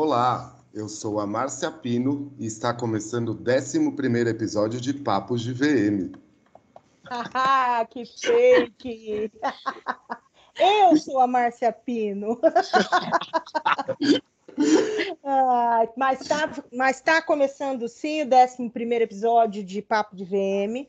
Olá, 0.00 0.56
eu 0.72 0.88
sou 0.88 1.18
a 1.18 1.26
Márcia 1.26 1.72
Pino 1.72 2.32
e 2.38 2.46
está 2.46 2.72
começando 2.72 3.30
o 3.30 3.32
11 3.32 4.28
episódio 4.28 4.80
de 4.80 4.94
Papos 4.94 5.42
de 5.42 5.52
VM. 5.52 6.12
Ah, 7.10 7.84
que 7.90 8.04
fake! 8.06 9.32
Eu 10.56 10.96
sou 10.98 11.18
a 11.18 11.26
Márcia 11.26 11.72
Pino. 11.72 12.40
ah, 15.24 15.88
mas 15.96 16.20
está 16.20 16.52
mas 16.72 17.00
tá 17.00 17.20
começando 17.20 17.88
sim 17.88 18.22
o 18.22 18.26
11 18.26 18.70
episódio 19.02 19.64
de 19.64 19.82
Papo 19.82 20.14
de 20.14 20.24
VM. 20.24 20.86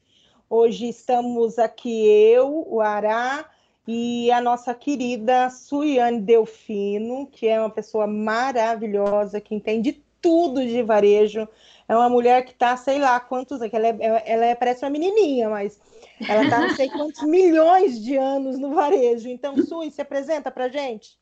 Hoje 0.47 0.87
estamos 0.87 1.57
aqui 1.57 2.07
eu, 2.07 2.63
o 2.67 2.79
Ará 2.79 3.49
e 3.87 4.31
a 4.31 4.39
nossa 4.41 4.73
querida 4.73 5.49
Suiane 5.49 6.21
Delfino, 6.21 7.27
que 7.27 7.47
é 7.47 7.59
uma 7.59 7.69
pessoa 7.69 8.05
maravilhosa, 8.05 9.41
que 9.41 9.55
entende 9.55 10.03
tudo 10.21 10.65
de 10.65 10.83
varejo. 10.83 11.47
É 11.87 11.95
uma 11.95 12.09
mulher 12.09 12.45
que 12.45 12.51
está, 12.51 12.77
sei 12.77 12.99
lá 12.99 13.19
quantos, 13.19 13.59
ela, 13.61 13.87
é, 13.87 14.23
ela 14.25 14.45
é, 14.45 14.55
parece 14.55 14.85
uma 14.85 14.91
menininha, 14.91 15.49
mas 15.49 15.79
ela 16.27 16.43
está 16.43 16.59
não 16.59 16.75
sei 16.75 16.89
quantos 16.91 17.23
milhões 17.23 18.03
de 18.03 18.15
anos 18.15 18.59
no 18.59 18.73
varejo. 18.75 19.27
Então, 19.27 19.57
Sui, 19.65 19.89
se 19.89 20.01
apresenta 20.01 20.51
para 20.51 20.69
gente. 20.69 21.17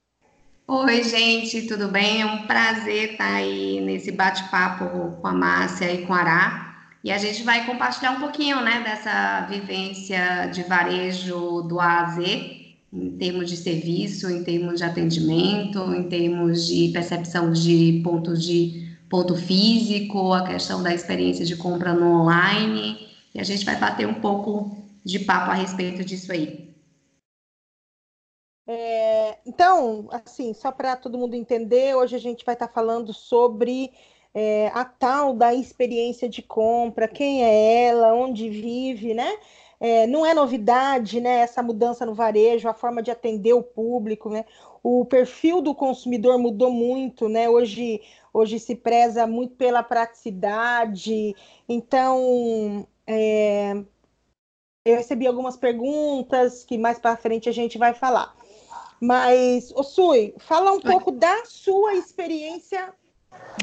Oi, 0.67 1.02
gente, 1.03 1.66
tudo 1.66 1.88
bem? 1.88 2.21
É 2.21 2.25
um 2.25 2.45
prazer 2.45 3.13
estar 3.13 3.35
aí 3.35 3.80
nesse 3.80 4.11
bate-papo 4.11 5.16
com 5.21 5.27
a 5.27 5.31
Márcia 5.31 5.94
e 5.94 6.05
com 6.05 6.13
a 6.13 6.17
Ará. 6.17 6.66
E 7.07 7.11
a 7.13 7.17
gente 7.17 7.41
vai 7.41 7.66
compartilhar 7.66 8.11
um 8.11 8.20
pouquinho, 8.20 8.61
né, 8.61 8.84
dessa 8.84 9.47
vivência 9.49 10.47
de 10.47 10.61
varejo 10.63 11.61
do 11.61 11.80
A 11.80 12.02
a 12.02 12.05
Z, 12.09 12.75
em 12.91 13.17
termos 13.17 13.49
de 13.49 13.55
serviço, 13.55 14.30
em 14.30 14.43
termos 14.43 14.80
de 14.80 14.83
atendimento, 14.83 15.80
em 15.93 16.09
termos 16.09 16.67
de 16.67 16.89
percepção 16.89 17.53
de 17.53 18.02
ponto 18.03 18.35
de 18.35 18.94
ponto 19.09 19.38
físico, 19.38 20.33
a 20.33 20.45
questão 20.45 20.83
da 20.83 20.94
experiência 20.94 21.45
de 21.45 21.55
compra 21.55 21.94
no 21.94 22.23
online. 22.23 23.08
E 23.33 23.39
a 23.39 23.44
gente 23.45 23.63
vai 23.63 23.78
bater 23.78 24.05
um 24.05 24.16
pouco 24.16 24.75
de 25.02 25.19
papo 25.19 25.52
a 25.52 25.53
respeito 25.53 26.03
disso 26.03 26.30
aí. 26.30 26.75
É, 28.67 29.38
então, 29.45 30.09
assim, 30.11 30.53
só 30.53 30.73
para 30.73 30.97
todo 30.97 31.17
mundo 31.17 31.35
entender, 31.35 31.95
hoje 31.95 32.17
a 32.17 32.19
gente 32.19 32.44
vai 32.44 32.53
estar 32.53 32.67
tá 32.67 32.73
falando 32.73 33.13
sobre 33.13 33.94
é, 34.39 34.67
a 34.71 34.85
tal 34.85 35.33
da 35.33 35.52
experiência 35.52 36.30
de 36.30 36.43
compra, 36.43 37.07
quem 37.07 37.43
é 37.43 37.85
ela, 37.85 38.13
onde 38.13 38.47
vive, 38.47 39.16
né? 39.16 39.35
É, 39.79 40.05
não 40.05 40.23
é 40.23 40.31
novidade, 40.31 41.19
né? 41.19 41.39
Essa 41.39 41.63
mudança 41.63 42.05
no 42.05 42.13
varejo, 42.13 42.69
a 42.69 42.73
forma 42.73 43.02
de 43.02 43.09
atender 43.09 43.53
o 43.53 43.63
público, 43.63 44.29
né? 44.29 44.45
O 44.83 45.03
perfil 45.05 45.59
do 45.59 45.73
consumidor 45.73 46.38
mudou 46.38 46.69
muito, 46.69 47.27
né? 47.27 47.49
Hoje, 47.49 47.99
hoje 48.31 48.59
se 48.59 48.75
preza 48.75 49.25
muito 49.25 49.55
pela 49.55 49.81
praticidade. 49.81 51.35
Então, 51.67 52.88
é, 53.07 53.73
eu 54.85 54.97
recebi 54.97 55.25
algumas 55.25 55.57
perguntas 55.57 56.63
que 56.63 56.77
mais 56.77 56.99
para 56.99 57.17
frente 57.17 57.49
a 57.49 57.51
gente 57.51 57.79
vai 57.79 57.95
falar. 57.95 58.35
Mas, 59.01 59.72
o 59.75 59.81
Sui, 59.81 60.35
fala 60.38 60.72
um 60.73 60.79
pouco 60.79 61.11
da 61.11 61.44
sua 61.44 61.95
experiência 61.95 62.94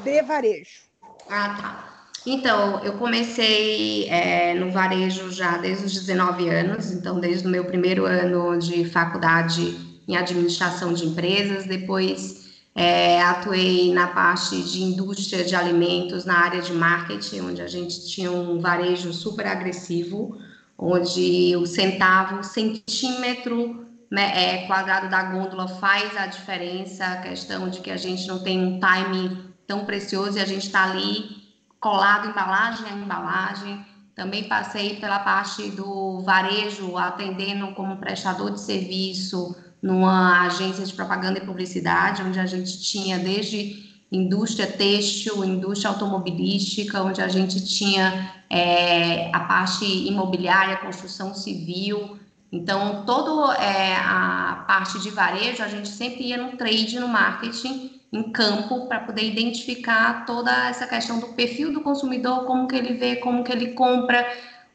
de 0.03 0.23
varejo. 0.23 0.83
Ah, 1.29 1.57
tá. 1.61 1.95
Então, 2.27 2.83
eu 2.83 2.95
comecei 2.95 4.09
é, 4.09 4.55
no 4.55 4.71
varejo 4.71 5.31
já 5.31 5.59
desde 5.59 5.84
os 5.84 5.93
19 5.93 6.48
anos, 6.48 6.91
então 6.91 7.21
desde 7.21 7.47
o 7.47 7.51
meu 7.51 7.65
primeiro 7.67 8.06
ano 8.06 8.59
de 8.59 8.84
faculdade 8.87 9.77
em 10.09 10.17
administração 10.17 10.95
de 10.95 11.06
empresas, 11.06 11.67
depois 11.67 12.45
é, 12.75 13.23
atuei 13.23 13.93
na 13.93 14.09
parte 14.09 14.62
de 14.62 14.83
indústria 14.83 15.45
de 15.45 15.55
alimentos, 15.55 16.25
na 16.25 16.39
área 16.39 16.62
de 16.62 16.73
marketing, 16.73 17.41
onde 17.41 17.62
a 17.62 17.69
gente 17.69 18.06
tinha 18.09 18.33
um 18.33 18.59
varejo 18.59 19.12
super 19.12 19.47
agressivo, 19.47 20.38
onde 20.78 21.55
o 21.56 21.67
centavo, 21.67 22.43
centímetro 22.43 23.87
né, 24.11 24.33
é, 24.34 24.67
quadrado 24.67 25.11
da 25.11 25.25
gôndola 25.25 25.69
faz 25.69 26.17
a 26.17 26.27
diferença, 26.27 27.05
a 27.05 27.17
questão 27.19 27.69
de 27.69 27.81
que 27.81 27.91
a 27.91 27.97
gente 27.97 28.27
não 28.27 28.43
tem 28.43 28.59
um 28.59 28.81
time 28.81 29.53
tão 29.66 29.84
precioso 29.84 30.38
e 30.38 30.41
a 30.41 30.47
gente 30.47 30.66
está 30.66 30.84
ali 30.84 31.44
colado 31.80 32.28
embalagem 32.28 32.86
a 32.86 32.97
embalagem. 32.97 33.84
Também 34.14 34.44
passei 34.44 34.97
pela 34.97 35.19
parte 35.19 35.70
do 35.70 36.22
varejo, 36.22 36.97
atendendo 36.97 37.75
como 37.75 37.97
prestador 37.97 38.52
de 38.52 38.60
serviço 38.60 39.54
numa 39.82 40.47
agência 40.47 40.86
de 40.86 40.94
propaganda 40.94 41.38
e 41.38 41.44
publicidade, 41.44 42.22
onde 42.22 42.41
a 42.41 42.47
gente 42.47 42.80
tinha 42.80 43.19
desde 43.19 43.84
indústria 44.10 44.66
têxtil, 44.66 45.44
indústria 45.44 45.91
automobilística, 45.91 47.02
onde 47.02 47.20
a 47.20 47.28
gente 47.28 47.62
tinha 47.66 48.32
é, 48.48 49.31
a 49.34 49.41
parte 49.41 49.84
imobiliária, 49.84 50.76
construção 50.76 51.34
civil. 51.34 52.16
Então, 52.50 53.04
toda 53.04 53.54
é, 53.56 53.96
a 53.96 54.64
parte 54.66 55.00
de 55.00 55.10
varejo, 55.10 55.62
a 55.62 55.69
gente 55.69 55.88
sempre 55.88 56.28
ia 56.28 56.36
no 56.36 56.56
trade, 56.56 56.98
no 56.98 57.08
marketing, 57.08 58.00
em 58.14 58.30
campo 58.30 58.86
para 58.86 59.00
poder 59.00 59.25
identificar 59.25 60.25
toda 60.25 60.69
essa 60.69 60.86
questão 60.86 61.19
do 61.19 61.28
perfil 61.28 61.72
do 61.72 61.80
consumidor, 61.80 62.44
como 62.44 62.69
que 62.69 62.76
ele 62.76 62.94
vê, 62.94 63.16
como 63.16 63.42
que 63.42 63.50
ele 63.50 63.72
compra, 63.72 64.25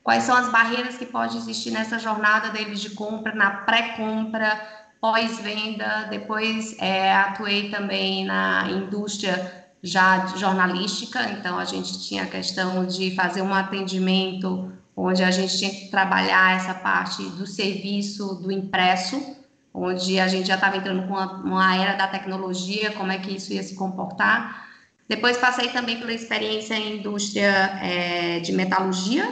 quais 0.03 0.23
são 0.23 0.35
as 0.35 0.51
barreiras 0.51 0.97
que 0.97 1.05
pode 1.05 1.37
existir 1.37 1.71
nessa 1.71 1.97
jornada 1.97 2.49
deles 2.49 2.81
de 2.81 2.89
compra, 2.89 3.33
na 3.33 3.49
pré-compra, 3.49 4.61
pós-venda. 4.99 6.07
Depois 6.09 6.75
é, 6.79 7.13
atuei 7.13 7.69
também 7.69 8.25
na 8.25 8.67
indústria 8.69 9.65
já 9.81 10.25
jornalística, 10.35 11.23
então 11.29 11.57
a 11.57 11.63
gente 11.63 12.05
tinha 12.05 12.23
a 12.23 12.27
questão 12.27 12.85
de 12.85 13.15
fazer 13.15 13.41
um 13.41 13.53
atendimento 13.53 14.69
onde 14.97 15.23
a 15.23 15.31
gente 15.31 15.57
tinha 15.57 15.71
que 15.71 15.87
trabalhar 15.87 16.57
essa 16.57 16.73
parte 16.73 17.23
do 17.23 17.47
serviço 17.47 18.35
do 18.35 18.51
impresso 18.51 19.38
onde 19.79 20.19
a 20.19 20.27
gente 20.27 20.47
já 20.47 20.55
estava 20.55 20.77
entrando 20.77 21.07
com 21.07 21.13
uma, 21.13 21.33
uma, 21.41 21.75
era 21.75 21.95
da 21.95 22.07
tecnologia, 22.07 22.91
como 22.91 23.11
é 23.11 23.17
que 23.17 23.35
isso 23.35 23.53
ia 23.53 23.63
se 23.63 23.75
comportar. 23.75 24.67
Depois 25.07 25.37
passei 25.37 25.69
também 25.69 25.97
pela 25.97 26.13
experiência 26.13 26.75
em 26.75 26.97
indústria 26.97 27.49
é, 27.81 28.39
de 28.39 28.51
metalurgia, 28.51 29.27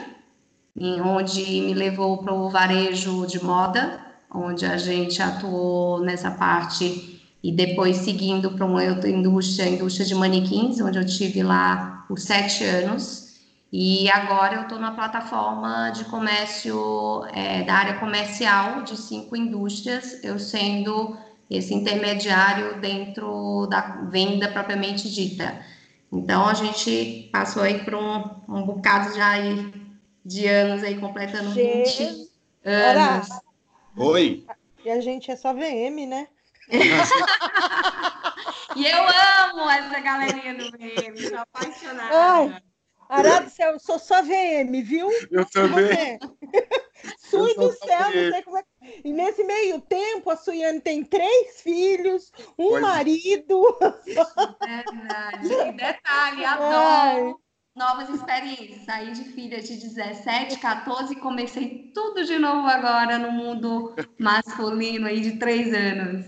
em 0.75 1.01
onde 1.01 1.41
me 1.41 1.73
levou 1.73 2.17
para 2.19 2.33
o 2.33 2.49
varejo 2.49 3.27
de 3.27 3.43
moda, 3.43 3.99
onde 4.33 4.65
a 4.65 4.77
gente 4.77 5.21
atuou 5.21 6.01
nessa 6.01 6.31
parte 6.31 7.21
e 7.43 7.51
depois 7.51 7.97
seguindo 7.97 8.51
para 8.51 8.65
uma 8.65 8.83
outra 8.83 9.09
indústria, 9.09 9.65
a 9.65 9.69
indústria 9.69 10.05
de 10.05 10.15
manequins, 10.15 10.79
onde 10.81 10.97
eu 10.97 11.05
tive 11.05 11.43
lá 11.43 12.05
por 12.07 12.19
sete 12.19 12.63
anos. 12.63 13.26
E 13.71 14.09
agora 14.09 14.55
eu 14.55 14.63
estou 14.63 14.79
na 14.79 14.91
plataforma 14.91 15.91
de 15.91 16.03
comércio 16.05 17.25
é, 17.33 17.63
da 17.63 17.73
área 17.73 17.99
comercial 17.99 18.81
de 18.83 18.95
cinco 18.95 19.35
indústrias, 19.35 20.23
eu 20.23 20.39
sendo 20.39 21.17
esse 21.49 21.73
intermediário 21.73 22.79
dentro 22.79 23.67
da 23.67 23.81
venda 24.09 24.47
propriamente 24.49 25.09
dita. 25.09 25.61
Então 26.11 26.47
a 26.47 26.53
gente 26.53 27.29
passou 27.31 27.63
aí 27.63 27.83
por 27.83 27.95
um, 27.95 28.23
um 28.47 28.63
bocado 28.63 29.15
já 29.15 29.31
aí 29.31 29.73
de 30.23 30.47
anos 30.47 30.83
aí, 30.83 30.99
completando 30.99 31.53
gente, 31.53 32.05
20 32.05 32.29
anos. 32.63 33.27
Oi! 33.97 34.45
E 34.85 34.91
a 34.91 35.01
gente 35.01 35.29
é 35.29 35.35
só 35.35 35.53
VM, 35.53 36.07
né? 36.07 36.29
e 38.75 38.85
eu 38.85 39.03
amo 39.03 39.69
essa 39.69 39.99
galerinha 39.99 40.53
do 40.53 40.71
VM, 40.71 41.29
sou 41.29 41.39
apaixonada. 41.39 42.09
Ai. 42.13 42.61
Arado 43.09 43.49
céu, 43.49 43.73
eu 43.73 43.79
sou 43.79 43.97
só 43.97 44.21
VM, 44.21 44.81
viu? 44.83 45.09
Eu 45.31 45.45
também. 45.45 46.19
Sui 47.17 47.53
do 47.55 47.71
céu, 47.71 48.03
não 48.03 48.31
sei 48.31 48.41
como 48.43 48.57
é. 48.57 48.63
E 49.03 49.13
nesse 49.13 49.43
meio 49.43 49.79
tempo, 49.81 50.29
a 50.29 50.35
Suiane 50.35 50.81
tem 50.81 51.03
três 51.03 51.61
filhos, 51.61 52.31
um 52.57 52.69
pois... 52.69 52.77
É. 52.77 52.79
marido. 52.79 53.77
Verdade. 54.05 55.53
E 55.53 55.71
detalhe, 55.71 56.45
adoro 56.45 57.27
Ai. 57.27 57.35
novas 57.75 58.09
experiências. 58.09 58.83
Saí 58.85 59.11
de 59.11 59.23
filha 59.25 59.61
de 59.61 59.77
17, 59.77 60.59
14 60.59 61.13
e 61.13 61.19
comecei 61.19 61.91
tudo 61.93 62.25
de 62.25 62.37
novo 62.37 62.67
agora 62.67 63.17
no 63.17 63.31
mundo 63.31 63.95
masculino 64.19 65.07
aí 65.07 65.21
de 65.21 65.37
três 65.37 65.73
anos. 65.73 66.25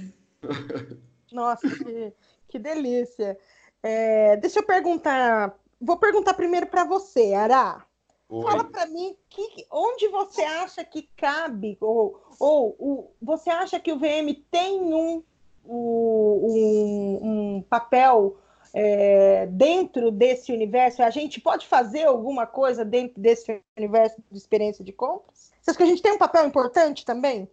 Nossa, 1.32 1.70
que, 1.70 2.14
que 2.48 2.60
delícia. 2.60 3.38
É, 3.82 4.38
deixa 4.38 4.60
eu 4.60 4.66
perguntar 4.66 5.58
Vou 5.82 5.98
perguntar 5.98 6.34
primeiro 6.34 6.68
para 6.68 6.84
você, 6.84 7.34
Ará. 7.34 7.86
Oi. 8.30 8.44
Fala 8.44 8.64
para 8.64 8.86
mim 8.86 9.16
que, 9.30 9.66
onde 9.72 10.08
você 10.08 10.44
acha 10.44 10.84
que 10.84 11.10
cabe, 11.18 11.78
ou, 11.82 12.22
ou 12.40 12.76
o, 12.78 13.12
você 13.22 13.50
acha 13.50 13.80
que 13.80 13.92
o 13.92 13.98
VM 13.98 14.36
tem 14.52 14.80
um, 14.80 15.24
um, 15.66 17.20
um 17.22 17.66
papel 17.68 18.38
é, 18.74 19.48
dentro 19.48 20.12
desse 20.12 20.52
universo? 20.52 21.02
A 21.02 21.10
gente 21.10 21.42
pode 21.42 21.66
fazer 21.66 22.04
alguma 22.04 22.46
coisa 22.46 22.86
dentro 22.86 23.20
desse 23.20 23.62
universo 23.76 24.22
de 24.30 24.38
experiência 24.38 24.84
de 24.84 24.92
compras? 24.92 25.52
Você 25.60 25.72
acha 25.72 25.78
que 25.78 25.84
a 25.84 25.88
gente 25.88 26.02
tem 26.02 26.12
um 26.12 26.20
papel 26.20 26.46
importante 26.46 27.04
também? 27.04 27.50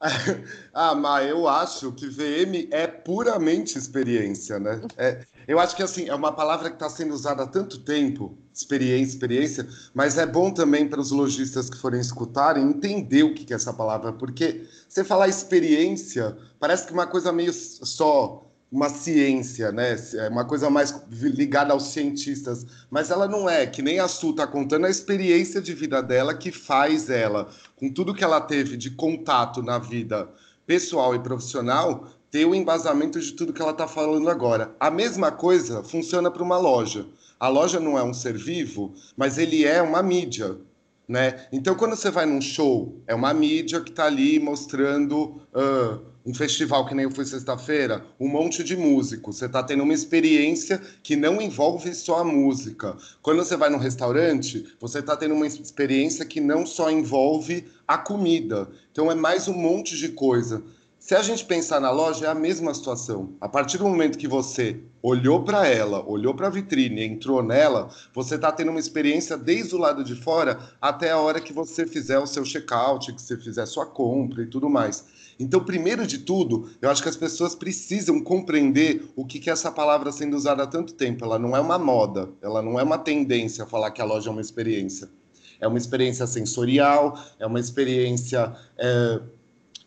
ah, 0.72 0.94
mas 0.94 1.28
eu 1.28 1.46
acho 1.46 1.92
que 1.92 2.08
VM 2.08 2.68
é 2.70 2.86
puramente 2.86 3.76
experiência, 3.76 4.58
né? 4.58 4.80
É, 4.96 5.26
eu 5.46 5.58
acho 5.58 5.76
que 5.76 5.82
assim 5.82 6.08
é 6.08 6.14
uma 6.14 6.32
palavra 6.32 6.70
que 6.70 6.76
está 6.76 6.88
sendo 6.88 7.12
usada 7.12 7.42
há 7.42 7.46
tanto 7.46 7.80
tempo, 7.80 8.38
experiência, 8.52 9.12
experiência, 9.12 9.68
mas 9.92 10.16
é 10.16 10.24
bom 10.24 10.50
também 10.52 10.88
para 10.88 11.00
os 11.00 11.10
lojistas 11.10 11.68
que 11.68 11.76
forem 11.76 12.00
escutarem 12.00 12.64
entender 12.64 13.24
o 13.24 13.34
que 13.34 13.52
é 13.52 13.56
essa 13.56 13.74
palavra, 13.74 14.12
porque 14.12 14.66
você 14.88 15.04
falar 15.04 15.28
experiência 15.28 16.36
parece 16.58 16.86
que 16.86 16.92
é 16.92 16.94
uma 16.94 17.06
coisa 17.06 17.30
meio 17.30 17.52
só 17.52 18.49
uma 18.70 18.88
ciência, 18.88 19.72
né? 19.72 19.96
É 20.14 20.28
uma 20.28 20.44
coisa 20.44 20.70
mais 20.70 20.94
ligada 21.10 21.72
aos 21.72 21.88
cientistas, 21.88 22.64
mas 22.88 23.10
ela 23.10 23.26
não 23.26 23.50
é, 23.50 23.66
que 23.66 23.82
nem 23.82 23.98
a 23.98 24.06
Su 24.06 24.30
está 24.30 24.46
contando 24.46 24.86
a 24.86 24.90
experiência 24.90 25.60
de 25.60 25.74
vida 25.74 26.00
dela 26.00 26.34
que 26.34 26.52
faz 26.52 27.10
ela, 27.10 27.48
com 27.76 27.92
tudo 27.92 28.14
que 28.14 28.22
ela 28.22 28.40
teve 28.40 28.76
de 28.76 28.90
contato 28.90 29.62
na 29.62 29.78
vida 29.78 30.28
pessoal 30.66 31.16
e 31.16 31.18
profissional, 31.18 32.06
ter 32.30 32.44
o 32.44 32.54
embasamento 32.54 33.18
de 33.18 33.32
tudo 33.32 33.52
que 33.52 33.60
ela 33.60 33.72
está 33.72 33.88
falando 33.88 34.30
agora. 34.30 34.72
A 34.78 34.88
mesma 34.88 35.32
coisa 35.32 35.82
funciona 35.82 36.30
para 36.30 36.42
uma 36.42 36.56
loja. 36.56 37.06
A 37.40 37.48
loja 37.48 37.80
não 37.80 37.98
é 37.98 38.04
um 38.04 38.14
ser 38.14 38.36
vivo, 38.36 38.94
mas 39.16 39.36
ele 39.36 39.64
é 39.64 39.82
uma 39.82 40.00
mídia. 40.00 40.56
Né? 41.08 41.44
Então, 41.50 41.74
quando 41.74 41.96
você 41.96 42.08
vai 42.08 42.24
num 42.24 42.40
show, 42.40 43.00
é 43.04 43.16
uma 43.16 43.34
mídia 43.34 43.80
que 43.80 43.90
está 43.90 44.04
ali 44.04 44.38
mostrando 44.38 45.42
uh, 45.52 46.00
um 46.24 46.34
festival 46.34 46.86
que 46.86 46.94
nem 46.94 47.04
eu 47.04 47.10
fui 47.10 47.24
sexta-feira, 47.24 48.04
um 48.18 48.28
monte 48.28 48.62
de 48.62 48.76
músicos. 48.76 49.38
Você 49.38 49.46
está 49.46 49.62
tendo 49.62 49.82
uma 49.82 49.94
experiência 49.94 50.80
que 51.02 51.16
não 51.16 51.40
envolve 51.40 51.94
só 51.94 52.18
a 52.18 52.24
música. 52.24 52.96
Quando 53.22 53.44
você 53.44 53.56
vai 53.56 53.70
num 53.70 53.78
restaurante, 53.78 54.66
você 54.78 54.98
está 54.98 55.16
tendo 55.16 55.34
uma 55.34 55.46
experiência 55.46 56.24
que 56.24 56.40
não 56.40 56.66
só 56.66 56.90
envolve 56.90 57.66
a 57.86 57.96
comida. 57.98 58.68
Então, 58.92 59.10
é 59.10 59.14
mais 59.14 59.48
um 59.48 59.54
monte 59.54 59.96
de 59.96 60.10
coisa. 60.10 60.62
Se 61.10 61.16
a 61.16 61.22
gente 61.24 61.44
pensar 61.44 61.80
na 61.80 61.90
loja, 61.90 62.26
é 62.26 62.28
a 62.28 62.34
mesma 62.36 62.72
situação. 62.72 63.34
A 63.40 63.48
partir 63.48 63.78
do 63.78 63.82
momento 63.88 64.16
que 64.16 64.28
você 64.28 64.78
olhou 65.02 65.42
para 65.42 65.66
ela, 65.66 66.08
olhou 66.08 66.36
para 66.36 66.46
a 66.46 66.50
vitrine, 66.50 67.02
entrou 67.02 67.42
nela, 67.42 67.90
você 68.14 68.36
está 68.36 68.52
tendo 68.52 68.70
uma 68.70 68.78
experiência 68.78 69.36
desde 69.36 69.74
o 69.74 69.78
lado 69.78 70.04
de 70.04 70.14
fora 70.14 70.60
até 70.80 71.10
a 71.10 71.18
hora 71.18 71.40
que 71.40 71.52
você 71.52 71.84
fizer 71.84 72.20
o 72.20 72.28
seu 72.28 72.44
check-out, 72.44 73.12
que 73.12 73.20
você 73.20 73.36
fizer 73.36 73.66
sua 73.66 73.86
compra 73.86 74.44
e 74.44 74.46
tudo 74.46 74.70
mais. 74.70 75.04
Então, 75.36 75.64
primeiro 75.64 76.06
de 76.06 76.18
tudo, 76.18 76.70
eu 76.80 76.88
acho 76.88 77.02
que 77.02 77.08
as 77.08 77.16
pessoas 77.16 77.56
precisam 77.56 78.22
compreender 78.22 79.10
o 79.16 79.26
que, 79.26 79.40
que 79.40 79.50
é 79.50 79.52
essa 79.52 79.72
palavra 79.72 80.12
sendo 80.12 80.36
usada 80.36 80.62
há 80.62 80.66
tanto 80.68 80.94
tempo. 80.94 81.24
Ela 81.24 81.40
não 81.40 81.56
é 81.56 81.60
uma 81.60 81.76
moda, 81.76 82.28
ela 82.40 82.62
não 82.62 82.78
é 82.78 82.84
uma 82.84 82.98
tendência 82.98 83.64
a 83.64 83.66
falar 83.66 83.90
que 83.90 84.00
a 84.00 84.04
loja 84.04 84.30
é 84.30 84.32
uma 84.32 84.40
experiência. 84.40 85.10
É 85.60 85.66
uma 85.66 85.76
experiência 85.76 86.24
sensorial, 86.28 87.18
é 87.40 87.44
uma 87.44 87.58
experiência. 87.58 88.54
É 88.78 89.20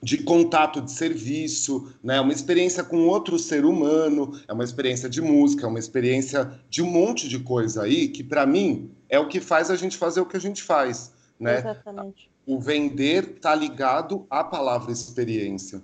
de 0.04 0.18
contato 0.18 0.82
de 0.82 0.92
serviço, 0.92 1.94
né? 2.04 2.20
uma 2.20 2.34
experiência 2.34 2.84
com 2.84 3.08
outro 3.08 3.40
ser 3.40 3.64
humano, 3.64 4.38
é 4.46 4.52
uma 4.52 4.66
experiência 4.66 5.10
de 5.10 5.22
música, 5.22 5.66
é 5.66 5.70
uma 5.70 5.80
experiência 5.80 6.60
de 6.70 6.84
um 6.84 6.92
monte 6.92 7.30
de 7.30 7.40
coisa 7.40 7.84
aí 7.84 8.10
que 8.10 8.22
para 8.22 8.46
mim 8.46 8.92
é 9.08 9.18
o 9.18 9.30
que 9.30 9.40
faz 9.40 9.72
a 9.72 9.78
gente 9.78 9.96
fazer 9.96 10.20
o 10.20 10.26
que 10.26 10.36
a 10.36 10.42
gente 10.42 10.62
faz, 10.62 11.14
né? 11.40 11.60
Exatamente. 11.60 12.30
O 12.46 12.60
vender 12.60 13.40
tá 13.40 13.56
ligado 13.56 14.28
à 14.30 14.44
palavra 14.44 14.92
experiência. 14.92 15.82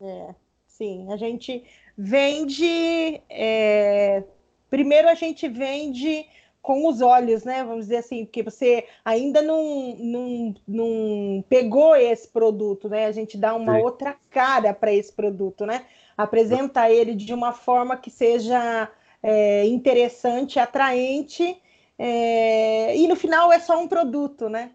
É, 0.00 0.34
sim, 0.66 1.12
a 1.12 1.16
gente 1.18 1.62
vende. 1.98 3.20
É... 3.28 4.24
Primeiro 4.70 5.06
a 5.06 5.14
gente 5.14 5.46
vende 5.48 6.26
com 6.64 6.88
os 6.88 7.02
olhos, 7.02 7.44
né? 7.44 7.62
Vamos 7.62 7.84
dizer 7.84 7.98
assim, 7.98 8.24
porque 8.24 8.42
você 8.42 8.86
ainda 9.04 9.42
não, 9.42 9.94
não, 9.98 10.54
não 10.66 11.44
pegou 11.46 11.94
esse 11.94 12.26
produto, 12.26 12.88
né? 12.88 13.04
A 13.04 13.12
gente 13.12 13.36
dá 13.36 13.54
uma 13.54 13.74
Sim. 13.74 13.82
outra 13.82 14.16
cara 14.30 14.72
para 14.72 14.90
esse 14.90 15.12
produto, 15.12 15.66
né? 15.66 15.84
Apresenta 16.16 16.88
ele 16.88 17.14
de 17.14 17.34
uma 17.34 17.52
forma 17.52 17.98
que 17.98 18.10
seja 18.10 18.90
é, 19.22 19.66
interessante, 19.66 20.58
atraente, 20.58 21.54
é, 21.98 22.96
e 22.96 23.06
no 23.08 23.14
final 23.14 23.52
é 23.52 23.58
só 23.58 23.78
um 23.78 23.86
produto, 23.86 24.48
né? 24.48 24.70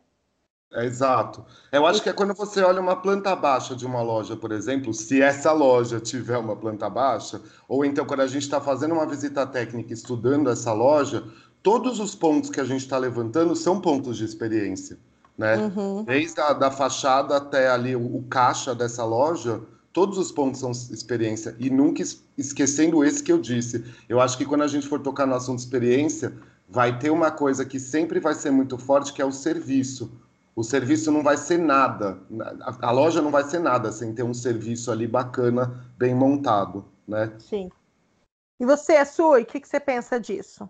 É, 0.71 0.85
exato. 0.85 1.43
Eu 1.71 1.87
acho 1.87 2.03
que 2.03 2.09
é 2.09 2.13
quando 2.13 2.35
você 2.35 2.61
olha 2.61 2.79
uma 2.79 3.01
planta 3.01 3.35
baixa 3.35 3.75
de 3.75 3.87
uma 3.87 4.03
loja, 4.03 4.35
por 4.35 4.51
exemplo, 4.51 4.93
se 4.93 5.19
essa 5.19 5.51
loja 5.51 5.99
tiver 5.99 6.37
uma 6.37 6.55
planta 6.55 6.87
baixa, 6.87 7.41
ou 7.67 7.83
então 7.83 8.05
quando 8.05 8.19
a 8.19 8.27
gente 8.27 8.43
está 8.43 8.61
fazendo 8.61 8.93
uma 8.93 9.07
visita 9.07 9.47
técnica 9.47 9.91
estudando 9.91 10.51
essa 10.51 10.71
loja, 10.71 11.23
todos 11.61 11.99
os 11.99 12.15
pontos 12.15 12.49
que 12.49 12.59
a 12.59 12.65
gente 12.65 12.81
está 12.81 12.97
levantando 12.97 13.55
são 13.55 13.79
pontos 13.79 14.17
de 14.17 14.25
experiência, 14.25 14.97
né? 15.37 15.57
Uhum. 15.57 16.03
Desde 16.03 16.39
a 16.39 16.53
da 16.53 16.71
fachada 16.71 17.37
até 17.37 17.69
ali 17.69 17.95
o, 17.95 18.17
o, 18.17 18.23
caixa 18.23 18.73
dessa 18.73 19.03
loja, 19.03 19.61
todos 19.93 20.17
os 20.17 20.31
pontos 20.31 20.59
são 20.59 20.71
experiência 20.71 21.55
e 21.59 21.69
nunca 21.69 22.03
esquecendo 22.37 23.03
esse 23.03 23.23
que 23.23 23.31
eu 23.31 23.39
disse. 23.39 23.85
Eu 24.07 24.19
acho 24.19 24.37
que 24.37 24.45
quando 24.45 24.63
a 24.63 24.67
gente 24.67 24.87
for 24.87 24.99
tocar 24.99 25.25
no 25.25 25.35
assunto 25.35 25.59
experiência, 25.59 26.33
vai 26.67 26.97
ter 26.99 27.09
uma 27.09 27.31
coisa 27.31 27.65
que 27.65 27.79
sempre 27.79 28.19
vai 28.19 28.33
ser 28.33 28.51
muito 28.51 28.77
forte, 28.77 29.13
que 29.13 29.21
é 29.21 29.25
o 29.25 29.31
serviço. 29.31 30.11
O 30.55 30.63
serviço 30.63 31.09
não 31.11 31.23
vai 31.23 31.37
ser 31.37 31.57
nada, 31.57 32.17
a, 32.61 32.87
a 32.89 32.91
loja 32.91 33.21
não 33.21 33.31
vai 33.31 33.43
ser 33.45 33.59
nada 33.59 33.91
sem 33.91 34.13
ter 34.13 34.23
um 34.23 34.33
serviço 34.33 34.91
ali 34.91 35.07
bacana, 35.07 35.85
bem 35.97 36.13
montado, 36.13 36.85
né? 37.07 37.31
Sim. 37.39 37.69
E 38.59 38.65
você, 38.65 39.05
Sui, 39.05 39.43
o 39.43 39.45
que, 39.45 39.61
que 39.61 39.67
você 39.67 39.79
pensa 39.79 40.19
disso? 40.19 40.69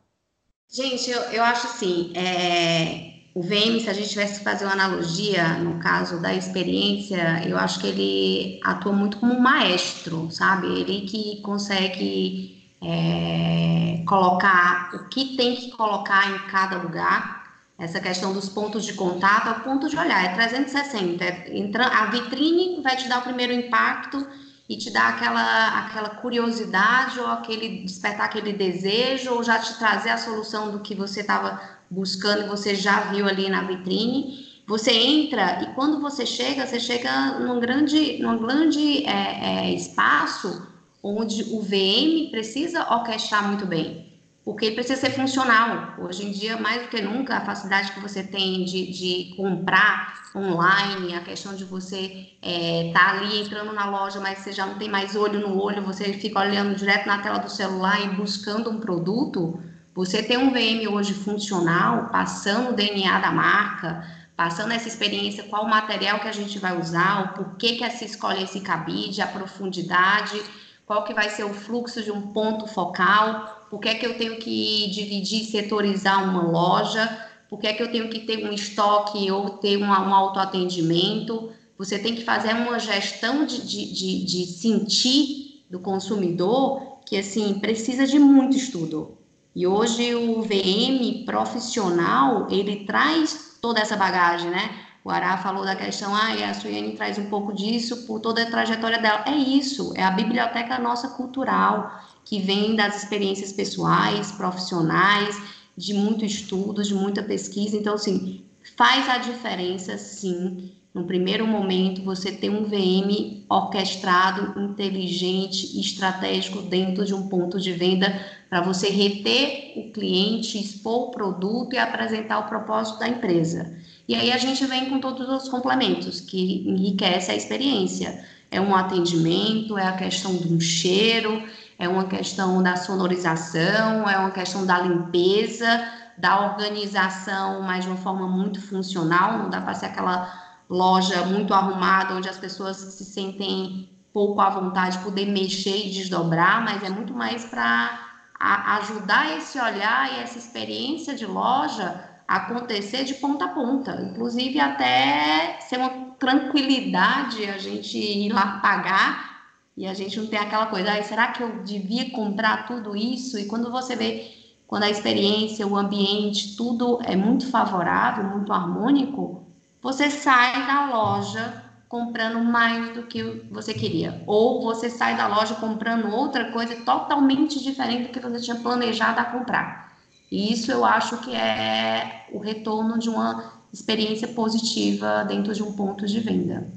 Gente, 0.72 1.10
eu, 1.10 1.20
eu 1.32 1.44
acho 1.44 1.66
assim, 1.68 2.14
é, 2.16 3.24
o 3.34 3.42
VM, 3.42 3.80
se 3.80 3.90
a 3.90 3.94
gente 3.94 4.10
tivesse 4.10 4.38
que 4.40 4.44
fazer 4.44 4.66
uma 4.66 4.74
analogia, 4.74 5.58
no 5.58 5.80
caso 5.80 6.22
da 6.22 6.34
experiência, 6.34 7.42
eu 7.48 7.58
acho 7.58 7.80
que 7.80 7.88
ele 7.88 8.60
atua 8.64 8.94
muito 8.94 9.18
como 9.18 9.34
um 9.34 9.40
maestro, 9.40 10.30
sabe? 10.30 10.68
Ele 10.68 11.08
que 11.08 11.42
consegue 11.42 12.56
é, 12.82 14.04
colocar 14.08 14.92
o 14.94 15.10
que 15.10 15.36
tem 15.36 15.56
que 15.56 15.72
colocar 15.72 16.30
em 16.36 16.48
cada 16.52 16.78
lugar. 16.78 17.40
Essa 17.78 18.00
questão 18.00 18.32
dos 18.34 18.48
pontos 18.50 18.86
de 18.86 18.94
contato 18.94 19.48
é 19.48 19.52
o 19.54 19.62
ponto 19.62 19.90
de 19.90 19.98
olhar, 19.98 20.24
é 20.24 20.36
360. 20.36 21.24
É, 21.24 21.58
entra, 21.58 21.88
a 21.88 22.06
vitrine 22.08 22.82
vai 22.84 22.96
te 22.96 23.08
dar 23.08 23.20
o 23.20 23.24
primeiro 23.24 23.54
impacto 23.54 24.28
e 24.70 24.78
te 24.78 24.92
dá 24.92 25.08
aquela, 25.08 25.80
aquela 25.80 26.10
curiosidade 26.10 27.20
ou 27.20 27.26
aquele 27.26 27.84
despertar 27.84 28.28
aquele 28.28 28.54
desejo 28.54 29.34
ou 29.34 29.44
já 29.44 29.58
te 29.58 29.78
trazer 29.80 30.10
a 30.10 30.18
solução 30.18 30.72
do 30.72 30.80
que 30.80 30.94
você 30.94 31.22
estava 31.22 31.60
buscando 31.90 32.48
você 32.48 32.76
já 32.76 33.12
viu 33.12 33.28
ali 33.28 33.50
na 33.50 33.64
vitrine. 33.64 34.48
Você 34.68 34.92
entra 34.92 35.64
e 35.64 35.74
quando 35.74 36.00
você 36.00 36.24
chega, 36.24 36.68
você 36.68 36.80
chega 36.80 37.40
num 37.40 37.60
grande, 37.60 38.22
num 38.22 38.38
grande 38.38 39.04
é, 39.08 39.70
é, 39.70 39.74
espaço 39.74 40.68
onde 41.02 41.42
o 41.52 41.62
VM 41.62 42.30
precisa 42.30 42.94
orquestrar 42.94 43.48
muito 43.48 43.66
bem 43.66 44.09
porque 44.50 44.66
ele 44.66 44.76
precisa 44.76 45.00
ser 45.00 45.12
funcional. 45.12 45.94
Hoje 46.00 46.26
em 46.26 46.32
dia, 46.32 46.58
mais 46.58 46.82
do 46.82 46.88
que 46.88 47.00
nunca, 47.00 47.38
a 47.38 47.46
facilidade 47.46 47.92
que 47.92 48.00
você 48.00 48.24
tem 48.24 48.66
de, 48.66 48.92
de 48.92 49.36
comprar 49.38 50.24
online, 50.36 51.14
a 51.14 51.22
questão 51.22 51.54
de 51.54 51.64
você 51.64 52.32
estar 52.42 52.50
é, 52.50 52.92
tá 52.92 53.10
ali 53.12 53.42
entrando 53.42 53.72
na 53.74 53.88
loja, 53.88 54.20
mas 54.20 54.40
você 54.40 54.52
já 54.52 54.66
não 54.66 54.80
tem 54.80 54.90
mais 54.90 55.16
olho 55.16 55.40
no 55.40 55.62
olho, 55.62 55.84
você 55.84 56.14
fica 56.14 56.40
olhando 56.40 56.76
direto 56.76 57.06
na 57.06 57.20
tela 57.20 57.38
do 57.38 57.48
celular 57.48 58.04
e 58.04 58.16
buscando 58.16 58.72
um 58.72 58.80
produto. 58.80 59.60
Você 59.94 60.24
tem 60.24 60.40
um 60.40 60.52
VM 60.52 60.92
hoje 60.92 61.14
funcional, 61.14 62.10
passando 62.10 62.72
o 62.72 62.74
DNA 62.74 63.20
da 63.20 63.32
marca, 63.32 64.04
passando 64.36 64.72
essa 64.72 64.88
experiência, 64.88 65.44
qual 65.44 65.66
o 65.66 65.70
material 65.70 66.20
que 66.22 66.28
a 66.28 66.34
gente 66.34 66.58
vai 66.58 66.76
usar, 66.76 67.22
o 67.22 67.34
porquê 67.36 67.76
que 67.76 67.88
se 67.92 68.06
escolhe 68.06 68.42
esse 68.42 68.62
cabide, 68.62 69.22
a 69.22 69.28
profundidade, 69.28 70.42
qual 70.88 71.04
que 71.04 71.14
vai 71.14 71.30
ser 71.30 71.44
o 71.44 71.54
fluxo 71.54 72.02
de 72.02 72.12
um 72.12 72.34
ponto 72.34 72.66
focal, 72.66 73.59
por 73.70 73.80
que 73.80 73.90
é 73.90 73.96
que 73.96 74.06
eu 74.06 74.18
tenho 74.18 74.38
que 74.38 74.90
dividir, 74.90 75.46
setorizar 75.46 76.24
uma 76.28 76.44
loja? 76.44 77.28
Por 77.50 77.60
que 77.60 77.68
é 77.68 77.74
que 77.74 77.84
eu 77.84 77.92
tenho 77.92 78.10
que 78.10 78.20
ter 78.20 78.46
um 78.46 78.52
estoque 78.52 79.30
ou 79.32 79.50
ter 79.50 79.78
um, 79.78 79.86
um 79.86 80.14
autoatendimento? 80.14 81.52
Você 81.78 81.98
tem 82.00 82.16
que 82.16 82.24
fazer 82.24 82.54
uma 82.54 82.80
gestão 82.80 83.46
de, 83.46 83.62
de, 83.62 83.94
de, 83.94 84.26
de 84.26 84.46
sentir 84.46 85.64
do 85.70 85.80
consumidor 85.80 87.00
que, 87.06 87.18
assim, 87.18 87.60
precisa 87.60 88.06
de 88.06 88.20
muito 88.20 88.58
estudo. 88.58 89.18
E 89.56 89.66
hoje 89.66 90.14
o 90.14 90.42
VM 90.42 91.26
profissional, 91.26 92.48
ele 92.50 92.86
traz 92.86 93.58
toda 93.62 93.80
essa 93.80 93.96
bagagem, 93.96 94.50
né? 94.50 94.89
O 95.10 95.12
Ará 95.12 95.40
falou 95.40 95.66
da 95.66 95.76
questão, 95.76 96.16
ah, 96.16 96.36
e 96.36 96.44
a 96.44 96.54
Suiane 96.54 96.92
traz 96.92 97.18
um 97.18 97.26
pouco 97.32 97.52
disso 97.52 98.06
por 98.06 98.20
toda 98.20 98.44
a 98.44 98.46
trajetória 98.46 99.00
dela. 99.00 99.24
É 99.26 99.36
isso, 99.36 99.92
é 99.96 100.04
a 100.04 100.12
biblioteca 100.12 100.78
nossa 100.78 101.08
cultural 101.08 102.00
que 102.24 102.40
vem 102.40 102.76
das 102.76 103.02
experiências 103.02 103.52
pessoais, 103.52 104.32
profissionais, 104.32 105.36
de 105.76 105.96
muito 105.96 106.24
estudo, 106.24 106.84
de 106.84 106.94
muita 106.94 107.24
pesquisa. 107.24 107.76
Então, 107.76 107.96
assim, 107.96 108.44
faz 108.78 109.10
a 109.10 109.18
diferença, 109.18 109.98
sim. 109.98 110.74
No 110.94 111.06
primeiro 111.06 111.48
momento, 111.48 112.04
você 112.04 112.32
ter 112.32 112.52
um 112.52 112.66
VM 112.66 113.46
orquestrado, 113.50 114.60
inteligente, 114.62 115.80
estratégico 115.80 116.62
dentro 116.62 117.04
de 117.04 117.16
um 117.16 117.28
ponto 117.28 117.60
de 117.60 117.72
venda 117.72 118.24
para 118.48 118.62
você 118.62 118.90
reter 118.90 119.74
o 119.76 119.92
cliente, 119.92 120.60
expor 120.60 121.08
o 121.08 121.12
produto 121.12 121.74
e 121.74 121.80
apresentar 121.80 122.38
o 122.38 122.48
propósito 122.48 123.00
da 123.00 123.08
empresa. 123.08 123.76
E 124.10 124.16
aí 124.16 124.32
a 124.32 124.40
gente 124.40 124.66
vem 124.66 124.90
com 124.90 125.00
todos 125.00 125.30
os 125.30 125.48
complementos 125.50 126.20
que 126.20 126.68
enriquece 126.68 127.30
a 127.30 127.36
experiência. 127.36 128.26
É 128.50 128.60
um 128.60 128.76
atendimento, 128.76 129.78
é 129.78 129.88
a 129.88 129.96
questão 129.96 130.36
de 130.36 130.52
um 130.52 130.60
cheiro, 130.60 131.44
é 131.78 131.88
uma 131.88 132.06
questão 132.06 132.64
da 132.64 132.76
sonorização, 132.76 134.10
é 134.10 134.18
uma 134.18 134.32
questão 134.32 134.66
da 134.66 134.80
limpeza, 134.80 135.88
da 136.18 136.40
organização, 136.40 137.62
mas 137.62 137.84
de 137.84 137.92
uma 137.92 137.98
forma 137.98 138.28
muito 138.28 138.60
funcional. 138.60 139.38
Não 139.38 139.48
dá 139.48 139.62
para 139.62 139.76
ser 139.76 139.86
aquela 139.86 140.28
loja 140.68 141.24
muito 141.26 141.54
arrumada 141.54 142.16
onde 142.16 142.28
as 142.28 142.38
pessoas 142.40 142.78
se 142.78 143.06
sentem 143.06 143.92
pouco 144.12 144.42
à 144.42 144.50
vontade 144.50 144.98
de 144.98 145.04
poder 145.04 145.28
mexer 145.28 145.86
e 145.86 145.92
desdobrar, 145.92 146.64
mas 146.64 146.82
é 146.82 146.90
muito 146.90 147.14
mais 147.14 147.46
para 147.46 148.08
ajudar 148.40 149.38
esse 149.38 149.60
olhar 149.60 150.12
e 150.12 150.20
essa 150.22 150.40
experiência 150.40 151.14
de 151.14 151.28
loja 151.28 152.09
acontecer 152.30 153.04
de 153.06 153.16
ponta 153.16 153.46
a 153.46 153.50
ponta, 153.50 154.00
inclusive 154.02 154.60
até 154.60 155.60
ser 155.62 155.78
uma 155.80 155.90
tranquilidade 156.20 157.46
a 157.46 157.58
gente 157.58 157.98
ir 157.98 158.32
lá 158.32 158.60
pagar 158.62 159.40
e 159.76 159.88
a 159.88 159.94
gente 159.96 160.20
não 160.20 160.28
ter 160.28 160.38
aquela 160.38 160.68
coisa, 160.68 160.94
ah, 160.94 161.04
será 161.04 161.30
que 161.30 161.42
eu 161.42 161.64
devia 161.64 162.12
comprar 162.12 162.66
tudo 162.66 162.96
isso? 162.96 163.40
E 163.40 163.46
quando 163.46 163.72
você 163.72 163.96
vê, 163.96 164.22
quando 164.68 164.84
a 164.84 164.90
experiência, 164.90 165.66
o 165.66 165.76
ambiente, 165.78 166.56
tudo 166.56 167.00
é 167.04 167.16
muito 167.16 167.50
favorável, 167.50 168.24
muito 168.26 168.54
harmônico, 168.54 169.48
você 169.82 170.10
sai 170.12 170.68
da 170.68 170.88
loja 170.88 171.64
comprando 171.88 172.40
mais 172.44 172.94
do 172.94 173.08
que 173.08 173.24
você 173.50 173.74
queria. 173.74 174.22
Ou 174.28 174.62
você 174.62 174.90
sai 174.90 175.16
da 175.16 175.28
loja 175.28 175.56
comprando 175.56 176.10
outra 176.12 176.52
coisa 176.52 176.76
totalmente 176.86 177.60
diferente 177.64 178.04
do 178.04 178.10
que 178.12 178.20
você 178.20 178.40
tinha 178.40 178.58
planejado 178.58 179.20
a 179.20 179.26
comprar. 179.26 179.89
E 180.32 180.54
isso 180.54 180.72
eu 180.72 180.86
acho 180.86 181.18
que 181.22 181.36
é 181.36 182.26
o 182.32 182.38
retorno 182.38 183.00
de 183.00 183.10
uma 183.10 183.60
experiência 183.74 184.28
positiva 184.28 185.24
dentro 185.24 185.54
de 185.54 185.64
um 185.64 185.74
ponto 185.74 186.06
de 186.06 186.20
venda. 186.20 186.68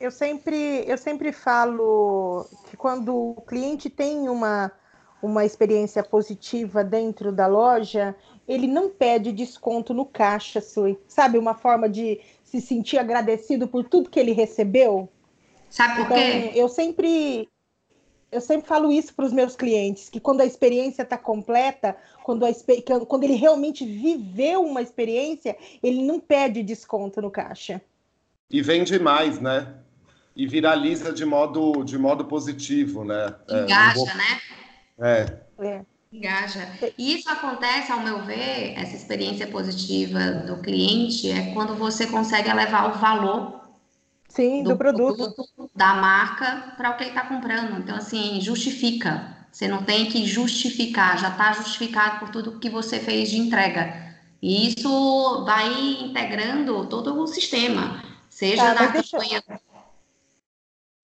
Eu 0.00 0.10
sempre, 0.10 0.84
eu 0.86 0.96
sempre 0.96 1.32
falo 1.32 2.46
que 2.70 2.76
quando 2.76 3.14
o 3.14 3.42
cliente 3.42 3.90
tem 3.90 4.28
uma, 4.28 4.70
uma 5.20 5.44
experiência 5.44 6.02
positiva 6.02 6.84
dentro 6.84 7.32
da 7.32 7.46
loja, 7.46 8.14
ele 8.46 8.66
não 8.66 8.88
pede 8.88 9.32
desconto 9.32 9.92
no 9.92 10.06
caixa, 10.06 10.60
Sui. 10.60 10.98
Sabe, 11.08 11.36
uma 11.36 11.54
forma 11.54 11.88
de 11.88 12.20
se 12.44 12.60
sentir 12.60 12.98
agradecido 12.98 13.66
por 13.66 13.84
tudo 13.84 14.08
que 14.08 14.20
ele 14.20 14.32
recebeu. 14.32 15.08
Sabe 15.68 15.96
por 15.96 16.04
então, 16.04 16.16
quê? 16.16 16.52
Eu 16.54 16.68
sempre 16.68 17.48
eu 18.30 18.40
sempre 18.40 18.68
falo 18.68 18.92
isso 18.92 19.14
para 19.14 19.24
os 19.24 19.32
meus 19.32 19.56
clientes, 19.56 20.08
que 20.08 20.20
quando 20.20 20.42
a 20.42 20.46
experiência 20.46 21.02
está 21.02 21.16
completa, 21.16 21.96
quando, 22.22 22.44
a, 22.44 22.50
quando 23.06 23.24
ele 23.24 23.34
realmente 23.34 23.84
viveu 23.86 24.62
uma 24.62 24.82
experiência, 24.82 25.56
ele 25.82 26.02
não 26.02 26.20
pede 26.20 26.62
desconto 26.62 27.22
no 27.22 27.30
caixa. 27.30 27.80
E 28.50 28.60
vende 28.60 28.98
mais, 28.98 29.40
né? 29.40 29.74
E 30.36 30.46
viraliza 30.46 31.12
de 31.12 31.24
modo, 31.24 31.82
de 31.84 31.98
modo 31.98 32.24
positivo, 32.26 33.04
né? 33.04 33.34
É, 33.48 33.62
Engaja, 33.62 33.90
é, 33.90 33.94
vou... 33.94 34.06
né? 34.06 34.40
É. 35.00 35.66
é. 35.66 35.82
Engaja. 36.10 36.66
E 36.96 37.14
isso 37.14 37.28
acontece, 37.28 37.92
ao 37.92 38.00
meu 38.00 38.24
ver, 38.24 38.72
essa 38.76 38.96
experiência 38.96 39.46
positiva 39.46 40.18
do 40.46 40.56
cliente 40.62 41.30
é 41.30 41.52
quando 41.52 41.74
você 41.74 42.06
consegue 42.06 42.48
elevar 42.48 42.90
o 42.90 42.98
valor 42.98 43.57
Sim, 44.38 44.62
do, 44.62 44.70
do 44.70 44.76
produto. 44.76 45.16
produto. 45.16 45.70
da 45.74 45.94
marca 45.94 46.74
para 46.76 46.90
o 46.90 46.96
que 46.96 47.02
ele 47.02 47.10
está 47.10 47.26
comprando. 47.26 47.76
Então, 47.76 47.96
assim, 47.96 48.40
justifica. 48.40 49.36
Você 49.50 49.66
não 49.66 49.82
tem 49.82 50.06
que 50.06 50.24
justificar, 50.24 51.18
já 51.18 51.30
está 51.30 51.52
justificado 51.54 52.20
por 52.20 52.28
tudo 52.30 52.60
que 52.60 52.70
você 52.70 53.00
fez 53.00 53.30
de 53.30 53.38
entrega. 53.38 54.16
E 54.40 54.68
isso 54.68 55.44
vai 55.44 55.68
integrando 56.04 56.86
todo 56.86 57.20
o 57.20 57.26
sistema, 57.26 58.00
seja 58.28 58.62
tá, 58.62 58.74
na 58.74 58.92
campanha. 58.92 59.42
Deixa... 59.44 59.60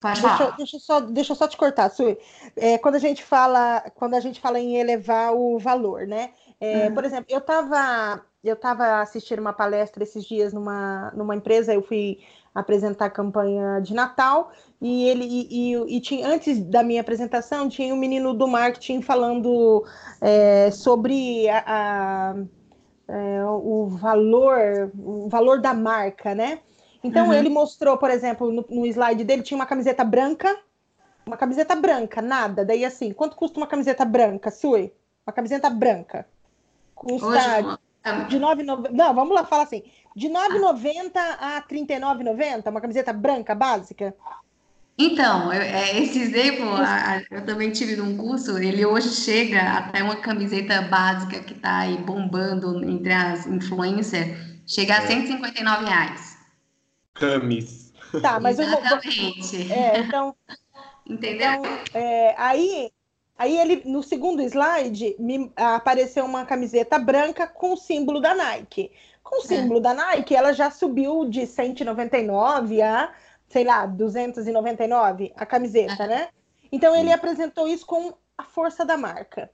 Deixa, 0.01 0.51
deixa, 0.57 0.79
só, 0.79 1.01
deixa 1.01 1.31
eu 1.33 1.35
só 1.35 1.47
te 1.47 1.57
cortar, 1.57 1.89
Sui. 1.89 2.17
É, 2.55 2.77
quando 2.77 2.95
a 2.95 2.99
gente 2.99 3.21
fala, 3.21 3.81
quando 3.95 4.13
a 4.13 4.21
gente 4.21 4.39
fala 4.39 4.59
em 4.59 4.77
elevar 4.77 5.33
o 5.33 5.59
valor, 5.59 6.07
né? 6.07 6.29
É, 6.61 6.87
uhum. 6.87 6.93
Por 6.93 7.03
exemplo, 7.03 7.25
eu 7.27 7.39
estava 7.39 8.23
eu 8.45 8.55
tava 8.55 9.01
assistindo 9.01 9.39
uma 9.39 9.53
palestra 9.53 10.03
esses 10.03 10.23
dias 10.23 10.53
numa, 10.53 11.11
numa 11.15 11.35
empresa, 11.35 11.73
eu 11.73 11.81
fui 11.81 12.19
apresentar 12.55 13.05
a 13.05 13.09
campanha 13.09 13.81
de 13.81 13.93
Natal 13.93 14.49
e 14.81 15.03
ele 15.09 15.25
e, 15.25 15.73
e, 15.73 15.97
e 15.97 15.99
tinha, 15.99 16.25
antes 16.25 16.63
da 16.63 16.81
minha 16.81 17.01
apresentação 17.01 17.67
tinha 17.67 17.93
um 17.93 17.97
menino 17.97 18.33
do 18.33 18.47
marketing 18.47 19.01
falando 19.01 19.85
é, 20.21 20.71
sobre 20.71 21.49
a, 21.49 21.63
a, 21.67 22.35
é, 23.09 23.43
o 23.45 23.87
valor 23.87 24.89
o 24.97 25.27
valor 25.27 25.59
da 25.59 25.73
marca, 25.73 26.33
né? 26.33 26.59
Então 27.03 27.27
uhum. 27.27 27.33
ele 27.33 27.49
mostrou, 27.49 27.97
por 27.97 28.09
exemplo, 28.09 28.51
no, 28.51 28.65
no, 28.67 28.85
slide 28.87 29.23
dele 29.23 29.43
tinha 29.43 29.57
uma 29.57 29.65
camiseta 29.65 30.03
branca, 30.03 30.57
uma 31.25 31.37
camiseta 31.37 31.75
branca, 31.75 32.21
nada. 32.21 32.65
Daí 32.65 32.83
assim, 32.85 33.11
quanto 33.11 33.35
custa 33.35 33.59
uma 33.59 33.67
camiseta 33.67 34.03
branca, 34.05 34.49
Sui? 34.49 34.91
Uma 35.27 35.33
camiseta 35.33 35.69
branca. 35.69 36.25
Custa 36.95 37.27
Hoje, 37.27 38.27
de 38.29 38.39
9,90. 38.39 38.89
Não, 38.91 39.13
vamos 39.13 39.35
lá, 39.35 39.45
fala 39.45 39.63
assim. 39.63 39.83
De 40.15 40.29
9,90 40.29 41.11
a 41.15 41.61
39,90, 41.69 42.69
uma 42.69 42.79
camiseta 42.79 43.11
branca 43.11 43.53
básica. 43.53 44.15
Então, 44.97 45.51
eu, 45.51 45.61
é, 45.61 45.99
esse 45.99 46.19
exemplo, 46.19 46.73
a, 46.73 47.21
eu 47.29 47.45
também 47.45 47.69
tive 47.71 47.97
num 47.97 48.15
curso, 48.15 48.57
ele 48.57 48.85
hoje 48.85 49.09
chega 49.09 49.61
até 49.61 50.01
uma 50.01 50.15
camiseta 50.15 50.81
básica 50.83 51.41
que 51.41 51.53
está 51.53 51.79
aí 51.79 51.97
bombando 51.97 52.81
entre 52.89 53.11
as 53.11 53.45
influencers, 53.45 54.37
chega 54.65 54.93
a 54.93 55.03
é. 55.03 55.07
159 55.07 55.85
reais. 55.85 56.37
Camis. 57.13 57.93
Tá, 58.21 58.39
mas 58.39 58.57
Exatamente. 58.57 59.55
eu 59.55 59.67
vou. 59.67 59.75
É, 59.75 59.99
então. 59.99 60.35
Entendeu? 61.05 61.51
Então, 61.51 61.65
é, 61.93 62.33
aí, 62.37 62.89
aí 63.37 63.57
ele, 63.57 63.81
no 63.85 64.01
segundo 64.01 64.41
slide, 64.41 65.15
me 65.19 65.51
apareceu 65.57 66.23
uma 66.23 66.45
camiseta 66.45 66.97
branca 66.97 67.45
com 67.45 67.73
o 67.73 67.77
símbolo 67.77 68.21
da 68.21 68.33
Nike. 68.33 68.91
Com 69.25 69.39
o 69.39 69.41
símbolo 69.41 69.79
é. 69.79 69.81
da 69.81 69.93
Nike, 69.93 70.35
ela 70.35 70.53
já 70.53 70.71
subiu 70.71 71.25
de 71.25 71.45
199 71.45 72.81
a, 72.81 73.11
sei 73.49 73.65
lá, 73.65 73.85
299 73.85 75.33
a 75.35 75.45
camiseta, 75.45 76.03
é. 76.03 76.07
né? 76.07 76.29
Então 76.71 76.95
ele 76.95 77.11
apresentou 77.11 77.67
isso 77.67 77.85
com 77.85 78.13
a 78.37 78.43
força 78.43 78.85
da 78.85 78.95
marca. 78.95 79.51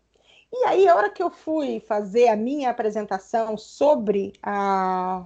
E 0.53 0.65
aí, 0.65 0.87
a 0.87 0.95
hora 0.95 1.09
que 1.09 1.23
eu 1.23 1.31
fui 1.31 1.79
fazer 1.79 2.27
a 2.27 2.35
minha 2.35 2.69
apresentação 2.69 3.57
sobre 3.57 4.33
a 4.43 5.25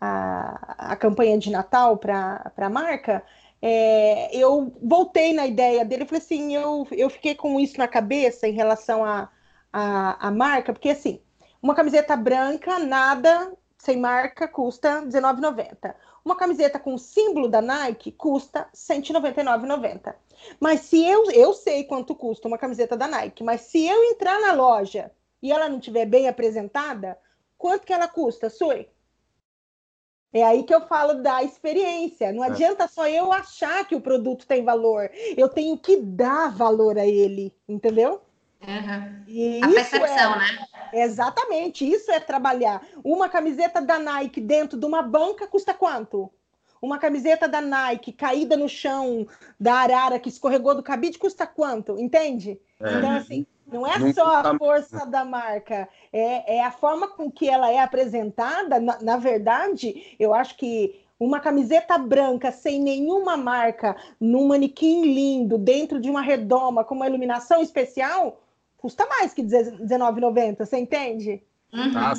a, 0.00 0.92
a 0.92 0.96
campanha 0.96 1.38
de 1.38 1.50
Natal 1.50 1.96
para 1.96 2.52
a 2.56 2.68
marca, 2.68 3.22
é, 3.60 4.36
eu 4.36 4.72
voltei 4.82 5.32
na 5.32 5.46
ideia 5.46 5.84
dele 5.84 6.04
e 6.04 6.06
falei 6.06 6.22
assim, 6.22 6.54
eu, 6.54 6.86
eu 6.92 7.08
fiquei 7.10 7.34
com 7.34 7.58
isso 7.58 7.78
na 7.78 7.88
cabeça 7.88 8.46
em 8.46 8.52
relação 8.52 9.04
à 9.04 9.30
a, 9.72 10.26
a, 10.26 10.28
a, 10.28 10.30
marca, 10.30 10.72
porque 10.72 10.90
assim, 10.90 11.20
uma 11.62 11.74
camiseta 11.74 12.16
branca, 12.16 12.78
nada, 12.78 13.52
sem 13.78 13.96
marca, 13.98 14.48
custa 14.48 15.00
R$19,90. 15.00 15.94
Uma 16.24 16.36
camiseta 16.36 16.78
com 16.78 16.94
o 16.94 16.98
símbolo 16.98 17.48
da 17.48 17.62
Nike 17.62 18.10
custa 18.10 18.68
R$199,90. 18.72 20.14
Mas 20.58 20.80
se 20.80 21.04
eu, 21.04 21.30
eu 21.30 21.52
sei 21.52 21.84
quanto 21.84 22.14
custa 22.14 22.48
uma 22.48 22.58
camiseta 22.58 22.96
da 22.96 23.06
Nike, 23.06 23.44
mas 23.44 23.62
se 23.62 23.86
eu 23.86 24.04
entrar 24.04 24.40
na 24.40 24.52
loja 24.52 25.10
e 25.42 25.52
ela 25.52 25.68
não 25.68 25.78
estiver 25.78 26.06
bem 26.06 26.28
apresentada, 26.28 27.18
quanto 27.56 27.86
que 27.86 27.92
ela 27.92 28.08
custa, 28.08 28.50
Sui? 28.50 28.88
É 30.32 30.42
aí 30.42 30.64
que 30.64 30.74
eu 30.74 30.82
falo 30.86 31.22
da 31.22 31.42
experiência. 31.42 32.32
Não 32.32 32.44
é. 32.44 32.48
adianta 32.48 32.86
só 32.88 33.08
eu 33.08 33.32
achar 33.32 33.86
que 33.86 33.94
o 33.94 34.00
produto 34.00 34.46
tem 34.46 34.62
valor. 34.62 35.10
Eu 35.36 35.48
tenho 35.48 35.78
que 35.78 35.96
dar 35.96 36.50
valor 36.54 36.98
a 36.98 37.06
ele, 37.06 37.54
entendeu? 37.66 38.20
Uhum. 38.66 39.22
E 39.28 39.60
a 39.62 39.68
percepção, 39.68 40.34
é, 40.34 40.38
né? 40.38 40.66
Exatamente, 40.92 41.88
isso 41.88 42.10
é 42.10 42.18
trabalhar. 42.18 42.82
Uma 43.04 43.28
camiseta 43.28 43.80
da 43.80 43.98
Nike 43.98 44.40
dentro 44.40 44.78
de 44.78 44.84
uma 44.84 45.02
banca 45.02 45.46
custa 45.46 45.72
quanto? 45.72 46.30
Uma 46.80 46.98
camiseta 46.98 47.48
da 47.48 47.60
Nike 47.60 48.12
caída 48.12 48.56
no 48.56 48.68
chão 48.68 49.26
da 49.58 49.74
arara 49.74 50.18
que 50.18 50.28
escorregou 50.28 50.74
do 50.74 50.82
cabide 50.82 51.18
custa 51.18 51.46
quanto? 51.46 51.98
Entende? 51.98 52.60
É. 52.80 52.98
Então, 52.98 53.10
assim, 53.12 53.46
não 53.66 53.86
é 53.86 54.12
só 54.12 54.26
a 54.26 54.58
força 54.58 55.06
da 55.06 55.24
marca, 55.24 55.88
é, 56.12 56.56
é, 56.56 56.64
a 56.64 56.70
forma 56.70 57.08
com 57.08 57.30
que 57.30 57.48
ela 57.48 57.70
é 57.70 57.80
apresentada. 57.80 58.78
Na, 58.78 59.00
na, 59.00 59.16
verdade, 59.16 60.16
eu 60.18 60.32
acho 60.34 60.56
que 60.56 61.00
uma 61.18 61.40
camiseta 61.40 61.98
branca 61.98 62.52
sem 62.52 62.80
nenhuma 62.80 63.36
marca, 63.36 63.96
num 64.20 64.46
manequim 64.46 65.02
lindo, 65.02 65.58
dentro 65.58 66.00
de 66.00 66.10
uma 66.10 66.20
redoma 66.20 66.84
com 66.84 66.94
uma 66.94 67.08
iluminação 67.08 67.60
especial, 67.62 68.40
custa 68.86 69.04
mais 69.06 69.34
que 69.34 69.42
R$19,90, 69.42 70.64
você 70.64 70.78
entende? 70.78 71.42
Uhum. 71.72 71.86
Então, 71.86 72.12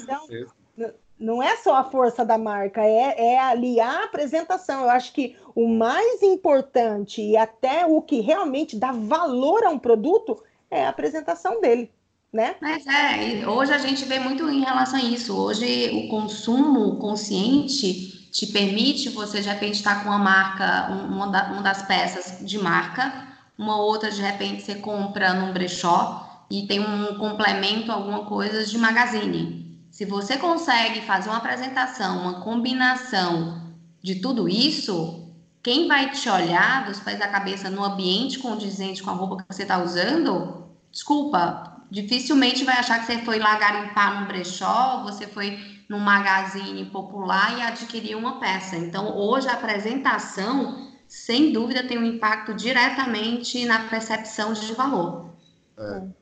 não 1.17 1.41
é 1.41 1.55
só 1.55 1.77
a 1.77 1.83
força 1.85 2.25
da 2.25 2.37
marca, 2.37 2.83
é, 2.83 3.35
é 3.35 3.39
aliar 3.39 4.01
a 4.01 4.03
apresentação. 4.03 4.81
Eu 4.83 4.89
acho 4.89 5.13
que 5.13 5.37
o 5.55 5.65
mais 5.69 6.21
importante 6.21 7.21
e 7.21 7.37
até 7.37 7.85
o 7.85 8.01
que 8.01 8.19
realmente 8.19 8.75
dá 8.75 8.91
valor 8.91 9.63
a 9.63 9.69
um 9.69 9.79
produto 9.79 10.43
é 10.69 10.85
a 10.85 10.89
apresentação 10.89 11.61
dele. 11.61 11.89
né? 12.33 12.57
Mas 12.61 12.85
é, 12.85 13.47
hoje 13.47 13.71
a 13.71 13.77
gente 13.77 14.03
vê 14.03 14.19
muito 14.19 14.47
em 14.49 14.59
relação 14.59 14.99
a 14.99 15.03
isso. 15.03 15.35
Hoje 15.35 15.89
o 15.93 16.09
consumo 16.09 16.97
consciente 16.97 18.29
te 18.29 18.45
permite 18.45 19.09
você 19.09 19.39
de 19.39 19.47
repente 19.47 19.75
estar 19.75 20.03
com 20.03 20.09
uma 20.09 20.19
marca, 20.19 20.89
uma, 20.91 21.27
da, 21.31 21.45
uma 21.45 21.61
das 21.61 21.81
peças 21.83 22.45
de 22.45 22.59
marca, 22.59 23.25
uma 23.57 23.81
outra 23.81 24.11
de 24.11 24.21
repente 24.21 24.63
você 24.63 24.75
compra 24.75 25.33
num 25.33 25.53
brechó 25.53 26.26
e 26.49 26.65
tem 26.65 26.79
um 26.79 27.17
complemento, 27.17 27.91
alguma 27.91 28.25
coisa 28.25 28.65
de 28.65 28.77
magazine. 28.77 29.67
Se 29.91 30.05
você 30.05 30.37
consegue 30.37 31.01
fazer 31.01 31.29
uma 31.29 31.39
apresentação, 31.39 32.21
uma 32.21 32.41
combinação 32.41 33.61
de 34.01 34.15
tudo 34.15 34.47
isso, 34.47 35.27
quem 35.61 35.87
vai 35.87 36.11
te 36.11 36.29
olhar 36.29 36.85
dos 36.85 36.99
pés 36.99 37.19
da 37.19 37.27
cabeça 37.27 37.69
no 37.69 37.83
ambiente 37.83 38.39
condizente 38.39 39.03
com 39.03 39.09
a 39.09 39.13
roupa 39.13 39.37
que 39.37 39.53
você 39.53 39.63
está 39.63 39.83
usando, 39.83 40.67
desculpa, 40.91 41.83
dificilmente 41.89 42.63
vai 42.63 42.77
achar 42.77 42.99
que 42.99 43.05
você 43.05 43.19
foi 43.19 43.39
lá 43.39 43.57
garimpar 43.57 44.19
num 44.19 44.27
brechó, 44.27 45.03
você 45.03 45.27
foi 45.27 45.59
num 45.89 45.99
magazine 45.99 46.85
popular 46.85 47.57
e 47.57 47.61
adquiriu 47.61 48.17
uma 48.17 48.39
peça. 48.39 48.75
Então, 48.75 49.17
hoje 49.17 49.47
a 49.47 49.53
apresentação, 49.53 50.91
sem 51.07 51.51
dúvida, 51.51 51.87
tem 51.87 51.97
um 51.97 52.05
impacto 52.05 52.53
diretamente 52.53 53.65
na 53.65 53.87
percepção 53.89 54.53
de 54.53 54.73
valor. 54.73 55.33
É. 55.77 56.16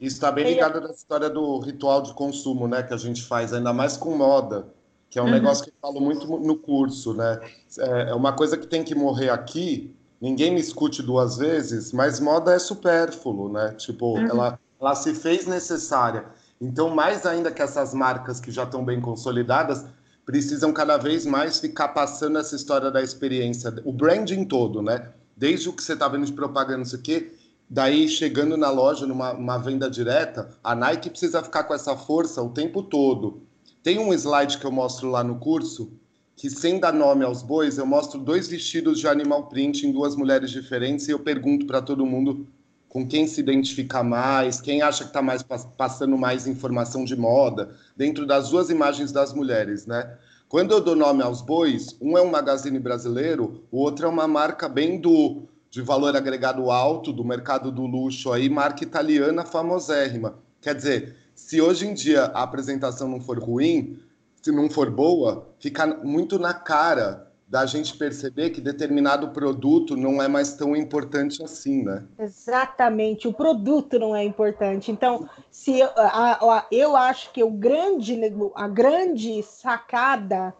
Isso 0.00 0.16
está 0.16 0.30
bem 0.30 0.44
ligado 0.44 0.80
na 0.80 0.90
história 0.90 1.30
do 1.30 1.58
ritual 1.58 2.02
de 2.02 2.12
consumo, 2.12 2.68
né, 2.68 2.82
que 2.82 2.92
a 2.92 2.98
gente 2.98 3.22
faz, 3.22 3.52
ainda 3.52 3.72
mais 3.72 3.96
com 3.96 4.14
moda, 4.14 4.68
que 5.08 5.18
é 5.18 5.22
um 5.22 5.24
uhum. 5.26 5.30
negócio 5.30 5.64
que 5.64 5.70
eu 5.70 5.74
falo 5.80 6.00
muito 6.00 6.26
no 6.26 6.56
curso, 6.56 7.14
né? 7.14 7.40
É, 7.78 8.10
é 8.10 8.14
uma 8.14 8.34
coisa 8.34 8.56
que 8.56 8.66
tem 8.66 8.84
que 8.84 8.94
morrer 8.94 9.30
aqui. 9.30 9.94
Ninguém 10.20 10.52
me 10.52 10.60
escute 10.60 11.02
duas 11.02 11.36
vezes, 11.36 11.92
mas 11.92 12.20
moda 12.20 12.52
é 12.52 12.58
supérfluo, 12.58 13.50
né? 13.50 13.72
Tipo, 13.78 14.18
uhum. 14.18 14.26
ela 14.28 14.58
ela 14.80 14.94
se 14.94 15.14
fez 15.14 15.46
necessária. 15.46 16.26
Então, 16.60 16.90
mais 16.90 17.26
ainda 17.26 17.50
que 17.50 17.62
essas 17.62 17.92
marcas 17.94 18.40
que 18.40 18.50
já 18.50 18.64
estão 18.64 18.84
bem 18.84 19.00
consolidadas, 19.00 19.84
precisam 20.24 20.72
cada 20.72 20.96
vez 20.96 21.24
mais 21.24 21.60
ficar 21.60 21.88
passando 21.88 22.38
essa 22.38 22.56
história 22.56 22.90
da 22.90 23.02
experiência, 23.02 23.72
o 23.84 23.92
branding 23.92 24.44
todo, 24.44 24.82
né? 24.82 25.08
Desde 25.36 25.68
o 25.68 25.72
que 25.72 25.82
você 25.82 25.92
está 25.92 26.08
vendo 26.08 26.26
de 26.26 26.32
propaganda, 26.32 26.82
isso 26.82 26.96
aqui, 26.96 27.32
daí 27.68 28.08
chegando 28.08 28.56
na 28.56 28.70
loja, 28.70 29.06
numa 29.06 29.58
venda 29.58 29.90
direta, 29.90 30.50
a 30.62 30.74
Nike 30.74 31.10
precisa 31.10 31.42
ficar 31.42 31.64
com 31.64 31.74
essa 31.74 31.96
força 31.96 32.42
o 32.42 32.50
tempo 32.50 32.82
todo. 32.82 33.42
Tem 33.82 33.98
um 33.98 34.12
slide 34.12 34.58
que 34.58 34.64
eu 34.64 34.72
mostro 34.72 35.10
lá 35.10 35.22
no 35.22 35.38
curso, 35.38 35.92
que 36.34 36.50
sem 36.50 36.78
dar 36.78 36.92
nome 36.92 37.24
aos 37.24 37.42
bois, 37.42 37.78
eu 37.78 37.86
mostro 37.86 38.20
dois 38.20 38.48
vestidos 38.48 39.00
de 39.00 39.08
animal 39.08 39.48
print 39.48 39.86
em 39.86 39.92
duas 39.92 40.14
mulheres 40.14 40.50
diferentes 40.50 41.08
e 41.08 41.10
eu 41.10 41.18
pergunto 41.18 41.66
para 41.66 41.80
todo 41.80 42.04
mundo 42.04 42.46
com 42.88 43.06
quem 43.06 43.26
se 43.26 43.40
identifica 43.40 44.02
mais, 44.02 44.60
quem 44.60 44.82
acha 44.82 45.04
que 45.04 45.10
está 45.10 45.20
mais 45.20 45.42
passando 45.42 46.16
mais 46.16 46.46
informação 46.46 47.04
de 47.04 47.16
moda, 47.16 47.74
dentro 47.96 48.26
das 48.26 48.50
duas 48.50 48.70
imagens 48.70 49.12
das 49.12 49.32
mulheres, 49.32 49.86
né? 49.86 50.16
Quando 50.48 50.72
eu 50.72 50.80
dou 50.80 50.94
nome 50.94 51.22
aos 51.22 51.42
bois, 51.42 51.96
um 52.00 52.16
é 52.16 52.22
um 52.22 52.30
magazine 52.30 52.78
brasileiro, 52.78 53.64
o 53.70 53.78
outro 53.78 54.06
é 54.06 54.08
uma 54.08 54.28
marca 54.28 54.68
bem 54.68 55.00
do 55.00 55.48
de 55.76 55.82
valor 55.82 56.16
agregado 56.16 56.70
alto, 56.70 57.12
do 57.12 57.22
mercado 57.22 57.70
do 57.70 57.84
luxo 57.84 58.32
aí, 58.32 58.48
marca 58.48 58.82
italiana 58.82 59.44
famosérrima. 59.44 60.38
Quer 60.58 60.74
dizer, 60.74 61.16
se 61.34 61.60
hoje 61.60 61.86
em 61.86 61.92
dia 61.92 62.24
a 62.24 62.42
apresentação 62.42 63.06
não 63.06 63.20
for 63.20 63.38
ruim, 63.38 64.00
se 64.40 64.50
não 64.50 64.70
for 64.70 64.90
boa, 64.90 65.46
fica 65.58 65.86
muito 65.86 66.38
na 66.38 66.54
cara 66.54 67.30
da 67.46 67.66
gente 67.66 67.94
perceber 67.94 68.50
que 68.50 68.60
determinado 68.62 69.28
produto 69.28 69.94
não 69.94 70.22
é 70.22 70.26
mais 70.26 70.54
tão 70.54 70.74
importante 70.74 71.44
assim, 71.44 71.84
né? 71.84 72.06
Exatamente, 72.18 73.28
o 73.28 73.32
produto 73.34 73.98
não 73.98 74.16
é 74.16 74.24
importante. 74.24 74.90
Então, 74.90 75.28
se 75.50 75.78
eu, 75.78 75.90
a, 75.94 76.56
a, 76.56 76.66
eu 76.72 76.96
acho 76.96 77.30
que 77.34 77.44
o 77.44 77.50
grande, 77.50 78.18
a 78.54 78.66
grande 78.66 79.42
sacada 79.42 80.54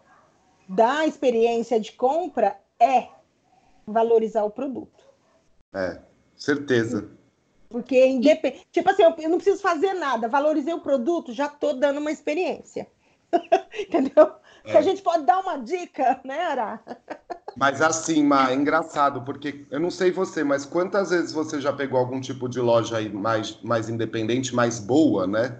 da 0.69 1.07
experiência 1.07 1.79
de 1.79 1.91
compra 1.91 2.55
é 2.79 3.07
valorizar 3.87 4.43
o 4.43 4.51
produto. 4.51 4.96
É, 5.77 5.99
certeza. 6.35 7.07
Porque 7.69 8.07
independente, 8.07 8.65
tipo 8.71 8.89
assim, 8.89 9.03
eu, 9.03 9.29
não 9.29 9.37
preciso 9.37 9.61
fazer 9.61 9.93
nada, 9.93 10.27
valorizei 10.27 10.73
o 10.73 10.79
produto, 10.79 11.33
já 11.33 11.45
estou 11.45 11.77
dando 11.77 11.99
uma 11.99 12.11
experiência. 12.11 12.87
Entendeu? 13.79 14.31
É. 14.63 14.71
Que 14.71 14.77
a 14.77 14.81
gente 14.81 15.01
pode 15.03 15.23
dar 15.25 15.39
uma 15.39 15.57
dica, 15.57 16.19
né, 16.23 16.43
Ara? 16.45 16.81
Mas 17.55 17.81
assim, 17.81 18.23
Ma, 18.23 18.51
é 18.51 18.55
engraçado, 18.55 19.21
porque 19.21 19.65
eu 19.69 19.79
não 19.79 19.91
sei 19.91 20.11
você, 20.11 20.43
mas 20.43 20.65
quantas 20.65 21.11
vezes 21.11 21.31
você 21.31 21.61
já 21.61 21.71
pegou 21.71 21.99
algum 21.99 22.19
tipo 22.21 22.47
de 22.47 22.59
loja 22.59 22.97
aí 22.97 23.09
mais, 23.09 23.59
mais 23.61 23.89
independente, 23.89 24.55
mais 24.55 24.79
boa, 24.79 25.27
né? 25.27 25.57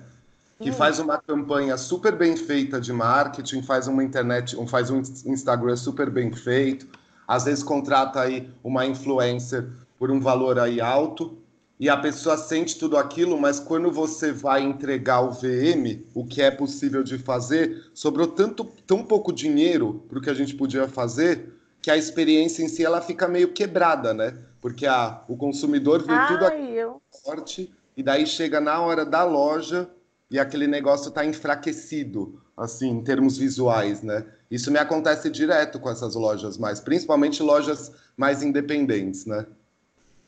Que 0.60 0.72
hum. 0.72 0.74
faz 0.74 0.98
uma 1.00 1.20
campanha 1.20 1.78
super 1.78 2.16
bem 2.16 2.36
feita 2.36 2.80
de 2.80 2.92
marketing, 2.92 3.62
faz 3.62 3.88
uma 3.88 4.04
internet, 4.04 4.58
faz 4.68 4.90
um 4.90 5.00
Instagram 5.26 5.76
super 5.76 6.10
bem 6.10 6.32
feito, 6.32 6.88
às 7.28 7.44
vezes 7.44 7.64
contrata 7.64 8.22
aí 8.22 8.50
uma 8.64 8.86
influencer 8.86 9.68
por 9.98 10.12
um 10.12 10.20
valor 10.20 10.60
aí 10.60 10.80
alto, 10.80 11.38
e 11.80 11.90
a 11.90 11.98
pessoa 11.98 12.38
sente 12.38 12.78
tudo 12.78 12.98
aquilo, 12.98 13.40
mas 13.40 13.60
quando 13.60 13.92
você 13.92 14.32
vai 14.32 14.64
entregar 14.64 15.22
o 15.22 15.32
VM, 15.32 16.04
o 16.14 16.26
que 16.26 16.42
é 16.42 16.50
possível 16.50 17.04
de 17.04 17.20
fazer, 17.20 17.86
sobrou 17.94 18.28
tanto, 18.28 18.66
tão 18.86 19.04
pouco 19.04 19.32
dinheiro 19.32 20.04
para 20.10 20.18
o 20.18 20.22
que 20.22 20.30
a 20.30 20.34
gente 20.34 20.56
podia 20.56 20.88
fazer, 20.88 21.54
que 21.80 21.92
a 21.92 21.98
experiência 21.98 22.64
em 22.64 22.68
si 22.68 22.84
ela 22.84 23.00
fica 23.00 23.28
meio 23.28 23.54
quebrada, 23.54 24.14
né? 24.14 24.36
Porque 24.60 24.88
a, 24.88 25.22
o 25.28 25.38
consumidor 25.38 26.04
viu 26.04 26.16
Ai, 26.16 26.28
tudo 26.28 26.46
aquilo 26.46 27.02
forte 27.24 27.72
e 27.96 28.02
daí 28.02 28.26
chega 28.26 28.60
na 28.60 28.80
hora 28.80 29.06
da 29.06 29.24
loja 29.24 29.90
e 30.30 30.40
aquele 30.40 30.68
negócio 30.68 31.10
está 31.10 31.26
enfraquecido, 31.26 32.42
assim, 32.56 32.90
em 32.90 33.04
termos 33.04 33.38
visuais, 33.38 34.02
né? 34.02 34.26
Isso 34.50 34.72
me 34.72 34.80
acontece 34.80 35.30
direto 35.30 35.80
com 35.80 35.90
essas 35.90 36.16
lojas 36.16 36.58
mais, 36.58 36.80
principalmente 36.80 37.44
lojas 37.44 37.92
mais 38.16 38.42
independentes, 38.42 39.26
né? 39.26 39.46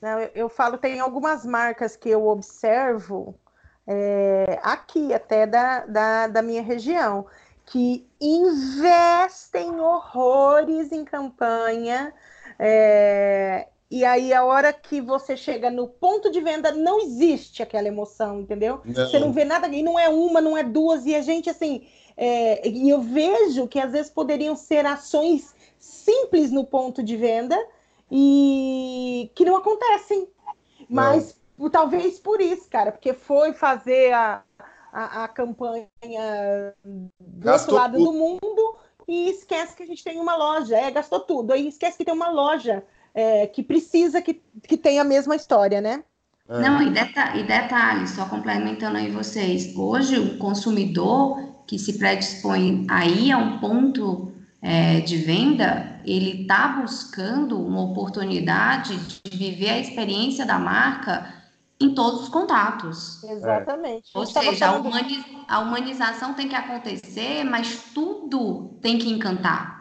Não, 0.02 0.20
eu, 0.20 0.32
eu, 0.34 0.50
falo, 0.50 0.78
tem 0.78 1.00
algumas 1.00 1.46
marcas 1.46 1.96
que 1.96 2.10
eu 2.10 2.28
observo 2.28 3.36
é, 3.86 4.60
aqui, 4.64 5.14
até 5.14 5.46
da, 5.46 5.86
da, 5.86 6.28
da 6.28 6.42
minha 6.42 6.62
região, 6.62 7.26
que 7.66 8.08
investem 8.20 9.80
horrores 9.80 10.92
em 10.92 11.04
campanha. 11.04 12.14
É, 12.58 13.68
e 13.92 14.06
aí, 14.06 14.34
a 14.34 14.44
hora 14.46 14.72
que 14.72 15.02
você 15.02 15.36
chega 15.36 15.70
no 15.70 15.88
ponto 15.88 16.32
de 16.32 16.40
venda, 16.40 16.72
não 16.72 17.02
existe 17.02 17.64
aquela 17.64 17.88
emoção, 17.88 18.40
entendeu? 18.40 18.82
Não. 18.86 18.94
Você 18.94 19.20
não 19.20 19.34
vê 19.34 19.44
nada, 19.44 19.68
e 19.68 19.82
não 19.82 19.98
é 19.98 20.08
uma, 20.08 20.40
não 20.40 20.56
é 20.56 20.64
duas, 20.64 21.06
e 21.06 21.16
a 21.16 21.22
gente, 21.22 21.50
assim, 21.50 21.88
é, 22.16 22.68
e 22.68 22.90
eu 22.90 23.02
vejo 23.02 23.68
que 23.68 23.80
às 23.80 23.92
vezes 23.92 24.12
poderiam 24.12 24.56
ser 24.56 24.86
ações 24.86 25.56
simples 25.80 26.52
no 26.52 26.66
ponto 26.66 27.02
de 27.02 27.18
venda, 27.18 27.58
e 28.12 29.32
que 29.36 29.46
não 29.46 29.58
acontecem. 29.58 30.28
Mas 30.90 31.36
não. 31.58 31.70
talvez 31.70 32.20
por 32.20 32.42
isso, 32.42 32.70
cara, 32.70 32.92
porque 32.92 33.14
foi 33.14 33.54
fazer 33.54 34.12
a, 34.14 34.44
a, 34.92 35.24
a 35.26 35.28
campanha 35.28 36.74
do 36.84 37.12
gastou 37.40 37.76
outro 37.76 37.76
lado 37.76 37.98
tudo. 37.98 38.12
do 38.12 38.18
mundo 38.18 38.78
e 39.08 39.30
esquece 39.30 39.76
que 39.76 39.84
a 39.84 39.88
gente 39.88 40.04
tem 40.04 40.20
uma 40.20 40.36
loja. 40.36 40.78
É, 40.78 40.92
gastou 40.92 41.20
tudo. 41.20 41.54
Aí 41.54 41.68
esquece 41.68 41.98
que 41.98 42.06
tem 42.06 42.14
uma 42.14 42.30
loja 42.30 42.84
é, 43.14 43.48
que 43.48 43.64
precisa 43.64 44.22
que, 44.22 44.42
que 44.64 44.78
tenha 44.78 45.02
a 45.02 45.06
mesma 45.06 45.36
história, 45.36 45.82
né? 45.82 46.04
É. 46.48 46.60
Não, 46.60 46.82
e, 46.82 46.90
deta 46.90 47.36
e 47.38 47.44
detalhe, 47.44 48.08
só 48.08 48.26
complementando 48.26 48.98
aí 48.98 49.12
vocês, 49.12 49.76
hoje 49.76 50.18
o 50.18 50.38
consumidor 50.40 51.38
que 51.68 51.78
se 51.78 52.00
predispõe 52.00 52.88
aí 52.90 53.32
a 53.32 53.38
um 53.38 53.60
ponto 53.60 54.32
é, 54.62 55.00
de 55.00 55.18
venda, 55.18 56.02
ele 56.06 56.42
está 56.42 56.68
buscando 56.68 57.66
uma 57.66 57.82
oportunidade 57.82 58.98
de 58.98 59.38
viver 59.38 59.70
a 59.70 59.80
experiência 59.80 60.46
da 60.46 60.60
marca 60.60 61.34
em 61.80 61.94
todos 61.94 62.24
os 62.24 62.30
contatos. 62.30 63.24
Exatamente. 63.24 64.10
Ou 64.14 64.26
seja, 64.26 64.68
a, 64.68 64.74
humaniz 64.74 65.26
a 65.48 65.60
humanização 65.60 66.34
tem 66.34 66.50
que 66.50 66.56
acontecer, 66.56 67.44
mas 67.46 67.92
tudo 67.94 68.78
tem 68.82 68.98
que 68.98 69.10
encantar. 69.10 69.80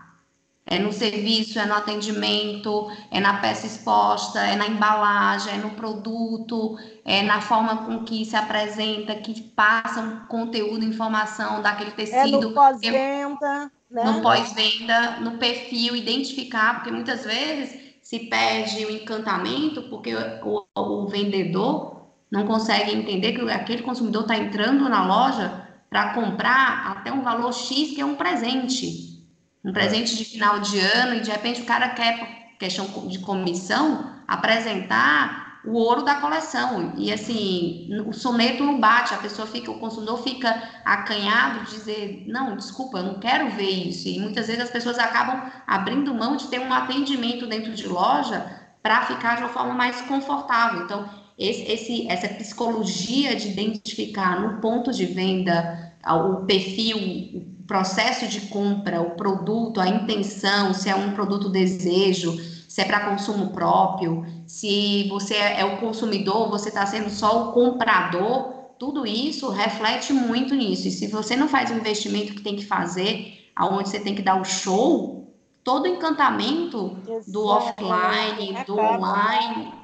É 0.65 0.79
no 0.79 0.93
serviço, 0.93 1.59
é 1.59 1.65
no 1.65 1.75
atendimento, 1.75 2.89
é 3.11 3.19
na 3.19 3.41
peça 3.41 3.67
exposta, 3.67 4.39
é 4.39 4.55
na 4.55 4.67
embalagem, 4.67 5.55
é 5.55 5.57
no 5.57 5.71
produto, 5.71 6.77
é 7.07 7.23
na 7.23 7.41
forma 7.41 7.87
com 7.87 8.05
que 8.05 8.25
se 8.27 8.37
apresenta, 8.37 9.15
que 9.15 9.41
passa 9.41 10.01
um 10.01 10.27
conteúdo, 10.27 10.85
informação 10.85 11.63
daquele 11.63 11.93
tecido. 11.93 12.37
É 12.37 12.41
no 12.41 12.53
pós-venda 12.53 13.73
né? 13.91 14.05
no 14.05 14.23
pós-venda, 14.23 15.21
no 15.21 15.39
perfil, 15.39 15.97
identificar, 15.97 16.77
porque 16.77 16.91
muitas 16.91 17.25
vezes 17.25 17.89
se 18.03 18.21
perde 18.21 18.87
o 18.87 18.91
encantamento 18.91 19.83
porque 19.85 20.15
o, 20.15 20.67
o, 20.75 20.81
o 20.81 21.09
vendedor 21.09 22.09
não 22.31 22.47
consegue 22.47 22.95
entender 22.95 23.33
que 23.33 23.51
aquele 23.51 23.83
consumidor 23.83 24.23
está 24.23 24.37
entrando 24.37 24.89
na 24.89 25.07
loja 25.07 25.67
para 25.91 26.15
comprar 26.15 26.91
até 26.91 27.13
um 27.13 27.23
valor 27.23 27.53
X 27.53 27.95
que 27.95 28.01
é 28.01 28.05
um 28.05 28.15
presente. 28.15 29.27
Um 29.65 29.73
presente 29.73 30.17
de 30.17 30.25
final 30.25 30.61
de 30.61 30.79
ano, 30.79 31.15
e 31.17 31.21
de 31.21 31.31
repente 31.31 31.63
o 31.63 31.67
cara 31.67 31.91
quer, 31.91 32.55
questão 32.59 32.87
de 33.09 33.19
comissão, 33.19 34.15
apresentar 34.27 35.48
o 35.69 35.75
ouro 35.75 36.03
da 36.03 36.17
coleção. 36.17 36.95
E 36.97 37.13
assim, 37.13 37.89
o 38.07 38.13
soneto 38.13 38.65
não 38.65 38.81
bate, 38.81 39.15
a 39.15 39.19
pessoa 39.19 39.47
fica, 39.47 39.71
o 39.71 39.79
consumidor 39.79 40.23
fica 40.23 40.63
acanhado 40.85 41.65
de 41.67 41.73
dizer, 41.73 42.25
não, 42.27 42.57
desculpa, 42.57 42.99
eu 42.99 43.05
não 43.05 43.21
quero 43.21 43.51
ver 43.51 43.89
isso. 43.89 44.09
E 44.09 44.19
muitas 44.19 44.47
vezes 44.47 44.63
as 44.63 44.71
pessoas 44.71 44.99
acabam 44.99 45.51
abrindo 45.67 46.15
mão 46.15 46.37
de 46.37 46.49
ter 46.49 46.59
um 46.59 46.73
atendimento 46.73 47.47
dentro 47.47 47.73
de 47.73 47.87
loja 47.87 48.45
para 48.83 49.03
ficar 49.03 49.37
de 49.37 49.43
uma 49.43 49.51
forma 49.51 49.75
mais 49.75 50.01
confortável. 50.03 50.85
Então, 50.85 51.09
esse, 51.39 51.63
esse, 51.71 52.11
essa 52.11 52.29
psicologia 52.29 53.37
de 53.37 53.49
identificar 53.49 54.41
no 54.41 54.61
ponto 54.61 54.91
de 54.91 55.07
venda 55.07 55.93
o 56.05 56.47
perfil, 56.47 56.97
o 57.35 57.65
processo 57.67 58.27
de 58.27 58.43
compra, 58.43 59.01
o 59.01 59.11
produto, 59.11 59.81
a 59.81 59.89
intenção, 59.89 60.73
se 60.73 60.89
é 60.89 60.97
um 60.97 61.13
produto 61.13 61.51
desejo, 61.51 62.37
se 62.79 62.83
é 62.83 62.85
para 62.85 63.11
consumo 63.11 63.49
próprio, 63.49 64.25
se 64.47 65.09
você 65.09 65.35
é 65.35 65.65
o 65.65 65.79
consumidor, 65.79 66.49
você 66.49 66.69
está 66.69 66.87
sendo 66.87 67.11
só 67.11 67.49
o 67.49 67.53
comprador, 67.53 68.53
tudo 68.79 69.05
isso 69.05 69.51
reflete 69.51 70.13
muito 70.13 70.55
nisso. 70.55 70.87
E 70.87 70.93
se 70.93 71.09
você 71.09 71.35
não 71.35 71.49
faz 71.49 71.73
o 71.73 71.75
investimento 71.75 72.35
que 72.35 72.41
tem 72.41 72.55
que 72.55 72.65
fazer, 72.65 73.51
aonde 73.57 73.89
você 73.89 73.99
tem 73.99 74.15
que 74.15 74.23
dar 74.23 74.41
o 74.41 74.45
show, 74.45 75.35
todo 75.65 75.87
o 75.87 75.89
encantamento 75.89 76.97
Exato. 77.05 77.33
do 77.33 77.47
offline, 77.47 78.55
é 78.55 78.65
do 78.65 78.79
online, 78.79 79.75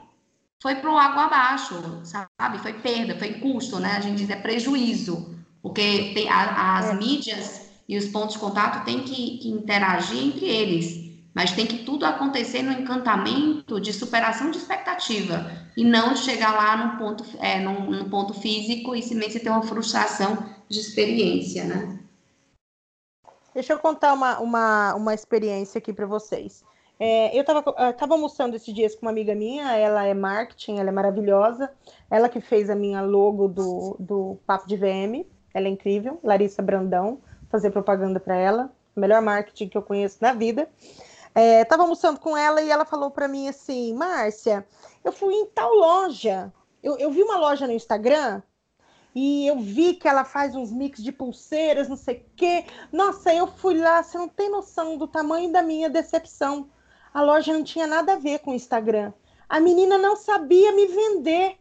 foi 0.63 0.77
para 0.77 0.93
o 0.93 0.97
água 0.97 1.25
abaixo, 1.25 1.75
sabe? 2.05 2.59
Foi 2.59 2.75
perda, 2.75 3.19
foi 3.19 3.33
custo, 3.41 3.81
né? 3.81 3.97
A 3.97 4.01
gente 4.01 4.19
diz 4.19 4.31
é 4.31 4.37
prejuízo, 4.37 5.35
porque 5.61 6.13
tem, 6.15 6.29
a, 6.29 6.79
as 6.79 6.91
é. 6.91 6.95
mídias 6.95 7.71
e 7.89 7.99
os 7.99 8.07
pontos 8.07 8.35
de 8.35 8.41
contato 8.41 8.85
têm 8.85 9.01
que, 9.01 9.39
que 9.39 9.49
interagir 9.49 10.25
entre 10.25 10.47
eles 10.47 11.04
mas 11.35 11.53
tem 11.53 11.67
que 11.67 11.85
tudo 11.85 12.07
acontecer 12.07 12.63
no 12.63 12.73
encantamento 12.73 13.81
de 13.81 13.93
superação 13.93 14.51
de 14.51 14.59
expectativa 14.59 15.51
e 15.77 15.85
não 15.85 16.15
chegar 16.15 16.55
lá 16.55 16.77
no 16.77 16.99
ponto, 16.99 17.25
é, 17.41 17.59
no, 17.59 17.91
no 17.91 18.09
ponto 18.09 18.33
físico 18.33 18.95
e 18.95 19.03
simplesmente 19.03 19.41
ter 19.41 19.51
uma 19.51 19.63
frustração 19.63 20.47
de 20.69 20.79
experiência, 20.79 21.65
né? 21.65 21.99
Deixa 23.53 23.73
eu 23.73 23.79
contar 23.79 24.13
uma, 24.13 24.39
uma, 24.41 24.95
uma 24.95 25.15
experiência 25.15 25.79
aqui 25.79 25.93
para 25.93 26.07
vocês. 26.07 26.65
É, 26.99 27.37
eu 27.37 27.43
estava 27.43 28.15
almoçando 28.15 28.55
esses 28.55 28.73
dias 28.73 28.95
com 28.95 29.03
uma 29.03 29.11
amiga 29.11 29.35
minha, 29.35 29.77
ela 29.77 30.05
é 30.05 30.15
marketing, 30.15 30.79
ela 30.79 30.89
é 30.89 30.93
maravilhosa, 30.93 31.71
ela 32.09 32.29
que 32.29 32.41
fez 32.41 32.71
a 32.71 32.75
minha 32.75 33.03
logo 33.03 33.49
do, 33.49 33.97
do 33.99 34.39
Papo 34.47 34.69
de 34.69 34.77
VM, 34.77 35.27
ela 35.53 35.67
é 35.67 35.71
incrível, 35.71 36.19
Larissa 36.23 36.63
Brandão, 36.63 37.21
fazer 37.49 37.71
propaganda 37.71 38.21
para 38.21 38.37
ela, 38.37 38.71
melhor 38.95 39.21
marketing 39.23 39.69
que 39.69 39.77
eu 39.77 39.83
conheço 39.83 40.19
na 40.21 40.33
vida. 40.33 40.69
É, 41.35 41.65
tava 41.65 41.83
almoçando 41.83 42.21
com 42.21 42.37
ela 42.37 42.63
e 42.63 42.71
ela 42.71 42.85
falou 42.85 43.11
para 43.11 43.27
mim 43.27 43.49
assim, 43.49 43.93
Márcia, 43.93 44.65
eu 45.03 45.11
fui 45.11 45.35
em 45.35 45.47
tal 45.47 45.75
loja, 45.75 46.53
eu, 46.83 46.97
eu 46.97 47.11
vi 47.11 47.23
uma 47.23 47.37
loja 47.37 47.67
no 47.67 47.73
Instagram 47.73 48.41
e 49.15 49.47
eu 49.47 49.59
vi 49.59 49.95
que 49.95 50.09
ela 50.09 50.25
faz 50.25 50.55
uns 50.55 50.73
mix 50.73 51.03
de 51.03 51.13
pulseiras, 51.13 51.89
não 51.89 51.97
sei 51.97 52.17
o 52.17 52.37
quê. 52.37 52.65
Nossa, 52.93 53.33
eu 53.33 53.47
fui 53.47 53.79
lá, 53.79 54.03
você 54.03 54.19
não 54.19 54.29
tem 54.29 54.51
noção 54.51 54.99
do 54.99 55.07
tamanho 55.07 55.53
da 55.53 55.63
minha 55.63 55.89
decepção. 55.89 56.69
A 57.13 57.23
loja 57.23 57.53
não 57.53 57.63
tinha 57.63 57.87
nada 57.87 58.15
a 58.15 58.19
ver 58.19 58.41
com 58.41 58.51
o 58.51 58.55
Instagram. 58.55 59.13
A 59.49 59.61
menina 59.61 59.97
não 59.97 60.17
sabia 60.17 60.73
me 60.73 60.87
vender. 60.87 61.59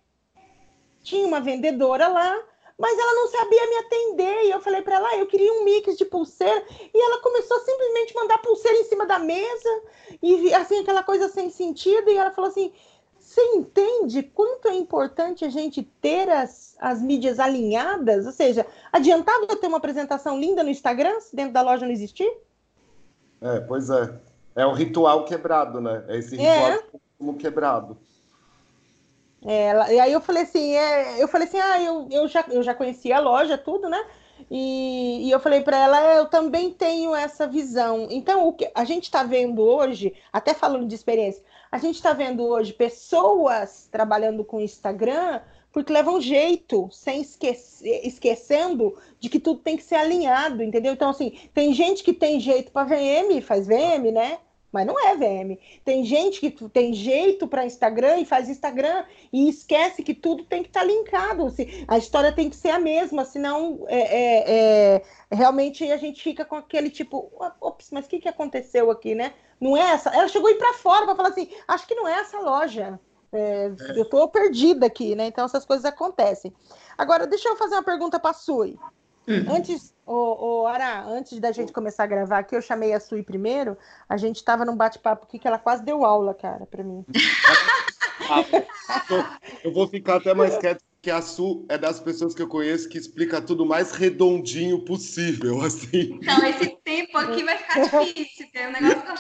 Tinha 1.03 1.27
uma 1.27 1.39
vendedora 1.39 2.07
lá, 2.07 2.36
mas 2.77 2.97
ela 2.97 3.13
não 3.13 3.27
sabia 3.27 3.67
me 3.67 3.75
atender. 3.77 4.45
E 4.45 4.51
eu 4.51 4.59
falei 4.59 4.81
para 4.81 4.95
ela, 4.95 5.09
ah, 5.09 5.17
eu 5.17 5.27
queria 5.27 5.53
um 5.53 5.63
mix 5.63 5.97
de 5.97 6.05
pulseira. 6.05 6.63
E 6.93 7.05
ela 7.05 7.21
começou 7.21 7.57
a 7.57 7.62
simplesmente 7.62 8.15
mandar 8.15 8.38
pulseira 8.39 8.77
em 8.77 8.86
cima 8.86 9.05
da 9.05 9.19
mesa, 9.19 9.81
e 10.21 10.53
assim, 10.53 10.79
aquela 10.79 11.03
coisa 11.03 11.29
sem 11.29 11.49
sentido. 11.49 12.09
E 12.09 12.17
ela 12.17 12.31
falou 12.31 12.49
assim: 12.49 12.73
você 13.19 13.41
entende 13.55 14.21
quanto 14.21 14.67
é 14.67 14.75
importante 14.75 15.43
a 15.43 15.49
gente 15.49 15.81
ter 15.81 16.29
as, 16.29 16.75
as 16.79 17.01
mídias 17.01 17.39
alinhadas? 17.39 18.25
Ou 18.25 18.31
seja, 18.31 18.65
adiantava 18.91 19.45
eu 19.49 19.55
ter 19.55 19.67
uma 19.67 19.77
apresentação 19.77 20.39
linda 20.39 20.62
no 20.62 20.69
Instagram 20.69 21.19
se 21.19 21.36
dentro 21.36 21.53
da 21.53 21.62
loja 21.62 21.86
não 21.86 21.91
existir? 21.91 22.31
É, 23.41 23.59
pois 23.62 23.89
é. 23.89 24.13
É 24.55 24.65
o 24.65 24.73
ritual 24.73 25.25
quebrado, 25.25 25.81
né? 25.81 26.05
É 26.07 26.17
esse 26.17 26.36
ritual 26.36 26.71
é. 26.71 26.83
como 27.17 27.36
quebrado. 27.36 27.97
É, 29.45 29.93
e 29.93 29.99
aí 29.99 30.13
eu 30.13 30.21
falei 30.21 30.43
assim, 30.43 30.75
é, 30.75 31.21
eu 31.21 31.27
falei 31.27 31.47
assim, 31.47 31.60
ah, 31.60 31.82
eu, 31.82 32.08
eu, 32.10 32.27
já, 32.27 32.45
eu 32.49 32.63
já 32.63 32.73
conhecia 32.73 33.17
a 33.17 33.19
loja, 33.19 33.58
tudo, 33.58 33.89
né? 33.89 34.03
E, 34.49 35.27
e 35.27 35.32
eu 35.32 35.39
falei 35.39 35.62
para 35.62 35.77
ela, 35.77 36.01
é, 36.01 36.19
eu 36.19 36.25
também 36.27 36.71
tenho 36.71 37.15
essa 37.15 37.47
visão. 37.47 38.08
Então, 38.10 38.47
o 38.47 38.53
que 38.53 38.69
a 38.73 38.84
gente 38.86 39.06
está 39.06 39.23
vendo 39.23 39.62
hoje, 39.62 40.13
até 40.32 40.53
falando 40.53 40.88
de 40.88 40.95
experiência, 40.95 41.43
a 41.71 41.77
gente 41.77 41.95
está 41.95 42.13
vendo 42.13 42.43
hoje 42.43 42.73
pessoas 42.73 43.88
trabalhando 43.91 44.43
com 44.43 44.62
Instagram 44.62 45.41
porque 45.73 45.91
levam 45.91 46.21
jeito, 46.21 46.88
sem 46.91 47.21
esquecer, 47.21 48.01
esquecendo 48.06 48.95
de 49.19 49.27
que 49.27 49.39
tudo 49.39 49.60
tem 49.60 49.75
que 49.75 49.82
ser 49.82 49.95
alinhado, 49.95 50.62
entendeu? 50.62 50.93
Então, 50.93 51.10
assim, 51.10 51.36
tem 51.51 51.73
gente 51.73 52.03
que 52.03 52.13
tem 52.13 52.39
jeito 52.39 52.71
para 52.71 52.88
VM, 52.88 53.41
faz 53.41 53.65
VM, 53.65 54.12
né? 54.13 54.38
Mas 54.73 54.88
não 54.88 54.99
é 54.99 55.15
VM. 55.15 55.57
Tem 55.86 56.03
gente 56.03 56.39
que 56.39 56.49
tem 56.69 56.93
jeito 56.93 57.47
para 57.47 57.65
Instagram 57.65 58.17
e 58.17 58.25
faz 58.25 58.49
Instagram 58.49 59.05
e 59.31 59.47
esquece 59.47 60.01
que 60.01 60.15
tudo 60.15 60.43
tem 60.43 60.63
que 60.63 60.69
estar 60.69 60.79
tá 60.79 60.86
linkado. 60.86 61.53
A 61.88 61.97
história 61.97 62.31
tem 62.31 62.49
que 62.49 62.55
ser 62.55 62.71
a 62.71 62.79
mesma, 62.79 63.23
senão 63.23 63.86
é, 63.88 63.99
é, 63.99 64.43
é, 65.29 65.36
realmente 65.36 65.89
a 65.91 65.97
gente 65.97 66.23
fica 66.23 66.43
com 66.43 66.55
aquele 66.55 66.89
tipo, 66.89 67.31
ops, 67.62 67.89
mas 67.91 68.05
o 68.05 68.09
que, 68.09 68.19
que 68.19 68.27
aconteceu 68.27 68.89
aqui, 68.89 69.13
né? 69.13 69.33
Não 69.62 69.77
é 69.77 69.91
essa. 69.91 70.09
Ela 70.09 70.27
chegou 70.27 70.49
aí 70.49 70.55
para 70.55 70.73
fora 70.73 71.05
para 71.05 71.15
falar 71.15 71.29
assim, 71.29 71.49
acho 71.67 71.88
que 71.88 71.95
não 71.95 72.07
é 72.07 72.13
essa 72.13 72.39
loja. 72.39 72.99
É, 73.31 73.65
é. 73.65 73.97
eu 73.97 74.03
estou 74.03 74.27
perdida 74.27 74.88
aqui, 74.88 75.15
né? 75.15 75.27
Então 75.27 75.45
essas 75.45 75.65
coisas 75.65 75.86
acontecem. 75.86 76.51
Agora, 76.97 77.27
deixa 77.27 77.47
eu 77.47 77.55
fazer 77.55 77.75
uma 77.75 77.83
pergunta 77.83 78.19
para 78.19 78.31
a 78.31 78.33
Sui. 78.33 78.77
Uhum. 79.27 79.55
Antes, 79.55 79.93
o, 80.05 80.63
o 80.63 80.67
Ara, 80.67 81.05
antes 81.05 81.39
da 81.39 81.51
gente 81.51 81.71
começar 81.71 82.03
a 82.03 82.07
gravar 82.07 82.39
aqui, 82.39 82.55
eu 82.55 82.62
chamei 82.62 82.93
a 82.93 82.99
Sui 82.99 83.23
primeiro. 83.23 83.77
A 84.07 84.17
gente 84.17 84.38
estava 84.38 84.65
num 84.65 84.75
bate-papo 84.75 85.25
aqui 85.25 85.39
que 85.39 85.47
ela 85.47 85.57
quase 85.57 85.83
deu 85.83 86.03
aula, 86.03 86.33
cara, 86.33 86.65
para 86.65 86.83
mim. 86.83 87.05
eu 89.63 89.73
vou 89.73 89.88
ficar 89.88 90.17
até 90.17 90.33
mais 90.33 90.57
quieto, 90.57 90.83
porque 90.95 91.09
a 91.09 91.21
Su 91.21 91.65
é 91.69 91.77
das 91.77 91.99
pessoas 91.99 92.36
que 92.36 92.41
eu 92.41 92.47
conheço 92.47 92.89
que 92.89 92.97
explica 92.97 93.41
tudo 93.41 93.65
mais 93.65 93.93
redondinho 93.93 94.83
possível, 94.83 95.62
assim. 95.62 96.19
Então, 96.21 96.45
esse 96.45 96.77
tempo 96.83 97.17
aqui 97.17 97.43
vai 97.43 97.57
ficar 97.57 98.03
difícil, 98.03 98.47
tem 98.51 98.67
um 98.67 98.71
negócio 98.71 99.01
que 99.01 99.12
eu 99.12 99.17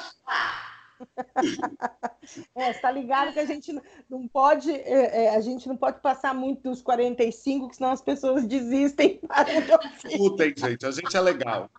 é, 2.55 2.71
está 2.71 2.91
ligado 2.91 3.33
que 3.33 3.39
a 3.39 3.45
gente 3.45 3.73
não 4.09 4.27
pode, 4.27 4.71
é, 4.71 5.25
é, 5.25 5.35
a 5.35 5.41
gente 5.41 5.67
não 5.67 5.77
pode 5.77 6.01
passar 6.01 6.33
muito 6.33 6.63
dos 6.63 6.81
45, 6.81 7.73
senão 7.75 7.91
as 7.91 8.01
pessoas 8.01 8.45
desistem. 8.45 9.19
Escutem, 10.05 10.53
gente, 10.55 10.85
a 10.85 10.91
gente 10.91 11.15
é 11.15 11.21
legal. 11.21 11.69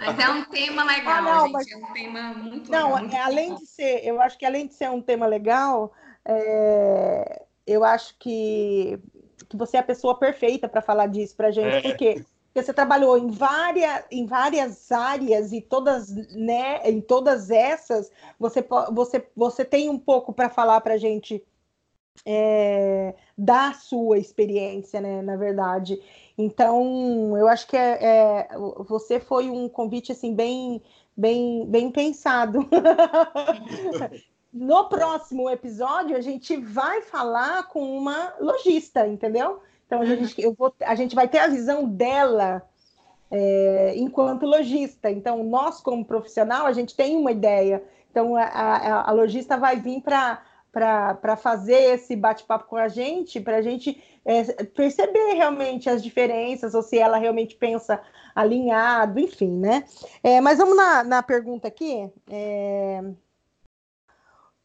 Mas 0.00 0.18
é 0.18 0.28
um 0.28 0.44
tema 0.46 0.84
legal, 0.84 1.18
ah, 1.18 1.22
não, 1.22 1.42
gente, 1.42 1.52
mas... 1.52 1.70
é 1.70 1.76
um 1.76 1.92
tema 1.92 2.34
muito 2.34 2.70
não, 2.70 2.94
legal. 2.94 3.08
Não, 3.08 3.16
é, 3.16 3.20
além 3.20 3.54
de 3.54 3.66
ser, 3.66 4.04
eu 4.04 4.20
acho 4.20 4.36
que 4.36 4.44
além 4.44 4.66
de 4.66 4.74
ser 4.74 4.90
um 4.90 5.00
tema 5.00 5.26
legal, 5.26 5.92
é, 6.24 7.42
eu 7.66 7.84
acho 7.84 8.16
que, 8.18 8.98
que 9.48 9.56
você 9.56 9.76
é 9.76 9.80
a 9.80 9.84
pessoa 9.84 10.18
perfeita 10.18 10.68
para 10.68 10.82
falar 10.82 11.06
disso 11.06 11.36
para 11.36 11.52
gente, 11.52 11.76
é. 11.76 11.80
porque 11.80 12.24
porque 12.52 12.62
você 12.62 12.74
trabalhou 12.74 13.16
em 13.16 13.30
várias, 13.30 14.04
em 14.10 14.26
várias 14.26 14.92
áreas 14.92 15.52
e 15.52 15.60
todas, 15.62 16.10
né, 16.34 16.82
em 16.84 17.00
todas 17.00 17.50
essas, 17.50 18.12
você, 18.38 18.62
você, 18.92 19.26
você 19.34 19.64
tem 19.64 19.88
um 19.88 19.98
pouco 19.98 20.34
para 20.34 20.50
falar 20.50 20.82
para 20.82 20.92
a 20.92 20.98
gente 20.98 21.42
é, 22.26 23.14
da 23.38 23.72
sua 23.72 24.18
experiência, 24.18 25.00
né, 25.00 25.22
na 25.22 25.34
verdade. 25.34 25.98
Então, 26.36 27.34
eu 27.38 27.48
acho 27.48 27.66
que 27.66 27.76
é, 27.76 27.98
é, 28.02 28.48
você 28.86 29.18
foi 29.18 29.48
um 29.48 29.66
convite 29.66 30.12
assim 30.12 30.34
bem, 30.34 30.82
bem, 31.16 31.64
bem 31.66 31.90
pensado. 31.90 32.68
no 34.52 34.90
próximo 34.90 35.48
episódio, 35.48 36.14
a 36.14 36.20
gente 36.20 36.54
vai 36.58 37.00
falar 37.00 37.66
com 37.68 37.96
uma 37.96 38.34
lojista, 38.38 39.08
entendeu? 39.08 39.62
Então 39.92 40.00
a 40.00 40.06
gente, 40.06 40.40
eu 40.40 40.54
vou, 40.54 40.74
a 40.80 40.94
gente 40.94 41.14
vai 41.14 41.28
ter 41.28 41.40
a 41.40 41.48
visão 41.48 41.86
dela 41.86 42.66
é, 43.30 43.92
enquanto 43.94 44.46
lojista. 44.46 45.10
Então, 45.10 45.44
nós, 45.44 45.82
como 45.82 46.02
profissional, 46.02 46.64
a 46.64 46.72
gente 46.72 46.96
tem 46.96 47.14
uma 47.14 47.30
ideia. 47.30 47.84
Então, 48.10 48.34
a, 48.34 48.42
a, 48.42 49.10
a 49.10 49.12
lojista 49.12 49.58
vai 49.58 49.76
vir 49.76 50.00
para 50.00 51.36
fazer 51.36 51.94
esse 51.94 52.16
bate-papo 52.16 52.64
com 52.68 52.76
a 52.76 52.88
gente, 52.88 53.38
para 53.38 53.58
a 53.58 53.62
gente 53.62 54.02
é, 54.24 54.64
perceber 54.64 55.34
realmente 55.34 55.90
as 55.90 56.02
diferenças, 56.02 56.72
ou 56.74 56.80
se 56.80 56.98
ela 56.98 57.18
realmente 57.18 57.54
pensa 57.54 58.00
alinhado, 58.34 59.20
enfim, 59.20 59.58
né? 59.58 59.84
É, 60.22 60.40
mas 60.40 60.56
vamos 60.56 60.74
na, 60.74 61.04
na 61.04 61.22
pergunta 61.22 61.68
aqui. 61.68 62.10
É... 62.30 63.04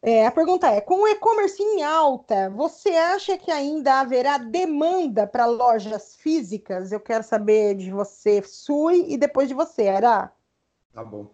É, 0.02 0.26
a 0.26 0.30
pergunta 0.30 0.68
é: 0.68 0.80
com 0.80 1.02
o 1.02 1.08
e-commerce 1.08 1.60
em 1.60 1.82
alta, 1.82 2.50
você 2.50 2.90
acha 2.90 3.36
que 3.36 3.50
ainda 3.50 4.00
haverá 4.00 4.38
demanda 4.38 5.26
para 5.26 5.46
lojas 5.46 6.16
físicas? 6.16 6.92
Eu 6.92 7.00
quero 7.00 7.24
saber 7.24 7.74
de 7.74 7.90
você, 7.90 8.42
Sui, 8.42 9.06
e 9.08 9.16
depois 9.16 9.48
de 9.48 9.54
você, 9.54 9.88
Ara. 9.88 10.32
Tá 10.92 11.04
bom. 11.04 11.30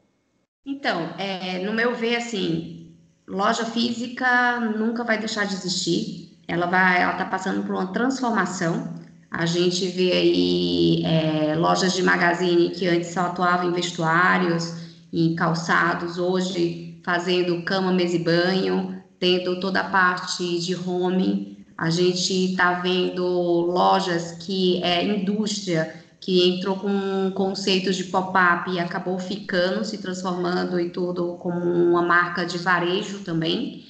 Então, 0.65 1.15
é, 1.19 1.59
no 1.59 1.75
meu 1.75 1.95
ver, 1.95 2.17
assim, 2.17 2.97
loja 3.27 3.67
física 3.67 4.59
nunca 4.61 5.05
vai 5.05 5.19
deixar 5.19 5.47
de 5.47 5.55
existir. 5.55 6.39
ela 6.49 6.67
vai, 6.67 7.03
ela 7.03 7.13
está 7.13 7.27
passando 7.27 7.65
por 7.67 7.75
uma 7.75 7.93
transformação. 7.93 8.95
A 9.31 9.47
gente 9.47 9.89
vê 9.89 10.13
aí 10.13 11.03
é, 11.05 11.55
lojas 11.55 11.93
de 11.93 12.03
magazine 12.03 12.71
que 12.71 12.87
antes 12.87 13.13
só 13.13 13.23
atuavam 13.23 13.69
em 13.69 13.73
vestuários, 13.73 14.73
em 15.13 15.35
calçados, 15.35 16.19
hoje 16.19 16.84
fazendo 17.05 17.63
cama, 17.63 17.93
mesa 17.93 18.17
e 18.17 18.19
banho, 18.19 19.01
tendo 19.21 19.61
toda 19.61 19.81
a 19.81 19.91
parte 19.91 20.59
de 20.59 20.75
home. 20.75 21.65
A 21.77 21.91
gente 21.91 22.53
está 22.53 22.75
vendo 22.75 23.25
lojas 23.25 24.33
que 24.33 24.83
é 24.83 25.05
indústria, 25.05 25.95
que 26.21 26.49
entrou 26.49 26.77
com 26.77 26.89
um 26.89 27.31
conceito 27.31 27.93
de 27.93 28.05
pop-up 28.05 28.71
e 28.71 28.81
acabou 28.81 29.19
ficando, 29.19 29.85
se 29.85 29.99
transformando 29.99 30.81
e 30.81 30.89
tudo 30.89 31.35
como 31.35 31.61
uma 31.61 32.01
marca 32.01 32.47
de 32.47 32.57
varejo 32.57 33.19
também. 33.19 33.85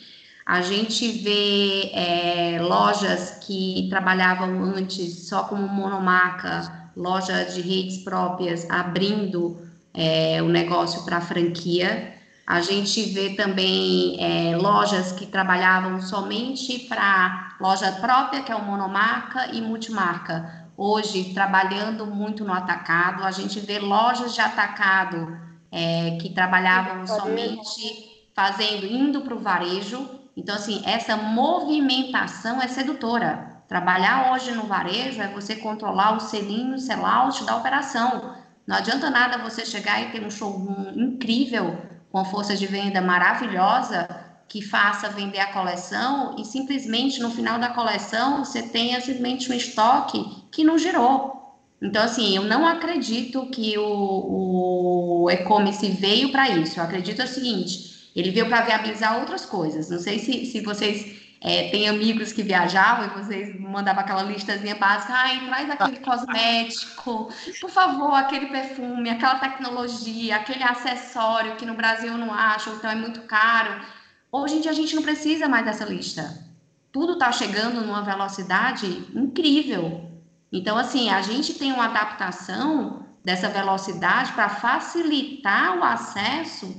A 0.45 0.61
gente 0.61 1.11
vê 1.11 1.91
é, 1.95 2.59
lojas 2.61 3.39
que 3.47 3.87
trabalhavam 3.89 4.63
antes 4.63 5.29
só 5.29 5.45
como 5.45 5.67
monomarca, 5.69 6.91
loja 6.97 7.45
de 7.45 7.61
redes 7.61 7.99
próprias, 7.99 8.69
abrindo 8.69 9.57
é, 9.95 10.43
o 10.43 10.49
negócio 10.49 11.05
para 11.05 11.21
franquia. 11.21 12.14
A 12.47 12.61
gente 12.61 13.03
vê 13.05 13.31
também 13.31 14.17
é, 14.21 14.57
lojas 14.57 15.13
que 15.13 15.27
trabalhavam 15.27 16.01
somente 16.01 16.81
para 16.81 17.57
loja 17.61 17.91
própria, 17.93 18.43
que 18.43 18.53
é 18.53 18.57
o 18.57 18.63
monomarca, 18.63 19.49
e 19.53 19.61
multimarca. 19.61 20.69
Hoje, 20.77 21.33
trabalhando 21.33 22.07
muito 22.07 22.45
no 22.45 22.53
atacado, 22.53 23.25
a 23.25 23.31
gente 23.31 23.61
vê 23.61 23.79
lojas 23.79 24.35
de 24.35 24.41
atacado 24.41 25.39
é, 25.71 26.19
que 26.21 26.31
trabalhavam 26.31 27.07
somente 27.07 28.29
fazendo, 28.35 28.87
indo 28.87 29.23
para 29.23 29.35
o 29.35 29.39
varejo 29.39 30.25
então, 30.37 30.55
assim, 30.55 30.83
essa 30.85 31.17
movimentação 31.17 32.61
é 32.61 32.67
sedutora. 32.67 33.63
Trabalhar 33.69 34.33
hoje 34.33 34.53
no 34.53 34.65
varejo 34.65 35.23
é 35.23 35.29
você 35.29 35.57
controlar 35.57 36.17
o 36.17 36.21
selinho, 36.21 36.75
o 36.75 36.79
sellout 36.79 37.45
da 37.45 37.57
operação. 37.57 38.35
Não 38.67 38.77
adianta 38.77 39.11
nada 39.11 39.39
você 39.39 39.65
chegar 39.65 40.03
e 40.03 40.11
ter 40.11 40.25
um 40.25 40.31
showroom 40.31 40.93
incrível, 40.97 41.79
com 42.15 42.25
força 42.25 42.55
de 42.55 42.65
venda 42.65 43.01
maravilhosa, 43.01 44.07
que 44.47 44.63
faça 44.63 45.09
vender 45.09 45.41
a 45.41 45.53
coleção 45.53 46.37
e 46.39 46.45
simplesmente 46.45 47.21
no 47.21 47.29
final 47.29 47.59
da 47.59 47.71
coleção 47.71 48.45
você 48.45 48.63
tenha 48.63 49.01
simplesmente 49.01 49.51
um 49.51 49.55
estoque 49.55 50.25
que 50.53 50.63
não 50.63 50.79
girou. 50.79 51.59
Então, 51.83 52.05
assim, 52.05 52.37
eu 52.37 52.45
não 52.45 52.65
acredito 52.65 53.47
que 53.47 53.77
o, 53.77 55.25
o 55.25 55.29
e-commerce 55.29 55.89
veio 55.89 56.31
para 56.31 56.49
isso. 56.51 56.79
Eu 56.79 56.85
acredito 56.85 57.21
o 57.21 57.27
seguinte: 57.27 58.13
ele 58.15 58.31
veio 58.31 58.47
para 58.47 58.63
viabilizar 58.63 59.19
outras 59.19 59.45
coisas. 59.45 59.91
Não 59.91 59.99
sei 59.99 60.21
se, 60.21 60.47
se 60.47 60.61
vocês 60.61 61.24
é, 61.47 61.69
têm 61.69 61.87
amigos 61.87 62.33
que 62.33 62.43
viajavam 62.43 63.05
e 63.05 63.23
vocês 63.23 63.61
mandavam 63.61 64.03
aquela 64.03 64.23
listazinha 64.23 64.75
básica, 64.77 65.13
ai, 65.13 65.45
traz 65.45 65.71
aquele 65.71 65.99
cosmético, 65.99 67.29
por 67.61 67.69
favor, 67.69 68.15
aquele 68.15 68.47
perfume, 68.47 69.11
aquela 69.11 69.39
tecnologia, 69.39 70.37
aquele 70.37 70.65
acessório 70.65 71.57
que 71.57 71.67
no 71.67 71.75
Brasil 71.75 72.13
eu 72.13 72.17
não 72.17 72.33
acho, 72.33 72.71
então 72.71 72.91
é 72.91 72.95
muito 72.95 73.21
caro. 73.23 73.85
Hoje 74.33 74.55
em 74.55 74.61
dia 74.63 74.71
a 74.71 74.75
gente 74.75 74.97
não 74.97 75.03
precisa 75.03 75.47
mais 75.47 75.67
dessa 75.67 75.85
lista. 75.85 76.43
Tudo 76.91 77.13
está 77.13 77.31
chegando 77.31 77.83
numa 77.83 78.01
velocidade 78.01 78.87
incrível. 79.15 80.11
Então, 80.51 80.79
assim, 80.79 81.11
a 81.11 81.21
gente 81.21 81.55
tem 81.55 81.73
uma 81.73 81.85
adaptação 81.85 83.05
dessa 83.23 83.51
velocidade 83.51 84.33
para 84.33 84.49
facilitar 84.49 85.79
o 85.79 85.85
acesso 85.85 86.75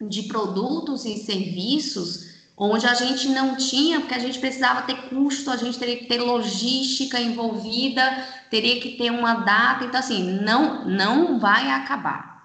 de 0.00 0.24
produtos 0.24 1.04
e 1.04 1.18
serviços 1.18 2.35
onde 2.56 2.86
a 2.86 2.94
gente 2.94 3.28
não 3.28 3.56
tinha, 3.56 4.00
porque 4.00 4.14
a 4.14 4.18
gente 4.18 4.38
precisava 4.38 4.82
ter 4.82 5.08
custo, 5.08 5.50
a 5.50 5.56
gente 5.56 5.78
teria 5.78 5.98
que 5.98 6.06
ter 6.06 6.20
logística 6.20 7.20
envolvida, 7.20 8.24
teria 8.50 8.80
que 8.80 8.96
ter 8.96 9.10
uma 9.10 9.34
data, 9.34 9.84
então 9.84 10.00
assim, 10.00 10.22
não 10.40 10.84
não 10.86 11.38
vai 11.38 11.70
acabar. 11.70 12.36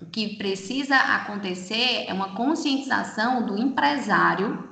O 0.00 0.06
que 0.06 0.36
precisa 0.36 0.96
acontecer 0.96 2.04
é 2.06 2.12
uma 2.12 2.34
conscientização 2.34 3.44
do 3.44 3.58
empresário, 3.58 4.68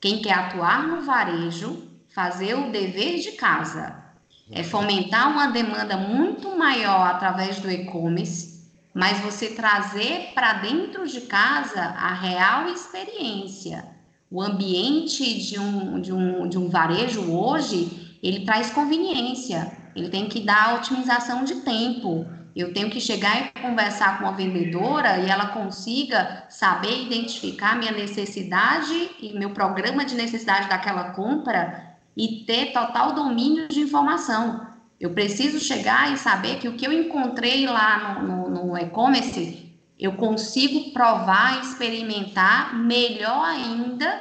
quem 0.00 0.20
quer 0.20 0.34
atuar 0.34 0.88
no 0.88 1.02
varejo, 1.02 1.88
fazer 2.14 2.54
o 2.54 2.72
dever 2.72 3.20
de 3.20 3.32
casa, 3.32 4.02
é 4.50 4.62
fomentar 4.64 5.30
uma 5.30 5.46
demanda 5.46 5.96
muito 5.96 6.56
maior 6.56 7.06
através 7.06 7.60
do 7.60 7.70
e-commerce 7.70 8.52
mas 8.94 9.20
você 9.20 9.54
trazer 9.54 10.32
para 10.34 10.54
dentro 10.54 11.06
de 11.06 11.22
casa 11.22 11.80
a 11.80 12.12
real 12.12 12.68
experiência. 12.68 13.91
O 14.32 14.40
ambiente 14.40 15.34
de 15.42 15.60
um, 15.60 16.00
de, 16.00 16.10
um, 16.10 16.48
de 16.48 16.56
um 16.56 16.70
varejo 16.70 17.20
hoje, 17.30 18.16
ele 18.22 18.46
traz 18.46 18.70
conveniência, 18.70 19.70
ele 19.94 20.08
tem 20.08 20.26
que 20.26 20.40
dar 20.40 20.76
otimização 20.76 21.44
de 21.44 21.56
tempo. 21.56 22.26
Eu 22.56 22.72
tenho 22.72 22.88
que 22.88 22.98
chegar 22.98 23.52
e 23.54 23.60
conversar 23.60 24.18
com 24.18 24.26
a 24.26 24.30
vendedora 24.30 25.18
e 25.18 25.28
ela 25.28 25.48
consiga 25.48 26.46
saber 26.48 27.02
identificar 27.02 27.76
minha 27.76 27.92
necessidade 27.92 29.10
e 29.20 29.34
meu 29.34 29.50
programa 29.50 30.02
de 30.02 30.14
necessidade 30.14 30.66
daquela 30.66 31.10
compra 31.10 31.94
e 32.16 32.42
ter 32.46 32.72
total 32.72 33.12
domínio 33.12 33.68
de 33.68 33.80
informação. 33.80 34.66
Eu 34.98 35.10
preciso 35.10 35.60
chegar 35.60 36.10
e 36.10 36.16
saber 36.16 36.56
que 36.56 36.68
o 36.68 36.72
que 36.72 36.86
eu 36.86 36.92
encontrei 36.92 37.66
lá 37.66 38.22
no, 38.22 38.48
no, 38.48 38.66
no 38.66 38.78
e-commerce, 38.78 39.71
eu 39.98 40.12
consigo 40.12 40.92
provar, 40.92 41.60
experimentar 41.60 42.74
melhor 42.74 43.44
ainda 43.44 44.20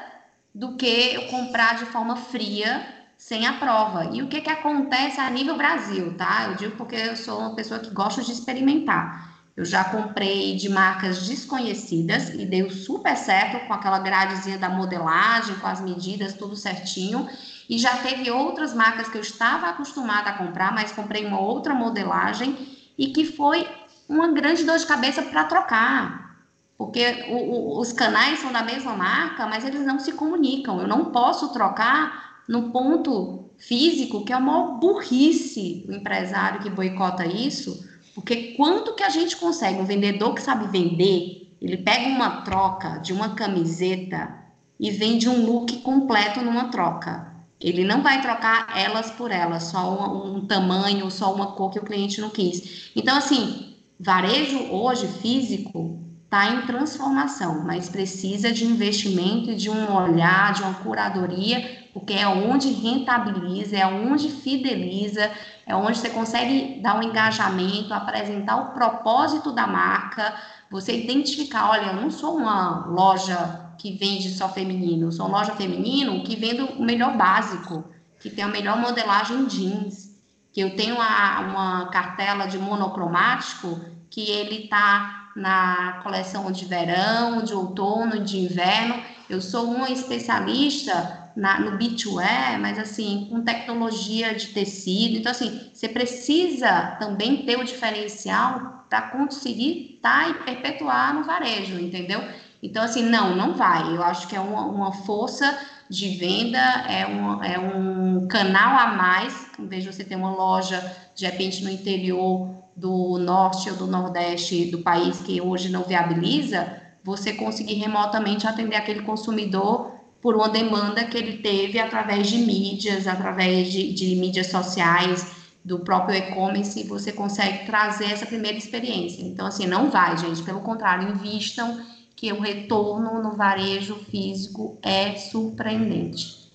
do 0.53 0.75
que 0.75 1.13
eu 1.13 1.27
comprar 1.27 1.77
de 1.77 1.86
forma 1.86 2.15
fria, 2.15 2.86
sem 3.17 3.45
a 3.45 3.53
prova. 3.53 4.10
E 4.12 4.21
o 4.21 4.27
que, 4.27 4.41
que 4.41 4.49
acontece 4.49 5.19
a 5.19 5.29
nível 5.29 5.55
Brasil, 5.55 6.17
tá? 6.17 6.45
Eu 6.49 6.55
digo 6.55 6.75
porque 6.75 6.95
eu 6.95 7.15
sou 7.15 7.39
uma 7.39 7.55
pessoa 7.55 7.79
que 7.79 7.89
gosta 7.91 8.23
de 8.23 8.31
experimentar. 8.31 9.31
Eu 9.55 9.65
já 9.65 9.84
comprei 9.84 10.55
de 10.55 10.69
marcas 10.69 11.27
desconhecidas 11.27 12.29
e 12.29 12.45
deu 12.45 12.71
super 12.71 13.15
certo 13.15 13.67
com 13.67 13.73
aquela 13.73 13.99
gradezinha 13.99 14.57
da 14.57 14.69
modelagem, 14.69 15.55
com 15.55 15.67
as 15.67 15.81
medidas, 15.81 16.34
tudo 16.34 16.55
certinho. 16.55 17.29
E 17.69 17.77
já 17.77 17.97
teve 17.97 18.31
outras 18.31 18.73
marcas 18.73 19.07
que 19.10 19.17
eu 19.17 19.21
estava 19.21 19.67
acostumada 19.67 20.29
a 20.29 20.38
comprar, 20.38 20.73
mas 20.73 20.91
comprei 20.91 21.25
uma 21.25 21.39
outra 21.39 21.73
modelagem 21.73 22.57
e 22.97 23.07
que 23.07 23.25
foi 23.25 23.67
uma 24.12 24.28
grande 24.32 24.63
dor 24.65 24.78
de 24.78 24.86
cabeça 24.86 25.24
para 25.24 25.45
trocar. 25.45 26.36
Porque 26.78 27.26
o, 27.30 27.36
o, 27.36 27.80
os 27.80 27.93
canais 27.93 28.39
são 28.39 28.52
da 28.52 28.62
mesma 28.62 28.93
marca, 28.93 29.47
mas 29.47 29.63
eles 29.63 29.86
não 29.86 30.00
se 30.00 30.12
comunicam. 30.12 30.82
Eu 30.82 30.88
não 30.88 31.06
posso 31.06 31.54
trocar 31.54 32.41
no 32.47 32.71
ponto 32.71 33.45
físico, 33.58 34.26
que 34.26 34.34
é 34.34 34.38
uma 34.38 34.74
burrice 34.74 35.86
o 35.88 35.93
empresário 35.93 36.62
que 36.62 36.69
boicota 36.69 37.26
isso, 37.26 37.88
porque 38.13 38.56
quanto 38.58 38.95
que 38.95 39.04
a 39.04 39.10
gente 39.10 39.38
consegue, 39.38 39.80
um 39.80 39.86
vendedor 39.86 40.34
que 40.34 40.41
sabe 40.41 40.67
vender, 40.67 41.56
ele 41.62 41.78
pega 41.78 42.10
uma 42.10 42.41
troca 42.41 42.97
de 42.97 43.13
uma 43.13 43.36
camiseta 43.36 44.36
e 44.80 44.89
vende 44.89 45.30
um 45.30 45.45
look 45.45 45.78
completo 45.82 46.41
numa 46.41 46.69
troca. 46.69 47.32
Ele 47.60 47.84
não 47.84 48.02
vai 48.02 48.19
trocar 48.21 48.76
elas 48.76 49.12
por 49.12 49.30
elas, 49.30 49.65
só 49.65 50.12
um, 50.12 50.38
um 50.38 50.45
tamanho, 50.47 51.12
só 51.12 51.32
uma 51.32 51.52
cor 51.52 51.69
que 51.69 51.78
o 51.78 51.86
cliente 51.86 52.19
não 52.19 52.32
quis. 52.32 52.89
Então, 52.95 53.15
assim, 53.15 53.70
varejo 54.03 54.71
hoje 54.71 55.07
físico 55.07 55.99
está 56.23 56.47
em 56.47 56.61
transformação, 56.61 57.63
mas 57.65 57.89
precisa 57.89 58.51
de 58.51 58.63
investimento 58.63 59.51
e 59.51 59.55
de 59.55 59.69
um 59.69 59.93
olhar, 59.93 60.53
de 60.53 60.61
uma 60.63 60.75
curadoria, 60.75 61.89
porque 61.93 62.13
é 62.13 62.25
onde 62.25 62.71
rentabiliza, 62.71 63.75
é 63.75 63.85
onde 63.85 64.29
fideliza, 64.29 65.29
é 65.67 65.75
onde 65.75 65.97
você 65.97 66.09
consegue 66.09 66.81
dar 66.81 66.97
um 66.97 67.03
engajamento, 67.03 67.93
apresentar 67.93 68.55
o 68.55 68.73
propósito 68.73 69.51
da 69.51 69.67
marca, 69.67 70.33
você 70.71 71.03
identificar, 71.03 71.69
olha, 71.69 71.87
eu 71.87 71.95
não 71.95 72.09
sou 72.09 72.37
uma 72.37 72.85
loja 72.87 73.73
que 73.77 73.91
vende 73.91 74.29
só 74.29 74.47
feminino, 74.47 75.11
sou 75.11 75.27
loja 75.27 75.53
feminino 75.53 76.23
que 76.23 76.37
vendo 76.37 76.65
o 76.77 76.83
melhor 76.83 77.17
básico, 77.17 77.83
que 78.21 78.29
tem 78.29 78.45
a 78.45 78.47
melhor 78.47 78.77
modelagem 78.77 79.45
jeans, 79.47 80.11
que 80.51 80.59
eu 80.59 80.75
tenho 80.75 80.95
uma, 80.95 81.39
uma 81.41 81.89
cartela 81.89 82.45
de 82.45 82.57
monocromático 82.57 83.79
que 84.09 84.29
ele 84.29 84.67
tá 84.67 85.29
na 85.35 86.01
coleção 86.03 86.51
de 86.51 86.65
verão, 86.65 87.41
de 87.43 87.53
outono, 87.53 88.19
de 88.19 88.39
inverno. 88.39 89.01
Eu 89.29 89.41
sou 89.41 89.71
uma 89.71 89.89
especialista 89.89 91.31
na, 91.35 91.59
no 91.59 91.77
beachwear, 91.77 92.59
mas 92.59 92.77
assim, 92.77 93.27
com 93.29 93.41
tecnologia 93.41 94.35
de 94.35 94.47
tecido. 94.47 95.17
Então, 95.17 95.31
assim, 95.31 95.69
você 95.73 95.87
precisa 95.87 96.97
também 96.99 97.45
ter 97.45 97.57
o 97.57 97.63
diferencial 97.63 98.85
para 98.89 99.03
conseguir 99.03 99.95
estar 99.95 100.25
tá 100.25 100.29
e 100.29 100.33
perpetuar 100.33 101.13
no 101.13 101.23
varejo, 101.23 101.79
entendeu? 101.79 102.21
Então, 102.61 102.83
assim, 102.83 103.03
não, 103.03 103.35
não 103.35 103.53
vai. 103.53 103.95
Eu 103.95 104.03
acho 104.03 104.27
que 104.27 104.35
é 104.35 104.39
uma, 104.39 104.65
uma 104.65 104.91
força 104.91 105.57
de 105.91 106.15
venda, 106.15 106.58
é 106.58 107.06
um, 107.06 107.43
é 107.43 107.60
um 107.60 108.25
canal 108.27 108.80
a 108.80 108.95
mais, 108.95 109.47
em 109.60 109.67
vez 109.67 109.84
de 109.84 109.91
você 109.91 110.06
ter 110.06 110.15
uma 110.15 110.34
loja, 110.34 110.80
de 111.13 111.25
repente, 111.25 111.62
no 111.65 111.69
interior 111.69 112.49
do 112.73 113.17
norte 113.19 113.69
ou 113.69 113.75
do 113.75 113.88
nordeste 113.88 114.71
do 114.71 114.80
país 114.80 115.19
que 115.19 115.41
hoje 115.41 115.67
não 115.67 115.84
viabiliza, 115.84 116.82
você 117.04 117.34
conseguir 117.34 117.73
remotamente 117.73 118.47
atender 118.47 118.77
aquele 118.77 119.01
consumidor 119.01 119.91
por 120.21 120.34
uma 120.34 120.47
demanda 120.47 121.04
que 121.04 121.17
ele 121.17 121.39
teve 121.39 121.77
através 121.77 122.27
de 122.27 122.38
mídias, 122.38 123.06
através 123.06 123.69
de, 123.69 123.91
de 123.91 124.15
mídias 124.15 124.47
sociais, 124.47 125.41
do 125.63 125.80
próprio 125.80 126.17
e-commerce, 126.17 126.84
você 126.84 127.12
consegue 127.12 127.65
trazer 127.65 128.06
essa 128.06 128.25
primeira 128.25 128.58
experiência. 128.58 129.21
Então, 129.21 129.45
assim, 129.45 129.67
não 129.67 129.91
vai, 129.91 130.17
gente, 130.17 130.41
pelo 130.41 130.62
contrário, 130.62 131.10
invistam 131.10 131.80
que 132.21 132.31
o 132.31 132.39
retorno 132.39 133.19
no 133.19 133.36
varejo 133.36 133.95
físico 133.95 134.77
é 134.84 135.15
surpreendente. 135.15 136.53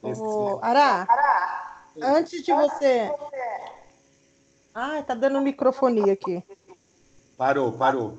O 0.00 0.60
Ará, 0.62 1.08
antes 2.00 2.44
de 2.44 2.52
você. 2.52 3.12
Ai, 4.72 5.02
tá 5.02 5.12
dando 5.12 5.40
microfonia 5.40 6.12
aqui. 6.12 6.40
Parou, 7.36 7.72
parou. 7.72 8.16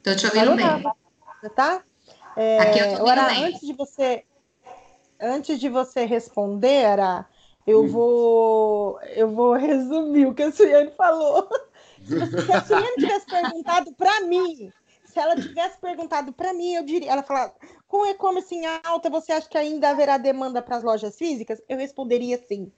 Tô 0.00 0.14
te 0.14 0.26
ouvindo 0.26 0.54
bem. 0.54 0.84
Tá? 1.56 1.82
É, 2.36 2.58
aqui 2.60 2.78
eu 2.78 2.98
tô 2.98 3.08
Ará, 3.08 3.26
bem. 3.30 3.46
antes 3.46 3.66
de 3.66 3.72
você. 3.72 4.24
Antes 5.20 5.58
de 5.58 5.68
você 5.68 6.04
responder, 6.04 6.86
Ará, 6.86 7.28
eu 7.66 7.82
hum. 7.82 7.88
vou, 7.88 9.00
eu 9.02 9.28
vou 9.28 9.54
resumir 9.54 10.26
o 10.26 10.34
que 10.34 10.44
a 10.44 10.52
Suiane 10.52 10.92
falou. 10.92 11.48
Se 12.46 12.52
a 12.52 12.64
Suiane 12.64 12.94
tivesse 12.94 13.26
perguntado 13.26 13.92
para 13.94 14.20
mim, 14.20 14.72
se 15.10 15.18
ela 15.18 15.34
tivesse 15.34 15.78
perguntado 15.78 16.32
para 16.32 16.52
mim, 16.52 16.74
eu 16.74 16.84
diria, 16.84 17.10
ela 17.10 17.22
falou, 17.22 17.52
com 17.88 18.06
e-commerce 18.06 18.54
em 18.54 18.64
alta, 18.84 19.10
você 19.10 19.32
acha 19.32 19.48
que 19.48 19.58
ainda 19.58 19.90
haverá 19.90 20.16
demanda 20.16 20.62
para 20.62 20.76
as 20.76 20.84
lojas 20.84 21.16
físicas? 21.16 21.60
Eu 21.68 21.76
responderia 21.76 22.38
sim. 22.46 22.70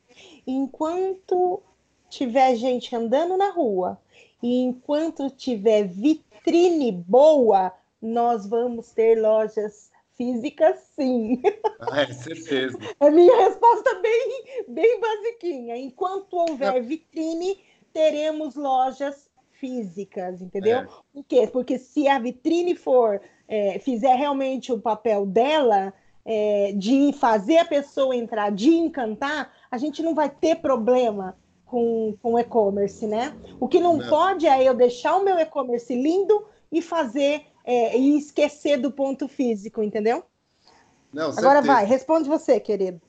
Enquanto 0.46 1.62
tiver 2.08 2.56
gente 2.56 2.94
andando 2.94 3.36
na 3.36 3.50
rua 3.50 4.00
e 4.42 4.62
enquanto 4.62 5.30
tiver 5.30 5.84
vitrine 5.84 6.90
boa, 6.90 7.72
nós 8.00 8.46
vamos 8.46 8.90
ter 8.92 9.20
lojas 9.20 9.90
física, 10.16 10.76
sim. 10.96 11.42
Ah, 11.80 12.02
é, 12.02 12.12
certeza. 12.12 12.78
É 13.00 13.10
minha 13.10 13.36
resposta 13.48 13.94
bem, 14.00 14.44
bem 14.68 15.00
basiquinha. 15.00 15.76
Enquanto 15.76 16.34
houver 16.34 16.82
vitrine, 16.82 17.58
teremos 17.92 18.54
lojas 18.54 19.28
físicas, 19.62 20.42
entendeu? 20.42 20.78
É. 20.78 20.88
Por 21.14 21.24
quê? 21.24 21.46
Porque 21.46 21.78
se 21.78 22.08
a 22.08 22.18
vitrine 22.18 22.74
for 22.74 23.20
é, 23.46 23.78
fizer 23.78 24.16
realmente 24.16 24.72
o 24.72 24.80
papel 24.80 25.24
dela 25.24 25.94
é, 26.24 26.72
de 26.72 27.12
fazer 27.12 27.58
a 27.58 27.64
pessoa 27.64 28.16
entrar, 28.16 28.50
de 28.50 28.70
encantar, 28.70 29.52
a 29.70 29.78
gente 29.78 30.02
não 30.02 30.16
vai 30.16 30.28
ter 30.28 30.56
problema 30.56 31.36
com 31.64 32.18
o 32.22 32.38
e-commerce, 32.38 33.06
né? 33.06 33.34
O 33.60 33.68
que 33.68 33.80
não, 33.80 33.96
não, 33.96 34.08
pode 34.08 34.46
é 34.46 34.62
eu 34.62 34.74
deixar 34.74 35.16
o 35.16 35.24
meu 35.24 35.38
e-commerce 35.38 35.94
lindo 35.94 36.44
e 36.70 36.82
fazer 36.82 37.46
é, 37.64 37.96
e 37.96 38.18
esquecer 38.18 38.78
do 38.78 38.90
ponto 38.90 39.28
físico, 39.28 39.80
entendeu? 39.80 40.24
Não, 41.12 41.30
Agora 41.30 41.62
vai, 41.62 41.86
responde 41.86 42.28
você, 42.28 42.58
querido. 42.58 43.00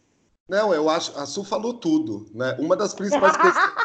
Não, 0.47 0.73
eu 0.73 0.89
acho, 0.89 1.17
a 1.17 1.25
Su 1.25 1.43
falou 1.43 1.73
tudo, 1.73 2.27
né? 2.33 2.55
Uma 2.59 2.75
das 2.75 2.93
principais 2.93 3.35
questões, 3.35 3.55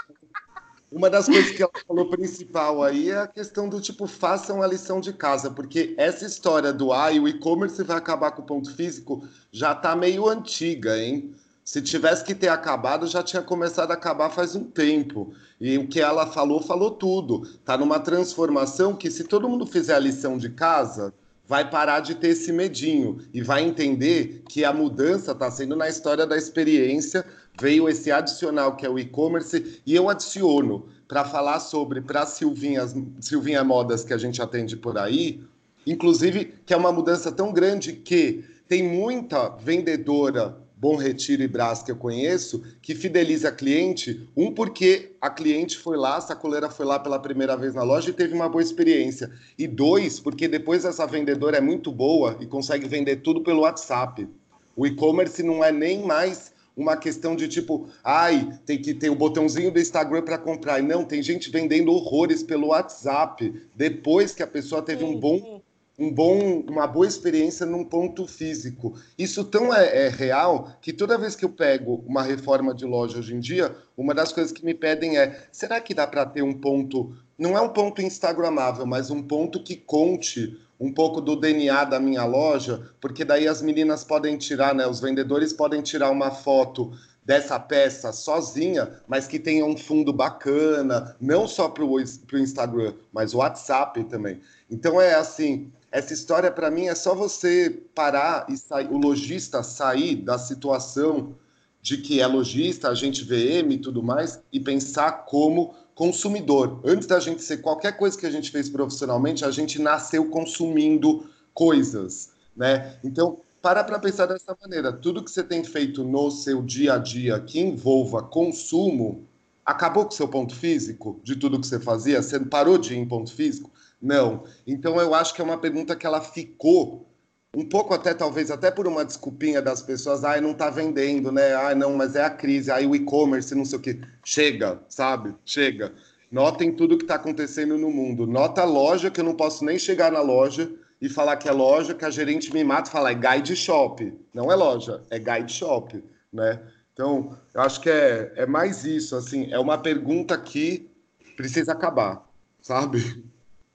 uma 0.91 1.11
das 1.11 1.27
coisas 1.27 1.51
que 1.51 1.63
ela 1.63 1.73
falou 1.87 2.09
principal 2.09 2.83
aí 2.83 3.11
é 3.11 3.19
a 3.19 3.27
questão 3.27 3.69
do 3.69 3.81
tipo, 3.81 4.07
façam 4.07 4.63
a 4.63 4.67
lição 4.67 5.01
de 5.01 5.13
casa, 5.13 5.51
porque 5.51 5.95
essa 5.99 6.25
história 6.25 6.73
do 6.73 6.93
ah, 6.93 7.11
o 7.11 7.29
e-commerce 7.29 7.83
vai 7.83 7.97
acabar 7.97 8.31
com 8.33 8.43
o 8.43 8.47
ponto 8.47 8.75
físico 8.75 9.23
já 9.53 9.75
tá 9.75 9.95
meio 9.95 10.29
antiga, 10.29 10.99
hein? 10.99 11.35
Se 11.65 11.83
tivesse 11.83 12.25
que 12.25 12.35
ter 12.35 12.49
acabado, 12.49 13.07
já 13.07 13.23
tinha 13.23 13.43
começado 13.43 13.91
a 13.91 13.95
acabar 13.95 14.31
faz 14.31 14.57
um 14.57 14.65
tempo. 14.65 15.35
E 15.61 15.77
o 15.77 15.87
que 15.87 16.01
ela 16.01 16.27
falou, 16.27 16.63
falou 16.63 16.93
tudo. 16.93 17.47
Tá 17.63 17.77
numa 17.77 18.01
transformação 18.01 18.97
que, 18.97 19.11
se 19.11 19.25
todo 19.25 19.47
mundo 19.47 19.67
fizer 19.67 19.95
a 19.95 19.99
lição 19.99 20.39
de 20.39 20.49
casa, 20.49 21.13
vai 21.47 21.69
parar 21.69 22.01
de 22.01 22.15
ter 22.15 22.29
esse 22.29 22.53
medinho 22.53 23.19
e 23.35 23.43
vai 23.43 23.65
entender 23.65 24.43
que 24.49 24.65
a 24.65 24.73
mudança 24.73 25.33
está 25.33 25.51
sendo 25.51 25.77
na 25.77 25.91
história 25.91 26.27
da 26.27 26.39
experiência. 26.39 27.23
Veio 27.61 27.89
esse 27.89 28.11
adicional 28.11 28.77
que 28.77 28.87
é 28.87 28.91
o 28.91 28.99
e-commerce 28.99 29.81
e 29.85 29.95
eu 29.95 30.09
adiciono 30.09 30.87
para 31.09 31.25
falar 31.25 31.59
sobre 31.61 32.01
para 32.01 32.25
Silvinha, 32.27 32.87
Silvinha 33.21 33.65
Modas 33.65 34.05
que 34.05 34.15
a 34.15 34.19
gente 34.19 34.41
atende 34.41 34.77
por 34.77 34.97
aí, 34.97 35.43
inclusive 35.87 36.55
que 36.65 36.73
é 36.73 36.77
uma 36.77 36.93
mudança 36.93 37.33
tão 37.33 37.53
grande 37.53 37.95
que 37.95 38.45
tem 38.69 38.83
muita 38.83 39.49
vendedora 39.49 40.57
Bom 40.77 40.95
Retiro 40.95 41.43
e 41.43 41.49
Brás 41.49 41.83
que 41.83 41.91
eu 41.91 41.97
conheço, 41.97 42.63
que 42.81 42.95
fideliza 42.95 43.49
a 43.49 43.53
cliente, 43.53 44.29
um 44.37 44.55
porque 44.55 45.17
a 45.21 45.29
cliente 45.29 45.77
foi 45.77 45.97
lá, 45.97 46.19
a 46.19 46.21
sacoleira 46.21 46.71
foi 46.71 46.87
lá 46.87 47.01
pela 47.01 47.19
primeira 47.19 47.57
vez 47.57 47.75
na 47.75 47.83
loja 47.83 48.11
e 48.11 48.13
teve 48.13 48.33
uma 48.33 48.49
boa 48.49 48.63
experiência. 48.63 49.29
E 49.59 49.67
dois, 49.67 50.21
porque 50.21 50.47
depois 50.47 50.85
essa 50.85 51.05
vendedora 51.05 51.57
é 51.57 51.61
muito 51.61 51.91
boa 51.91 52.37
e 52.39 52.47
consegue 52.47 52.87
vender 52.87 53.17
tudo 53.17 53.43
pelo 53.43 53.63
WhatsApp. 53.63 54.29
O 54.77 54.87
e-commerce 54.87 55.43
não 55.43 55.65
é 55.65 55.73
nem 55.73 56.07
mais 56.07 56.53
uma 56.79 56.97
questão 56.97 57.35
de 57.35 57.49
tipo, 57.49 57.89
ai, 58.05 58.57
tem 58.65 58.81
que 58.81 58.95
ter 58.95 59.11
o 59.11 59.17
botãozinho 59.17 59.73
do 59.73 59.81
Instagram 59.81 60.23
para 60.23 60.39
comprar. 60.39 60.81
Não, 60.81 61.05
tem 61.05 61.21
gente 61.21 61.51
vendendo 61.51 61.93
horrores 61.93 62.43
pelo 62.43 62.69
WhatsApp, 62.69 63.53
depois 63.75 64.33
que 64.33 64.45
a 64.45 64.47
pessoa 64.47 64.81
teve 64.81 65.05
um 65.05 65.19
bom 65.19 65.61
um 65.99 66.13
bom, 66.13 66.61
uma 66.61 66.87
boa 66.87 67.09
experiência 67.09 67.67
num 67.67 67.85
ponto 67.85 68.25
físico. 68.25 68.95
Isso 69.19 69.43
tão 69.43 69.75
é, 69.75 70.07
é, 70.07 70.09
real 70.09 70.71
que 70.81 70.93
toda 70.93 71.19
vez 71.19 71.35
que 71.35 71.45
eu 71.45 71.49
pego 71.49 72.05
uma 72.07 72.23
reforma 72.23 72.73
de 72.73 72.85
loja 72.85 73.19
hoje 73.19 73.35
em 73.35 73.41
dia, 73.41 73.75
uma 73.97 74.15
das 74.15 74.33
coisas 74.33 74.53
que 74.53 74.65
me 74.65 74.75
pedem 74.75 75.19
é: 75.19 75.49
será 75.51 75.81
que 75.81 75.93
dá 75.93 76.07
para 76.07 76.25
ter 76.25 76.43
um 76.43 76.55
ponto, 76.55 77.17
não 77.37 77.59
é 77.59 77.61
um 77.61 77.71
ponto 77.71 78.01
instagramável, 78.01 78.87
mas 78.87 79.11
um 79.11 79.21
ponto 79.21 79.61
que 79.61 79.75
conte 79.75 80.57
um 80.81 80.93
pouco 80.93 81.21
do 81.21 81.35
DNA 81.35 81.85
da 81.85 81.99
minha 81.99 82.25
loja, 82.25 82.91
porque 83.01 83.25
daí 83.25 83.49
as 83.49 83.61
meninas 83.61 84.05
podem 84.05 84.37
tirar, 84.37 84.75
né, 84.75 84.87
os 84.87 85.01
vendedores 85.01 85.53
podem 85.53 85.83
tirar 85.83 86.11
uma 86.11 86.31
foto 86.31 86.93
dessa 87.25 87.61
peça 87.61 88.11
sozinha, 88.11 88.91
mas 89.07 89.27
que 89.27 89.39
tenha 89.39 89.65
um 89.65 89.77
fundo 89.77 90.13
bacana, 90.13 91.15
não 91.21 91.47
só 91.47 91.69
para 91.69 91.85
o 91.85 92.01
Instagram, 92.01 92.95
mas 93.13 93.35
o 93.35 93.39
WhatsApp 93.39 94.03
também. 94.05 94.41
Então 94.71 94.99
é 94.99 95.15
assim, 95.15 95.71
essa 95.93 96.15
história 96.15 96.51
para 96.51 96.71
mim 96.71 96.87
é 96.87 96.95
só 96.95 97.15
você 97.15 97.83
parar 97.95 98.47
e 98.49 98.57
sair, 98.57 98.89
o 98.91 98.97
lojista 98.97 99.63
sair 99.63 100.17
da 100.17 100.39
situação 100.39 101.35
de 101.83 101.99
que 101.99 102.21
é 102.21 102.27
lojista, 102.27 102.89
agente 102.89 103.25
VM 103.25 103.73
e 103.73 103.79
tudo 103.79 104.03
mais, 104.03 104.41
e 104.53 104.59
pensar 104.59 105.25
como 105.27 105.75
consumidor. 105.99 106.81
Antes 106.85 107.09
da 107.09 107.19
gente 107.19 107.43
ser 107.43 107.57
qualquer 107.57 107.97
coisa 107.97 108.17
que 108.17 108.25
a 108.25 108.31
gente 108.31 108.53
fez 108.53 108.71
profissionalmente, 108.71 109.45
a 109.45 109.51
gente 109.51 109.83
nasceu 109.83 110.31
consumindo 110.31 111.29
coisas, 111.53 112.31
né? 112.57 112.97
Então, 113.03 113.41
para 113.61 113.83
para 113.83 113.99
pensar 113.99 114.27
dessa 114.27 114.57
maneira. 114.63 114.93
Tudo 114.93 115.25
que 115.25 115.31
você 115.31 115.43
tem 115.43 115.65
feito 115.65 116.05
no 116.05 116.31
seu 116.31 116.63
dia 116.63 116.95
a 116.95 116.99
dia 116.99 117.41
que 117.41 117.59
envolva 117.59 118.23
consumo, 118.23 119.27
acabou 119.67 120.05
com 120.05 120.13
seu 120.13 120.29
ponto 120.29 120.55
físico 120.55 121.21
de 121.25 121.35
tudo 121.35 121.61
que 121.61 121.67
você 121.67 121.81
fazia? 121.81 122.23
Você 122.23 122.39
parou 122.39 122.79
de 122.79 122.95
ir 122.95 122.99
em 122.99 123.09
ponto 123.09 123.35
físico? 123.35 123.69
Não. 124.01 124.45
Então 124.65 125.01
eu 125.01 125.13
acho 125.13 125.35
que 125.35 125.41
é 125.41 125.45
uma 125.45 125.59
pergunta 125.59 125.97
que 125.97 126.07
ela 126.07 126.21
ficou 126.21 127.08
um 127.55 127.65
pouco 127.65 127.95
até 127.95 128.13
talvez 128.13 128.51
até 128.51 128.71
por 128.71 128.87
uma 128.87 129.05
desculpinha 129.05 129.63
das 129.63 129.81
pessoas, 129.81 130.23
ai, 130.25 130.41
não 130.41 130.53
tá 130.53 130.69
vendendo, 130.71 131.33
né? 131.33 131.55
Ai, 131.55 131.75
não, 131.75 131.97
mas 131.97 132.15
é 132.15 132.25
a 132.25 132.31
crise, 132.31 132.71
aí 132.71 132.87
o 132.87 132.95
e-commerce, 132.95 133.55
não 133.55 133.65
sei 133.65 133.79
o 133.79 133.83
quê. 133.83 134.01
Chega, 134.25 134.81
sabe? 134.89 135.35
Chega. 135.45 135.93
Notem 136.31 136.73
tudo 136.73 136.99
que 136.99 137.05
está 137.05 137.15
acontecendo 137.15 137.79
no 137.79 137.91
mundo. 137.91 138.27
Nota 138.27 138.63
a 138.63 138.67
loja, 138.67 139.11
que 139.11 139.21
eu 139.21 139.25
não 139.25 139.35
posso 139.35 139.65
nem 139.65 139.79
chegar 139.79 140.13
na 140.13 140.21
loja 140.21 140.71
e 141.01 141.09
falar 141.09 141.37
que 141.37 141.49
é 141.49 141.53
loja, 141.53 141.95
que 141.95 142.05
a 142.05 142.11
gerente 142.11 142.53
me 142.53 142.63
mata 142.63 142.91
e 142.91 142.93
fala, 142.93 143.11
é 143.11 143.15
guide 143.15 143.57
shop. 143.57 144.13
Não 144.35 144.53
é 144.53 144.55
loja, 144.55 145.03
é 145.11 145.19
guide 145.19 145.53
shop, 145.53 146.05
né? 146.33 146.61
Então, 146.93 147.39
eu 147.55 147.61
acho 147.63 147.81
que 147.81 147.89
é, 147.89 148.33
é 148.37 148.47
mais 148.47 148.85
isso, 148.85 149.17
assim, 149.17 149.51
é 149.53 149.59
uma 149.59 149.79
pergunta 149.79 150.37
que 150.37 150.91
precisa 151.37 151.73
acabar, 151.73 152.29
sabe? 152.61 153.25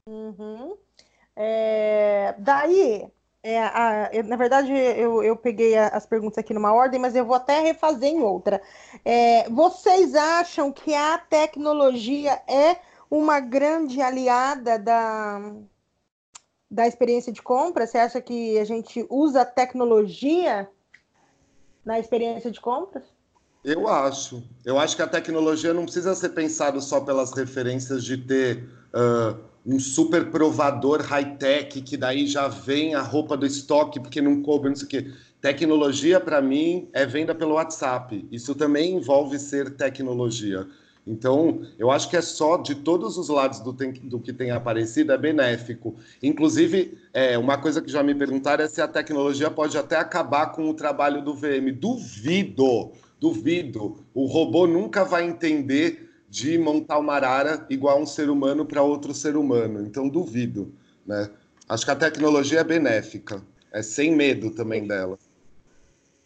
Uhum. 0.05 0.75
É, 1.36 2.36
daí, 2.38 3.05
é, 3.43 3.60
a, 3.60 4.10
eu, 4.13 4.23
na 4.23 4.38
verdade, 4.38 4.71
eu, 4.71 5.21
eu 5.21 5.36
peguei 5.36 5.77
a, 5.77 5.89
as 5.89 6.06
perguntas 6.06 6.38
aqui 6.38 6.53
numa 6.53 6.73
ordem, 6.73 6.97
mas 6.97 7.13
eu 7.13 7.25
vou 7.25 7.36
até 7.36 7.60
refazer 7.60 8.10
em 8.10 8.21
outra. 8.21 8.62
É, 9.03 9.49
vocês 9.49 10.15
acham 10.15 10.71
que 10.71 10.93
a 10.93 11.17
tecnologia 11.17 12.41
é 12.47 12.77
uma 13.12 13.41
grande 13.41 14.01
aliada 14.01 14.79
da, 14.79 15.41
da 16.72 16.88
experiência 16.88 17.34
de 17.34 17.41
compra? 17.41 17.86
Você 17.86 17.97
acha 17.97 18.22
que 18.22 18.57
a 18.57 18.63
gente 18.63 19.05
usa 19.09 19.43
tecnologia 19.43 20.70
na 21.84 21.99
experiência 21.99 22.49
de 22.49 22.61
compras? 22.61 23.03
Eu 23.61 23.89
acho. 23.89 24.41
Eu 24.63 24.80
acho 24.80 24.95
que 24.95 25.01
a 25.01 25.07
tecnologia 25.07 25.74
não 25.74 25.84
precisa 25.84 26.15
ser 26.15 26.30
pensada 26.30 26.80
só 26.80 27.01
pelas 27.01 27.34
referências 27.34 28.05
de 28.05 28.18
ter. 28.18 28.70
Uh, 28.93 29.53
um 29.66 29.80
super 29.80 30.30
provador 30.30 31.01
high-tech, 31.01 31.82
que 31.82 31.95
daí 31.95 32.28
já 32.28 32.47
vem 32.47 32.95
a 32.95 33.01
roupa 33.01 33.38
do 33.38 33.45
estoque, 33.45 33.99
porque 33.99 34.22
não 34.22 34.41
coube, 34.41 34.70
não 34.70 34.76
sei 34.76 34.86
o 34.86 34.89
quê. 34.89 35.11
Tecnologia, 35.39 36.20
para 36.20 36.41
mim, 36.41 36.88
é 36.93 37.05
venda 37.05 37.34
pelo 37.34 37.55
WhatsApp. 37.55 38.26
Isso 38.32 38.55
também 38.55 38.95
envolve 38.95 39.39
ser 39.39 39.72
tecnologia. 39.72 40.68
Então, 41.05 41.61
eu 41.78 41.91
acho 41.91 42.09
que 42.09 42.16
é 42.16 42.22
só 42.22 42.57
de 42.57 42.76
todos 42.76 43.18
os 43.18 43.28
lados 43.28 43.59
do, 43.59 43.74
tem, 43.74 43.91
do 43.91 44.20
que 44.20 44.32
tem 44.32 44.51
aparecido, 44.51 45.11
é 45.11 45.18
benéfico. 45.18 45.95
Inclusive, 46.22 46.97
é, 47.14 47.38
uma 47.38 47.57
coisa 47.57 47.82
que 47.82 47.91
já 47.91 48.01
me 48.01 48.16
perguntaram 48.16 48.64
é 48.64 48.68
se 48.68 48.82
a 48.82 48.88
tecnologia 48.88 49.51
pode 49.51 49.78
até 49.78 49.97
acabar 49.97 50.47
com 50.47 50.70
o 50.70 50.74
trabalho 50.74 51.22
do 51.22 51.34
VM. 51.34 51.74
Duvido, 51.78 52.93
duvido. 53.20 53.97
O 54.14 54.26
robô 54.26 54.66
nunca 54.66 55.03
vai 55.03 55.26
entender 55.26 56.09
de 56.34 56.57
montar 56.57 56.97
uma 56.97 57.13
arara 57.13 57.63
igual 57.69 58.01
um 58.01 58.07
ser 58.07 58.27
humano 58.27 58.65
para 58.65 58.81
outro 58.81 59.13
ser 59.13 59.38
humano. 59.38 59.86
Então, 59.86 60.09
duvido. 60.09 60.73
Né? 61.05 61.29
Acho 61.69 61.86
que 61.86 61.91
a 61.91 61.95
tecnologia 61.95 62.61
é 62.61 62.63
benéfica. 62.63 63.39
É 63.71 63.84
sem 63.84 64.15
medo 64.15 64.49
também 64.49 64.88
dela. 64.88 65.19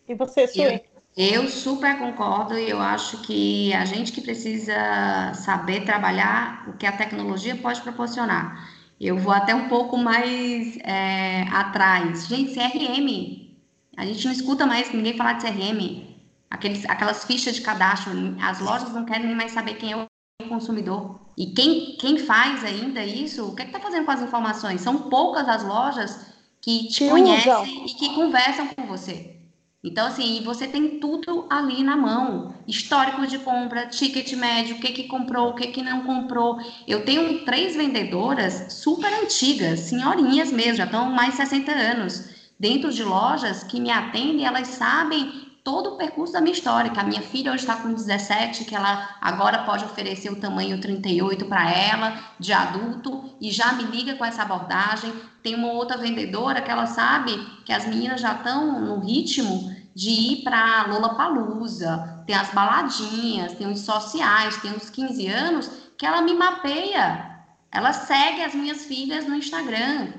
E 0.07 0.15
você, 0.15 0.47
Sueli? 0.47 0.81
Eu 1.17 1.49
super 1.49 1.97
concordo 1.99 2.57
e 2.57 2.69
eu 2.69 2.79
acho 2.79 3.21
que 3.23 3.73
a 3.73 3.83
gente 3.83 4.13
que 4.13 4.21
precisa 4.21 5.33
saber 5.33 5.83
trabalhar 5.83 6.69
o 6.69 6.77
que 6.77 6.85
a 6.85 6.95
tecnologia 6.95 7.57
pode 7.57 7.81
proporcionar. 7.81 8.65
Eu 9.01 9.17
vou 9.17 9.33
até 9.33 9.53
um 9.53 9.67
pouco 9.67 9.97
mais 9.97 10.77
é, 10.85 11.41
atrás. 11.51 12.27
Gente, 12.27 12.53
CRM. 12.53 13.57
A 13.97 14.05
gente 14.05 14.23
não 14.23 14.31
escuta 14.31 14.65
mais 14.65 14.93
ninguém 14.93 15.17
falar 15.17 15.33
de 15.33 15.45
CRM. 15.45 16.06
Aqueles, 16.49 16.85
aquelas 16.85 17.25
fichas 17.25 17.55
de 17.55 17.61
cadastro. 17.61 18.11
As 18.41 18.59
lojas 18.59 18.93
não 18.93 19.05
querem 19.05 19.27
nem 19.27 19.35
mais 19.35 19.51
saber 19.51 19.75
quem 19.75 19.91
é 19.91 19.97
o 19.97 20.07
consumidor. 20.47 21.19
E 21.37 21.47
quem, 21.47 21.97
quem 21.99 22.17
faz 22.17 22.63
ainda 22.63 23.03
isso, 23.03 23.49
o 23.49 23.55
que 23.55 23.61
é 23.61 23.65
está 23.65 23.79
fazendo 23.79 24.05
com 24.05 24.11
as 24.11 24.21
informações? 24.21 24.81
São 24.81 25.09
poucas 25.09 25.47
as 25.47 25.63
lojas 25.63 26.25
que 26.61 26.87
te 26.87 27.03
que 27.03 27.09
conhecem 27.09 27.85
e 27.85 27.93
que 27.93 28.15
conversam 28.15 28.67
com 28.67 28.85
você. 28.87 29.37
Então, 29.83 30.07
assim, 30.07 30.41
você 30.43 30.67
tem 30.67 30.99
tudo 30.99 31.45
ali 31.49 31.83
na 31.83 31.95
mão. 31.95 32.55
Histórico 32.67 33.25
de 33.27 33.39
compra, 33.39 33.85
ticket 33.85 34.33
médio, 34.33 34.75
o 34.75 34.79
que 34.79 34.91
que 34.91 35.03
comprou, 35.03 35.49
o 35.49 35.53
que 35.53 35.67
que 35.67 35.81
não 35.81 36.03
comprou. 36.03 36.59
Eu 36.87 37.05
tenho 37.05 37.45
três 37.45 37.75
vendedoras 37.75 38.73
super 38.73 39.13
antigas, 39.23 39.81
senhorinhas 39.81 40.51
mesmo, 40.51 40.77
já 40.77 40.85
estão 40.85 41.09
mais 41.11 41.31
de 41.31 41.37
60 41.37 41.71
anos, 41.71 42.29
dentro 42.59 42.91
de 42.91 43.03
lojas 43.03 43.63
que 43.63 43.79
me 43.79 43.91
atendem, 43.91 44.45
elas 44.45 44.67
sabem 44.67 45.46
todo 45.67 45.95
o 45.95 45.97
percurso 45.97 46.31
da 46.31 46.39
minha 46.39 46.53
história, 46.53 46.89
que 46.89 46.97
a 46.97 47.03
minha 47.03 47.21
filha 47.21 47.51
hoje 47.51 47.63
está 47.63 47.75
com 47.75 47.93
17, 47.93 48.63
que 48.63 48.73
ela 48.73 49.17
agora 49.19 49.65
pode 49.65 49.83
oferecer 49.83 50.31
o 50.31 50.39
tamanho 50.39 50.79
38 50.79 51.45
para 51.45 51.69
ela, 51.69 52.23
de 52.39 52.53
adulto, 52.53 53.35
e 53.41 53.51
já 53.51 53.73
me 53.73 53.83
liga 53.83 54.15
com 54.15 54.23
essa 54.23 54.43
abordagem. 54.43 55.11
Tem 55.43 55.55
uma 55.55 55.73
outra 55.73 55.97
vendedora 55.97 56.61
que 56.61 56.71
ela 56.71 56.85
sabe 56.85 57.35
que 57.65 57.73
as 57.73 57.85
meninas 57.85 58.21
já 58.21 58.31
estão 58.31 58.79
no 58.79 59.01
ritmo 59.01 59.75
de 59.93 60.09
ir 60.09 60.43
para 60.45 60.85
Lola 60.87 61.15
Palusa, 61.15 62.23
tem 62.25 62.37
as 62.37 62.49
baladinhas, 62.53 63.55
tem 63.55 63.69
os 63.69 63.81
sociais, 63.81 64.55
tem 64.61 64.71
os 64.71 64.89
15 64.89 65.27
anos, 65.27 65.69
que 65.97 66.05
ela 66.05 66.21
me 66.21 66.33
mapeia. 66.33 67.43
Ela 67.69 67.91
segue 67.91 68.41
as 68.41 68.55
minhas 68.55 68.85
filhas 68.85 69.27
no 69.27 69.35
Instagram. 69.35 70.13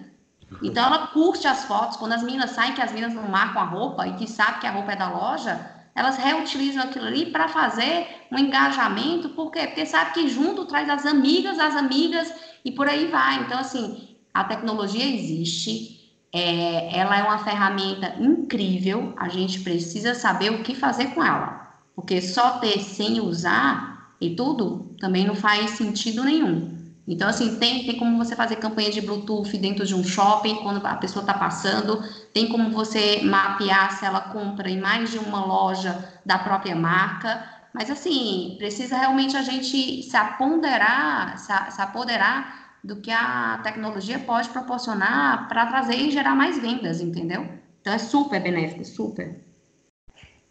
Então 0.62 0.84
ela 0.86 1.08
curte 1.08 1.46
as 1.46 1.64
fotos. 1.64 1.96
Quando 1.96 2.12
as 2.12 2.22
meninas 2.22 2.50
saem, 2.50 2.74
que 2.74 2.82
as 2.82 2.92
meninas 2.92 3.14
não 3.14 3.28
marcam 3.28 3.62
a 3.62 3.64
roupa 3.64 4.06
e 4.06 4.14
que 4.14 4.26
sabe 4.26 4.60
que 4.60 4.66
a 4.66 4.72
roupa 4.72 4.92
é 4.92 4.96
da 4.96 5.10
loja, 5.10 5.78
elas 5.94 6.16
reutilizam 6.16 6.84
aquilo 6.84 7.06
ali 7.06 7.26
para 7.26 7.48
fazer 7.48 8.06
um 8.30 8.38
engajamento. 8.38 9.30
Por 9.30 9.50
quê? 9.50 9.66
Porque 9.66 9.84
sabe 9.84 10.12
que 10.12 10.28
junto 10.28 10.64
traz 10.64 10.88
as 10.88 11.04
amigas, 11.04 11.58
as 11.58 11.76
amigas 11.76 12.32
e 12.64 12.70
por 12.70 12.88
aí 12.88 13.08
vai. 13.08 13.40
Então, 13.40 13.58
assim, 13.58 14.16
a 14.32 14.44
tecnologia 14.44 15.04
existe, 15.04 16.12
é, 16.32 16.96
ela 16.96 17.18
é 17.18 17.22
uma 17.22 17.38
ferramenta 17.38 18.14
incrível, 18.20 19.12
a 19.16 19.28
gente 19.28 19.60
precisa 19.60 20.14
saber 20.14 20.50
o 20.50 20.62
que 20.62 20.74
fazer 20.74 21.06
com 21.06 21.24
ela, 21.24 21.72
porque 21.96 22.20
só 22.20 22.58
ter 22.58 22.80
sem 22.80 23.20
usar 23.20 24.14
e 24.20 24.36
tudo 24.36 24.94
também 25.00 25.26
não 25.26 25.34
faz 25.34 25.70
sentido 25.70 26.22
nenhum. 26.24 26.76
Então, 27.08 27.26
assim, 27.26 27.58
tem, 27.58 27.86
tem 27.86 27.96
como 27.96 28.22
você 28.22 28.36
fazer 28.36 28.56
campanha 28.56 28.90
de 28.90 29.00
Bluetooth 29.00 29.56
dentro 29.56 29.86
de 29.86 29.94
um 29.94 30.04
shopping, 30.04 30.56
quando 30.56 30.86
a 30.86 30.94
pessoa 30.96 31.22
está 31.22 31.32
passando, 31.32 32.02
tem 32.34 32.48
como 32.48 32.70
você 32.70 33.22
mapear 33.22 33.98
se 33.98 34.04
ela 34.04 34.20
compra 34.20 34.68
em 34.68 34.78
mais 34.78 35.10
de 35.10 35.18
uma 35.18 35.42
loja 35.42 36.20
da 36.26 36.38
própria 36.38 36.76
marca, 36.76 37.42
mas, 37.72 37.90
assim, 37.90 38.56
precisa 38.58 38.98
realmente 38.98 39.34
a 39.36 39.42
gente 39.42 40.02
se 40.02 40.16
apoderar, 40.16 41.38
se, 41.38 41.52
se 41.70 41.80
apoderar 41.80 42.76
do 42.84 43.00
que 43.00 43.10
a 43.10 43.58
tecnologia 43.62 44.18
pode 44.18 44.50
proporcionar 44.50 45.48
para 45.48 45.64
trazer 45.64 45.96
e 45.96 46.10
gerar 46.10 46.34
mais 46.34 46.58
vendas, 46.58 47.00
entendeu? 47.00 47.48
Então 47.80 47.92
é 47.92 47.98
super 47.98 48.42
benéfico, 48.42 48.84
super. 48.84 49.44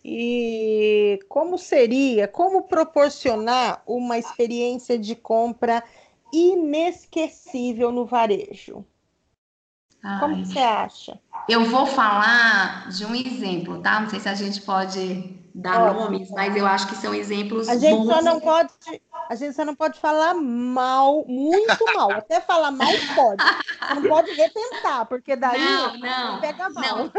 E 0.04 1.20
como 1.28 1.58
seria, 1.58 2.28
como 2.28 2.64
proporcionar 2.64 3.84
uma 3.86 4.18
experiência 4.18 4.98
de 4.98 5.16
compra 5.16 5.84
inesquecível 6.32 7.92
no 7.92 8.06
varejo? 8.06 8.86
Ai, 10.04 10.20
como 10.20 10.46
você 10.46 10.60
acha? 10.60 11.20
Eu 11.48 11.66
vou 11.66 11.86
falar 11.86 12.90
de 12.90 13.06
um 13.06 13.16
exemplo, 13.16 13.82
tá? 13.82 14.00
Não 14.00 14.10
sei 14.10 14.20
se 14.20 14.30
a 14.30 14.36
gente 14.36 14.62
pode 14.62 15.38
dar 15.56 15.82
Ótimo. 15.82 16.02
nomes, 16.02 16.30
mas 16.32 16.56
eu 16.56 16.66
acho 16.66 16.88
que 16.88 16.96
são 16.96 17.14
exemplos. 17.14 17.68
A 17.70 17.78
gente 17.78 17.98
bons. 17.98 18.08
só 18.08 18.22
não 18.22 18.40
pode, 18.40 18.70
a 19.30 19.36
gente 19.36 19.56
só 19.56 19.66
não 19.66 19.76
pode 19.76 20.00
falar 20.00 20.34
mal, 20.34 21.26
muito 21.28 21.86
mal. 21.96 22.12
Até 22.12 22.42
falar 22.42 22.72
mal 22.72 22.88
pode. 23.16 23.44
não 23.96 24.04
pode 24.04 24.32
repensar, 24.34 25.06
porque 25.06 25.36
daí 25.36 25.60
não, 25.60 25.98
não, 25.98 26.40
pega 26.42 26.70
mal. 26.70 26.84
Não. 26.84 27.12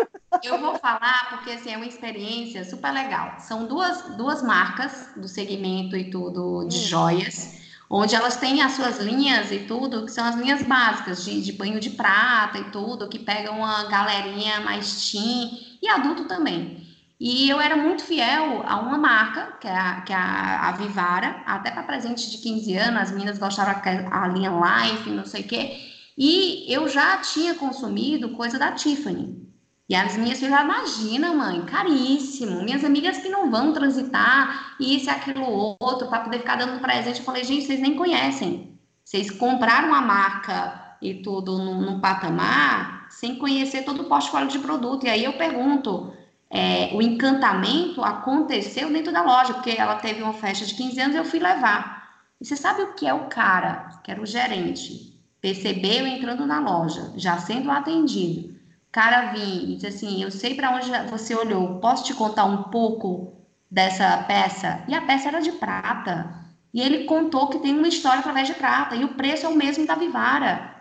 Eu 0.43 0.59
vou 0.59 0.75
falar 0.77 1.31
porque 1.31 1.51
assim, 1.51 1.73
é 1.73 1.77
uma 1.77 1.87
experiência 1.87 2.65
super 2.65 2.93
legal. 2.93 3.41
São 3.41 3.67
duas, 3.67 4.17
duas 4.17 4.43
marcas 4.43 5.11
do 5.17 5.27
segmento 5.27 5.97
e 5.97 6.11
tudo 6.11 6.67
de 6.69 6.79
hum. 6.79 6.83
joias, 6.83 7.59
onde 7.91 8.15
elas 8.15 8.37
têm 8.37 8.61
as 8.63 8.73
suas 8.73 8.99
linhas 8.99 9.51
e 9.51 9.61
tudo, 9.61 10.05
que 10.05 10.13
são 10.13 10.25
as 10.25 10.37
linhas 10.37 10.63
básicas 10.63 11.25
de, 11.25 11.41
de 11.43 11.53
banho 11.53 11.81
de 11.81 11.91
prata 11.91 12.59
e 12.59 12.65
tudo, 12.71 13.09
que 13.09 13.19
pegam 13.19 13.59
uma 13.59 13.85
galerinha 13.85 14.61
mais 14.61 15.11
teen 15.11 15.79
e 15.83 15.89
adulto 15.89 16.25
também. 16.25 16.87
E 17.21 17.51
eu 17.51 17.61
era 17.61 17.77
muito 17.77 18.05
fiel 18.05 18.63
a 18.65 18.79
uma 18.79 18.97
marca, 18.97 19.57
que 19.61 19.67
é 19.67 19.77
a, 19.77 20.01
que 20.03 20.13
é 20.13 20.17
a, 20.17 20.69
a 20.69 20.73
Vivara, 20.73 21.43
até 21.47 21.71
para 21.71 21.83
presente 21.83 22.31
de 22.31 22.39
15 22.39 22.77
anos, 22.77 23.03
as 23.03 23.11
meninas 23.11 23.39
gostaram 23.39 23.81
da 23.81 24.29
linha 24.29 24.51
Life, 24.51 25.11
não 25.11 25.25
sei 25.27 25.41
o 25.43 25.49
quê. 25.49 25.79
E 26.17 26.73
eu 26.73 26.89
já 26.89 27.17
tinha 27.19 27.55
consumido 27.55 28.31
coisa 28.31 28.59
da 28.59 28.73
Tiffany. 28.73 29.48
E 29.89 29.95
as 29.95 30.17
minhas 30.17 30.39
filhas, 30.39 30.61
imagina, 30.61 31.33
mãe, 31.33 31.65
caríssimo. 31.65 32.63
Minhas 32.63 32.85
amigas 32.85 33.19
que 33.19 33.29
não 33.29 33.51
vão 33.51 33.73
transitar, 33.73 34.77
isso 34.79 35.11
aquilo 35.11 35.77
outro, 35.81 36.09
para 36.09 36.21
poder 36.21 36.41
ficar 36.41 36.57
dando 36.57 36.81
presente. 36.81 37.21
Eu 37.21 37.25
falei, 37.25 37.43
gente, 37.43 37.65
vocês 37.65 37.81
nem 37.81 37.97
conhecem. 37.97 38.79
Vocês 39.03 39.31
compraram 39.31 39.95
a 39.95 40.03
marca 40.03 40.97
e 41.01 41.15
tudo 41.23 41.57
no, 41.57 41.81
no 41.81 42.01
patamar 42.01 43.07
sem 43.09 43.37
conhecer 43.37 43.85
todo 43.85 44.03
o 44.03 44.05
portfólio 44.05 44.49
de 44.49 44.59
produto. 44.59 45.07
E 45.07 45.09
aí 45.09 45.25
eu 45.25 45.33
pergunto, 45.35 46.13
é, 46.51 46.91
o 46.93 47.01
encantamento 47.01 48.03
aconteceu 48.03 48.93
dentro 48.93 49.11
da 49.11 49.23
loja, 49.23 49.55
porque 49.55 49.71
ela 49.71 49.97
teve 49.97 50.23
uma 50.23 50.35
festa 50.35 50.67
de 50.67 50.75
15 50.75 51.01
anos 51.01 51.17
e 51.17 51.19
eu 51.19 51.25
fui 51.25 51.39
levar. 51.39 52.27
E 52.39 52.45
você 52.45 52.57
sabe 52.57 52.83
o 52.83 52.95
que 52.95 53.07
é 53.07 53.15
o 53.15 53.27
cara, 53.27 54.01
que 54.05 54.11
era 54.11 54.21
o 54.21 54.27
gerente, 54.27 55.19
percebeu 55.41 56.07
entrando 56.07 56.47
na 56.47 56.61
loja, 56.61 57.13
já 57.17 57.39
sendo 57.39 57.71
atendido. 57.71 58.58
Cara 58.99 59.31
vinha 59.31 59.63
e 59.63 59.77
disse 59.77 59.87
assim: 59.87 60.25
Eu 60.25 60.29
sei 60.29 60.57
para 60.57 60.75
onde 60.75 60.91
você 61.09 61.33
olhou, 61.33 61.79
posso 61.79 62.03
te 62.03 62.13
contar 62.13 62.47
um 62.47 62.65
pouco 62.65 63.33
dessa 63.71 64.25
peça? 64.27 64.83
E 64.89 64.95
a 64.95 65.01
peça 65.01 65.29
era 65.29 65.41
de 65.41 65.53
prata. 65.53 66.35
E 66.75 66.81
ele 66.81 67.05
contou 67.05 67.47
que 67.47 67.61
tem 67.61 67.79
uma 67.79 67.87
história 67.87 68.19
através 68.19 68.49
de 68.49 68.55
prata, 68.55 68.97
e 68.97 69.05
o 69.05 69.15
preço 69.15 69.47
é 69.47 69.49
o 69.49 69.55
mesmo 69.55 69.87
da 69.87 69.95
Vivara. 69.95 70.75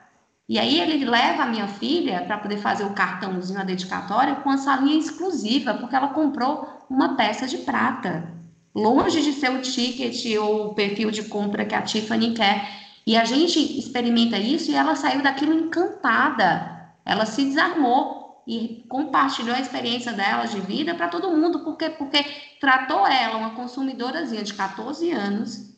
E 0.49 0.57
aí 0.57 0.81
ele 0.81 1.05
leva 1.05 1.43
a 1.43 1.45
minha 1.45 1.67
filha 1.67 2.23
para 2.25 2.39
poder 2.39 2.57
fazer 2.57 2.85
o 2.85 2.93
cartãozinho, 2.95 3.59
a 3.59 3.63
dedicatória, 3.63 4.37
com 4.37 4.49
a 4.49 4.57
salinha 4.57 4.97
exclusiva, 4.97 5.75
porque 5.75 5.95
ela 5.95 6.07
comprou 6.07 6.67
uma 6.89 7.15
peça 7.15 7.45
de 7.45 7.59
prata. 7.59 8.33
Longe 8.73 9.21
de 9.21 9.31
ser 9.31 9.51
o 9.51 9.61
ticket 9.61 10.25
ou 10.39 10.71
o 10.71 10.73
perfil 10.73 11.11
de 11.11 11.21
compra 11.25 11.65
que 11.65 11.75
a 11.75 11.83
Tiffany 11.83 12.33
quer. 12.33 12.67
E 13.05 13.15
a 13.15 13.23
gente 13.23 13.59
experimenta 13.77 14.39
isso 14.39 14.71
e 14.71 14.75
ela 14.75 14.95
saiu 14.95 15.21
daquilo 15.21 15.53
encantada. 15.53 16.76
Ela 17.07 17.25
se 17.25 17.45
desarmou 17.45 18.43
e 18.45 18.85
compartilhou 18.89 19.55
a 19.55 19.61
experiência 19.61 20.11
dela 20.11 20.45
de 20.45 20.59
vida 20.59 20.93
para 20.93 21.07
todo 21.07 21.31
mundo, 21.31 21.63
porque 21.63 21.89
porque 21.89 22.23
tratou 22.59 23.07
ela, 23.07 23.37
uma 23.37 23.51
consumidorazinha 23.51 24.43
de 24.43 24.53
14 24.53 25.09
anos, 25.11 25.73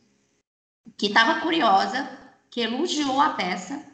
que 0.98 1.06
estava 1.06 1.40
curiosa, 1.42 2.10
que 2.50 2.62
elogiou 2.62 3.22
a 3.22 3.30
peça 3.30 3.86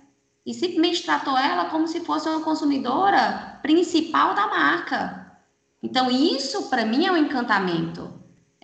e 0.45 0.53
simplesmente 0.53 1.03
tratou 1.03 1.37
ela 1.37 1.65
como 1.65 1.87
se 1.87 1.99
fosse 2.05 2.29
uma 2.29 2.39
consumidora 2.39 3.59
principal 3.61 4.33
da 4.33 4.47
marca. 4.47 5.37
Então, 5.83 6.09
isso 6.09 6.69
para 6.69 6.85
mim 6.85 7.05
é 7.05 7.11
um 7.11 7.17
encantamento. 7.17 8.13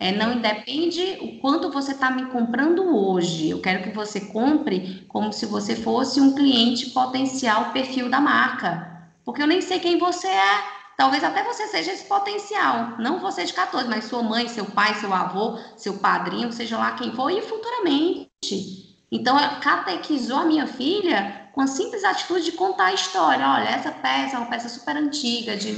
É, 0.02 0.10
não 0.10 0.32
independe 0.32 1.16
o 1.20 1.38
quanto 1.38 1.70
você 1.70 1.92
está 1.92 2.10
me 2.10 2.26
comprando 2.26 2.92
hoje. 2.92 3.50
Eu 3.50 3.60
quero 3.60 3.84
que 3.84 3.90
você 3.90 4.20
compre 4.20 5.06
como 5.06 5.32
se 5.32 5.46
você 5.46 5.76
fosse 5.76 6.20
um 6.20 6.34
cliente 6.34 6.90
potencial 6.90 7.70
perfil 7.70 8.10
da 8.10 8.20
marca. 8.20 9.00
Porque 9.24 9.40
eu 9.40 9.46
nem 9.46 9.60
sei 9.60 9.78
quem 9.78 10.00
você 10.00 10.26
é. 10.26 10.64
Talvez 10.96 11.22
até 11.22 11.44
você 11.44 11.68
seja 11.68 11.92
esse 11.92 12.04
potencial, 12.06 12.96
não 12.98 13.20
você 13.20 13.44
de 13.44 13.52
14, 13.52 13.88
mas 13.88 14.06
sua 14.06 14.24
mãe, 14.24 14.48
seu 14.48 14.64
pai, 14.64 14.92
seu 14.96 15.14
avô, 15.14 15.56
seu 15.76 15.94
padrinho, 15.98 16.52
seja 16.52 16.76
lá 16.76 16.92
quem 16.92 17.12
for, 17.12 17.30
e 17.30 17.40
futuramente. 17.40 18.96
Então, 19.10 19.36
catequizou 19.60 20.38
a 20.38 20.44
minha 20.44 20.66
filha 20.66 21.48
com 21.52 21.60
a 21.60 21.68
simples 21.68 22.02
atitude 22.02 22.46
de 22.46 22.52
contar 22.52 22.86
a 22.86 22.94
história. 22.94 23.48
Olha, 23.48 23.68
essa 23.68 23.92
peça 23.92 24.34
é 24.34 24.38
uma 24.40 24.50
peça 24.50 24.68
super 24.68 24.96
antiga, 24.96 25.56
de 25.56 25.72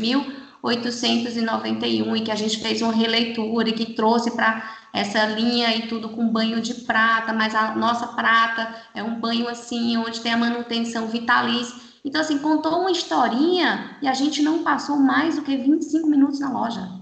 1891, 0.64 2.16
e 2.16 2.20
que 2.22 2.30
a 2.30 2.34
gente 2.34 2.58
fez 2.58 2.80
uma 2.80 2.92
releitura 2.92 3.68
e 3.68 3.72
que 3.72 3.92
trouxe 3.92 4.30
para 4.30 4.76
essa 4.92 5.26
linha 5.26 5.74
e 5.76 5.88
tudo 5.88 6.08
com 6.08 6.28
banho 6.28 6.60
de 6.60 6.74
prata, 6.74 7.32
mas 7.32 7.54
a 7.54 7.74
nossa 7.74 8.08
prata 8.08 8.74
é 8.94 9.02
um 9.02 9.20
banho 9.20 9.48
assim, 9.48 9.96
onde 9.96 10.20
tem 10.20 10.32
a 10.32 10.36
manutenção 10.36 11.08
vitalícia. 11.08 11.74
Então, 12.04 12.20
assim, 12.20 12.38
contou 12.38 12.80
uma 12.80 12.90
historinha 12.90 13.98
e 14.00 14.08
a 14.08 14.14
gente 14.14 14.42
não 14.42 14.62
passou 14.62 14.96
mais 14.96 15.36
do 15.36 15.42
que 15.42 15.56
25 15.56 16.06
minutos 16.06 16.40
na 16.40 16.50
loja. 16.50 17.00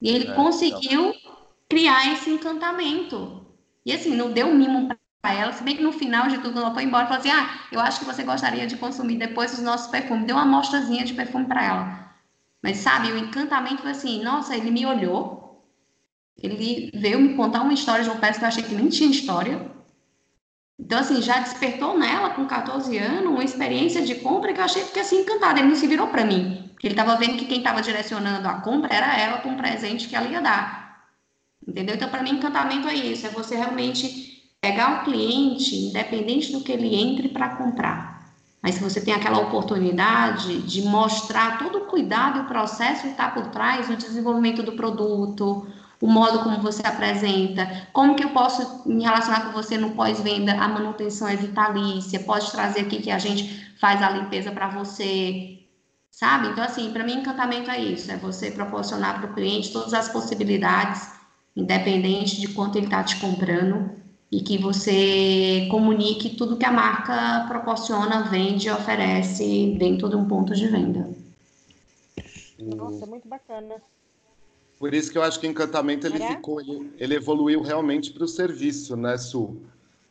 E 0.00 0.08
ele 0.08 0.28
é, 0.28 0.34
conseguiu 0.34 1.10
então... 1.10 1.32
criar 1.68 2.12
esse 2.12 2.30
encantamento. 2.30 3.46
E 3.84 3.92
assim, 3.92 4.16
não 4.16 4.32
deu 4.32 4.52
mimo 4.54 4.88
para 5.22 5.34
ela, 5.34 5.52
se 5.52 5.62
bem 5.62 5.76
que 5.76 5.82
no 5.82 5.92
final 5.92 6.28
de 6.28 6.38
tudo 6.38 6.58
ela 6.58 6.74
foi 6.74 6.84
embora 6.84 7.04
e 7.04 7.08
falou 7.08 7.20
assim: 7.20 7.30
Ah, 7.30 7.60
eu 7.70 7.80
acho 7.80 8.00
que 8.00 8.04
você 8.04 8.22
gostaria 8.22 8.66
de 8.66 8.76
consumir 8.76 9.16
depois 9.16 9.52
os 9.52 9.62
nossos 9.62 9.86
perfumes. 9.88 10.26
Deu 10.26 10.36
uma 10.36 10.42
amostrazinha 10.42 11.04
de 11.04 11.14
perfume 11.14 11.46
para 11.46 11.64
ela. 11.64 12.05
Mas 12.62 12.78
sabe, 12.78 13.12
o 13.12 13.18
encantamento 13.18 13.82
foi 13.82 13.90
assim: 13.90 14.22
Nossa, 14.22 14.56
ele 14.56 14.70
me 14.70 14.84
olhou, 14.86 15.64
ele 16.42 16.90
veio 16.94 17.20
me 17.20 17.34
contar 17.34 17.62
uma 17.62 17.72
história 17.72 18.04
de 18.04 18.10
uma 18.10 18.18
peça 18.18 18.38
que 18.38 18.44
eu 18.44 18.48
achei 18.48 18.62
que 18.62 18.74
nem 18.74 18.88
tinha 18.88 19.10
história. 19.10 19.70
Então, 20.78 20.98
assim, 20.98 21.22
já 21.22 21.38
despertou 21.38 21.98
nela, 21.98 22.30
com 22.30 22.46
14 22.46 22.96
anos, 22.98 23.32
uma 23.32 23.44
experiência 23.44 24.02
de 24.02 24.16
compra 24.16 24.52
que 24.52 24.60
eu 24.60 24.64
achei 24.64 24.84
que 24.84 25.00
assim 25.00 25.20
encantada. 25.20 25.58
Ele 25.58 25.68
não 25.68 25.76
se 25.76 25.86
virou 25.86 26.08
para 26.08 26.24
mim, 26.24 26.70
porque 26.72 26.86
ele 26.86 26.94
estava 26.94 27.16
vendo 27.16 27.38
que 27.38 27.46
quem 27.46 27.58
estava 27.58 27.80
direcionando 27.80 28.46
a 28.46 28.60
compra 28.60 28.94
era 28.94 29.18
ela 29.18 29.38
com 29.38 29.50
um 29.50 29.56
presente 29.56 30.08
que 30.08 30.14
ela 30.14 30.28
ia 30.28 30.40
dar. 30.40 31.08
Entendeu? 31.66 31.96
Então, 31.96 32.08
para 32.08 32.22
mim, 32.22 32.32
encantamento 32.32 32.88
é 32.88 32.94
isso: 32.94 33.26
é 33.26 33.30
você 33.30 33.56
realmente 33.56 34.36
pegar 34.60 35.00
o 35.00 35.04
cliente, 35.04 35.74
independente 35.76 36.52
do 36.52 36.60
que 36.60 36.72
ele 36.72 36.94
entre 36.94 37.28
para 37.28 37.56
comprar. 37.56 38.15
Mas 38.66 38.74
se 38.74 38.82
você 38.82 39.00
tem 39.00 39.14
aquela 39.14 39.38
oportunidade 39.38 40.62
de 40.62 40.82
mostrar 40.82 41.56
todo 41.56 41.78
o 41.78 41.80
cuidado 41.82 42.38
e 42.38 42.40
o 42.40 42.46
processo 42.46 43.02
que 43.02 43.10
está 43.10 43.28
por 43.28 43.46
trás 43.46 43.86
do 43.86 43.94
desenvolvimento 43.94 44.60
do 44.60 44.72
produto, 44.72 45.68
o 46.00 46.06
modo 46.08 46.40
como 46.40 46.60
você 46.60 46.84
apresenta, 46.84 47.86
como 47.92 48.16
que 48.16 48.24
eu 48.24 48.30
posso 48.30 48.82
me 48.84 49.04
relacionar 49.04 49.42
com 49.42 49.52
você 49.52 49.78
no 49.78 49.90
pós-venda, 49.90 50.54
a 50.54 50.66
manutenção 50.66 51.28
é 51.28 51.36
vitalícia, 51.36 52.18
pode 52.18 52.50
trazer 52.50 52.80
aqui 52.80 53.00
que 53.00 53.10
a 53.12 53.20
gente 53.20 53.72
faz 53.80 54.02
a 54.02 54.10
limpeza 54.10 54.50
para 54.50 54.66
você, 54.66 55.60
sabe? 56.10 56.48
Então, 56.48 56.64
assim, 56.64 56.90
para 56.90 57.04
mim, 57.04 57.20
encantamento 57.20 57.70
é 57.70 57.80
isso, 57.80 58.10
é 58.10 58.16
você 58.16 58.50
proporcionar 58.50 59.20
para 59.20 59.30
o 59.30 59.34
cliente 59.34 59.72
todas 59.72 59.94
as 59.94 60.08
possibilidades, 60.08 61.08
independente 61.54 62.40
de 62.40 62.48
quanto 62.48 62.78
ele 62.78 62.86
está 62.86 63.04
te 63.04 63.14
comprando, 63.20 63.92
e 64.30 64.40
que 64.40 64.58
você 64.58 65.68
comunique 65.70 66.36
tudo 66.36 66.56
que 66.56 66.64
a 66.64 66.72
marca 66.72 67.46
proporciona, 67.48 68.28
vende 68.28 68.68
e 68.68 68.70
oferece 68.70 69.76
dentro 69.78 70.08
de 70.08 70.16
um 70.16 70.26
ponto 70.26 70.54
de 70.54 70.66
venda. 70.66 71.08
Nossa, 72.58 73.06
muito 73.06 73.28
bacana. 73.28 73.76
Por 74.78 74.92
isso 74.92 75.10
que 75.10 75.16
eu 75.16 75.22
acho 75.22 75.40
que 75.40 75.46
o 75.46 75.50
encantamento 75.50 76.06
ele 76.06 76.18
ficou, 76.18 76.60
ele, 76.60 76.92
ele 76.98 77.14
evoluiu 77.14 77.62
realmente 77.62 78.12
para 78.12 78.24
o 78.24 78.28
serviço, 78.28 78.96
né, 78.96 79.16
Su? 79.16 79.56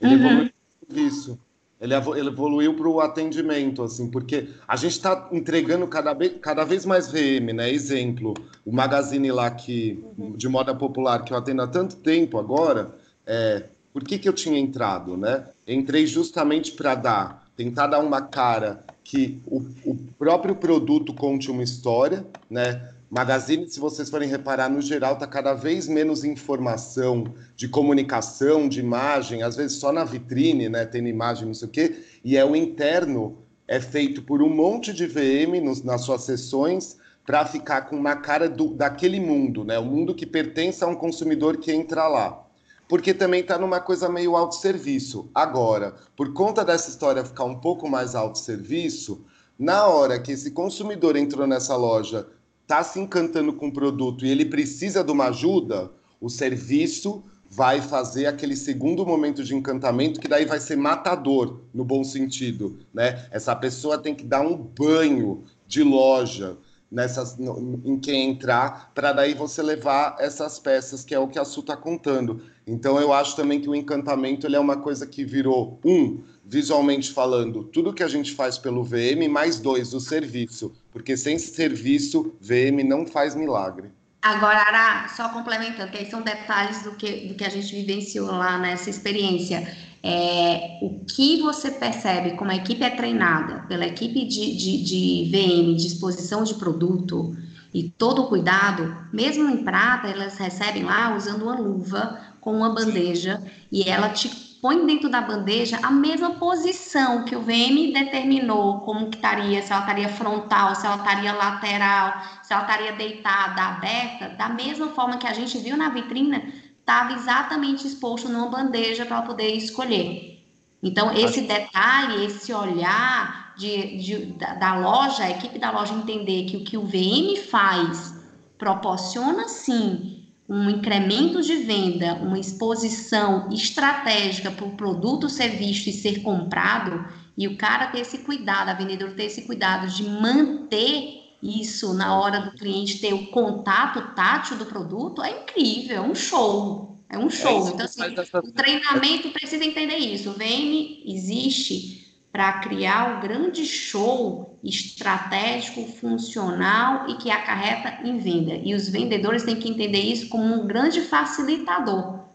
Ele 0.01 0.15
uhum. 0.15 0.21
evoluiu 0.21 0.49
para 0.49 0.93
o 0.93 0.95
serviço. 0.95 1.39
Ele, 1.79 1.93
ele 1.93 2.29
evoluiu 2.29 2.73
para 2.73 2.87
o 2.87 3.01
atendimento, 3.01 3.83
assim, 3.83 4.09
porque 4.09 4.47
a 4.67 4.75
gente 4.75 4.93
está 4.93 5.29
entregando 5.31 5.85
cada 5.87 6.13
vez, 6.13 6.33
cada 6.41 6.63
vez 6.63 6.85
mais 6.85 7.11
VM, 7.11 7.53
né? 7.53 7.69
Exemplo, 7.69 8.33
o 8.65 8.71
magazine 8.71 9.31
lá 9.31 9.51
que, 9.51 10.03
uhum. 10.17 10.31
de 10.31 10.47
moda 10.47 10.73
popular 10.73 11.23
que 11.23 11.33
eu 11.33 11.37
atendo 11.37 11.61
há 11.61 11.67
tanto 11.67 11.97
tempo 11.97 12.39
agora, 12.39 12.95
é, 13.27 13.65
por 13.95 14.03
que, 14.03 14.19
que 14.19 14.27
eu 14.27 14.33
tinha 14.33 14.59
entrado, 14.59 15.15
né? 15.15 15.45
Entrei 15.65 16.05
justamente 16.05 16.73
para 16.73 16.95
dar, 16.95 17.47
tentar 17.55 17.87
dar 17.87 17.99
uma 17.99 18.21
cara 18.21 18.83
que 19.01 19.39
o, 19.47 19.65
o 19.85 19.95
próprio 20.19 20.53
produto 20.53 21.13
conte 21.13 21.49
uma 21.49 21.63
história, 21.63 22.27
né? 22.49 22.89
Magazine, 23.09 23.69
se 23.69 23.79
vocês 23.79 24.09
forem 24.09 24.27
reparar, 24.27 24.67
no 24.67 24.81
geral, 24.81 25.13
está 25.13 25.25
cada 25.25 25.53
vez 25.53 25.87
menos 25.87 26.25
informação 26.25 27.33
de 27.55 27.69
comunicação, 27.69 28.67
de 28.67 28.81
imagem, 28.81 29.43
às 29.43 29.55
vezes 29.55 29.77
só 29.77 29.93
na 29.93 30.03
vitrine, 30.03 30.67
né? 30.67 30.83
Tendo 30.83 31.07
imagem, 31.07 31.47
não 31.47 31.53
sei 31.53 31.69
o 31.69 31.71
quê, 31.71 32.03
e 32.21 32.35
é 32.35 32.43
o 32.43 32.53
interno, 32.53 33.37
é 33.65 33.79
feito 33.79 34.23
por 34.23 34.41
um 34.41 34.53
monte 34.53 34.91
de 34.91 35.07
VM 35.07 35.63
nos, 35.63 35.81
nas 35.83 36.01
suas 36.01 36.23
sessões 36.23 36.97
para 37.25 37.45
ficar 37.45 37.83
com 37.83 37.95
uma 37.95 38.17
cara 38.17 38.49
do, 38.49 38.73
daquele 38.73 39.21
mundo, 39.21 39.63
né? 39.63 39.79
O 39.79 39.85
mundo 39.85 40.13
que 40.13 40.25
pertence 40.25 40.83
a 40.83 40.87
um 40.87 40.95
consumidor 40.95 41.55
que 41.55 41.71
entra 41.71 42.09
lá. 42.09 42.44
Porque 42.87 43.13
também 43.13 43.41
está 43.41 43.57
numa 43.57 43.79
coisa 43.79 44.07
meio 44.07 44.35
autosserviço. 44.35 45.29
Agora, 45.33 45.95
por 46.15 46.33
conta 46.33 46.63
dessa 46.63 46.89
história 46.89 47.25
ficar 47.25 47.45
um 47.45 47.59
pouco 47.59 47.89
mais 47.89 48.15
autosserviço, 48.15 49.25
na 49.57 49.87
hora 49.87 50.19
que 50.19 50.31
esse 50.31 50.51
consumidor 50.51 51.15
entrou 51.15 51.47
nessa 51.47 51.75
loja 51.75 52.27
está 52.61 52.83
se 52.83 52.99
encantando 52.99 53.53
com 53.53 53.67
o 53.67 53.73
produto 53.73 54.25
e 54.25 54.29
ele 54.29 54.45
precisa 54.45 55.03
de 55.03 55.11
uma 55.11 55.27
ajuda, 55.27 55.91
o 56.19 56.29
serviço 56.29 57.23
vai 57.49 57.79
fazer 57.79 58.25
aquele 58.25 58.55
segundo 58.55 59.05
momento 59.05 59.43
de 59.43 59.55
encantamento 59.55 60.19
que 60.19 60.27
daí 60.27 60.45
vai 60.45 60.59
ser 60.59 60.75
matador 60.75 61.61
no 61.73 61.85
bom 61.85 62.03
sentido, 62.03 62.79
né? 62.93 63.27
Essa 63.31 63.55
pessoa 63.55 63.97
tem 63.97 64.15
que 64.15 64.25
dar 64.25 64.41
um 64.41 64.57
banho 64.57 65.43
de 65.67 65.83
loja 65.83 66.57
nessas 66.91 67.37
em 67.39 67.99
quem 67.99 68.31
entrar 68.31 68.91
para 68.93 69.13
daí 69.13 69.33
você 69.33 69.61
levar 69.61 70.15
essas 70.19 70.59
peças 70.59 71.03
que 71.03 71.13
é 71.13 71.19
o 71.19 71.27
que 71.27 71.39
a 71.39 71.45
Su 71.45 71.61
está 71.61 71.77
contando. 71.77 72.41
Então 72.67 72.99
eu 72.99 73.13
acho 73.13 73.35
também 73.35 73.61
que 73.61 73.69
o 73.69 73.75
encantamento 73.75 74.47
ele 74.47 74.55
é 74.55 74.59
uma 74.59 74.77
coisa 74.77 75.05
que 75.05 75.23
virou 75.23 75.79
um 75.85 76.23
visualmente 76.43 77.11
falando, 77.11 77.63
tudo 77.63 77.93
que 77.93 78.03
a 78.03 78.07
gente 78.07 78.33
faz 78.33 78.57
pelo 78.57 78.83
VM, 78.83 79.27
mais 79.29 79.59
dois, 79.59 79.93
o 79.93 79.99
serviço. 79.99 80.73
Porque 80.91 81.17
sem 81.17 81.39
serviço, 81.39 82.35
VM 82.39 82.83
não 82.85 83.05
faz 83.05 83.35
milagre. 83.35 83.89
Agora, 84.21 84.59
Ara, 84.59 85.07
só 85.09 85.29
complementando, 85.29 85.91
que 85.91 85.99
aí 85.99 86.09
são 86.09 86.21
detalhes 86.21 86.81
do 86.83 86.93
que, 86.93 87.27
do 87.27 87.35
que 87.35 87.43
a 87.43 87.49
gente 87.49 87.75
vivenciou 87.75 88.27
lá 88.27 88.57
nessa 88.57 88.89
experiência. 88.89 89.67
É, 90.01 90.79
o 90.81 91.03
que 91.05 91.41
você 91.41 91.71
percebe 91.71 92.31
como 92.31 92.51
a 92.51 92.55
equipe 92.55 92.83
é 92.83 92.89
treinada 92.91 93.65
pela 93.67 93.85
equipe 93.85 94.25
de, 94.25 94.55
de, 94.55 94.83
de 94.83 95.31
VM, 95.31 95.75
de 95.75 95.87
exposição 95.87 96.43
de 96.43 96.55
produto 96.55 97.35
e 97.75 97.89
todo 97.89 98.21
o 98.21 98.27
cuidado, 98.27 98.95
mesmo 99.11 99.49
em 99.49 99.63
prata, 99.63 100.07
elas 100.07 100.37
recebem 100.37 100.83
lá 100.83 101.15
usando 101.15 101.43
uma 101.43 101.59
luva 101.59 102.19
com 102.45 102.53
uma 102.53 102.69
bandeja 102.69 103.41
e 103.71 103.89
ela 103.89 104.09
te 104.09 104.29
põe 104.61 104.85
dentro 104.85 105.09
da 105.09 105.19
bandeja 105.19 105.79
a 105.81 105.89
mesma 105.89 106.35
posição 106.35 107.25
que 107.25 107.35
o 107.35 107.41
VM 107.41 107.91
determinou 107.91 108.81
como 108.81 109.09
que 109.09 109.17
estaria, 109.17 109.63
se 109.63 109.71
ela 109.71 109.81
estaria 109.81 110.09
frontal, 110.09 110.75
se 110.75 110.85
ela 110.85 110.97
estaria 110.97 111.33
lateral, 111.33 112.13
se 112.43 112.53
ela 112.53 112.61
estaria 112.61 112.91
deitada, 112.93 113.63
aberta, 113.63 114.29
da 114.29 114.47
mesma 114.47 114.89
forma 114.89 115.17
que 115.17 115.25
a 115.25 115.33
gente 115.33 115.57
viu 115.57 115.75
na 115.75 115.89
vitrine, 115.89 116.53
estava 116.79 117.13
exatamente 117.13 117.87
exposto 117.87 118.29
numa 118.29 118.47
bandeja 118.47 119.07
para 119.07 119.23
poder 119.23 119.55
escolher. 119.55 120.45
Então, 120.83 121.11
esse 121.13 121.41
detalhe, 121.41 122.25
esse 122.25 122.53
olhar 122.53 123.55
de, 123.57 123.97
de 123.97 124.25
da, 124.33 124.53
da, 124.53 124.75
loja, 124.77 125.23
a 125.23 125.31
equipe 125.31 125.57
da 125.57 125.71
loja 125.71 125.95
entender 125.95 126.45
que 126.45 126.57
o 126.57 126.63
que 126.63 126.77
o 126.77 126.85
VM 126.85 127.41
faz 127.49 128.13
proporciona, 128.55 129.47
sim, 129.47 130.14
um 130.47 130.69
incremento 130.69 131.41
de 131.41 131.55
venda, 131.55 132.13
uma 132.15 132.39
exposição 132.39 133.49
estratégica 133.51 134.51
para 134.51 134.65
o 134.65 134.75
produto 134.75 135.27
ser 135.27 135.49
visto 135.49 135.87
e 135.87 135.93
ser 135.93 136.21
comprado, 136.21 137.05
e 137.37 137.47
o 137.47 137.57
cara 137.57 137.87
ter 137.87 138.01
esse 138.01 138.19
cuidado, 138.19 138.69
a 138.69 138.73
vendedora 138.73 139.11
ter 139.13 139.25
esse 139.25 139.41
cuidado 139.41 139.87
de 139.87 140.03
manter 140.03 141.23
isso 141.41 141.93
na 141.93 142.17
hora 142.19 142.39
do 142.39 142.51
cliente 142.51 142.99
ter 142.99 143.13
o 143.13 143.27
contato 143.27 144.13
tátil 144.15 144.57
do 144.57 144.65
produto, 144.65 145.21
é 145.21 145.43
incrível, 145.43 145.97
é 145.97 146.01
um 146.01 146.15
show. 146.15 146.95
É 147.09 147.17
um 147.17 147.29
show. 147.29 147.67
É 147.67 147.71
então, 147.71 147.85
assim, 147.85 148.01
o 148.39 148.51
treinamento 148.51 149.29
precisa 149.29 149.63
entender 149.63 149.97
isso. 149.97 150.31
O 150.31 150.33
VM 150.33 151.03
existe 151.05 152.04
para 152.35 152.51
criar 152.59 153.15
um 153.15 153.21
grande 153.21 153.65
show 153.65 154.59
estratégico, 154.61 155.87
funcional 155.93 157.07
e 157.07 157.15
que 157.15 157.31
acarreta 157.31 158.05
em 158.05 158.17
venda. 158.17 158.55
E 158.55 158.75
os 158.75 158.89
vendedores 158.89 159.43
têm 159.43 159.55
que 159.55 159.69
entender 159.69 160.01
isso 160.01 160.27
como 160.27 160.43
um 160.43 160.67
grande 160.67 160.99
facilitador. 160.99 162.25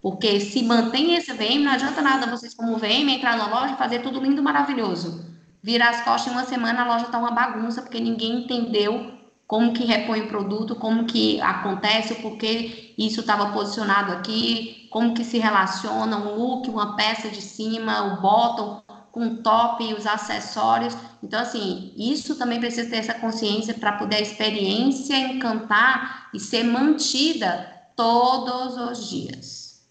Porque 0.00 0.38
se 0.38 0.62
mantém 0.62 1.16
esse 1.16 1.32
VM, 1.32 1.64
não 1.64 1.72
adianta 1.72 2.00
nada 2.00 2.30
vocês, 2.30 2.54
como 2.54 2.78
VM, 2.78 3.08
entrar 3.08 3.36
na 3.36 3.48
loja 3.48 3.74
e 3.74 3.78
fazer 3.78 3.98
tudo 3.98 4.20
lindo, 4.20 4.40
maravilhoso. 4.44 5.26
Virar 5.60 5.90
as 5.90 6.04
costas 6.04 6.32
em 6.32 6.36
uma 6.36 6.44
semana, 6.44 6.82
a 6.82 6.86
loja 6.86 7.06
está 7.06 7.18
uma 7.18 7.32
bagunça, 7.32 7.82
porque 7.82 7.98
ninguém 7.98 8.44
entendeu 8.44 9.10
como 9.48 9.72
que 9.72 9.84
repõe 9.84 10.20
o 10.20 10.28
produto, 10.28 10.76
como 10.76 11.04
que 11.04 11.40
acontece, 11.40 12.14
porque 12.22 12.94
isso 12.96 13.20
estava 13.20 13.52
posicionado 13.52 14.12
aqui, 14.12 14.86
como 14.88 15.14
que 15.14 15.24
se 15.24 15.38
relaciona 15.38 16.16
um 16.16 16.36
look, 16.36 16.70
uma 16.70 16.94
peça 16.94 17.28
de 17.28 17.42
cima, 17.42 18.14
o 18.14 18.22
bottom, 18.22 18.82
com 19.12 19.36
top, 19.36 19.92
os 19.92 20.06
acessórios. 20.06 20.96
Então, 21.22 21.38
assim, 21.38 21.92
isso 21.96 22.36
também 22.36 22.58
precisa 22.58 22.88
ter 22.88 22.96
essa 22.96 23.14
consciência 23.14 23.74
para 23.74 23.92
poder 23.92 24.16
a 24.16 24.20
experiência 24.20 25.14
encantar 25.14 26.30
e 26.34 26.40
ser 26.40 26.64
mantida 26.64 27.70
todos 27.94 28.78
os 28.78 29.08
dias. 29.08 29.82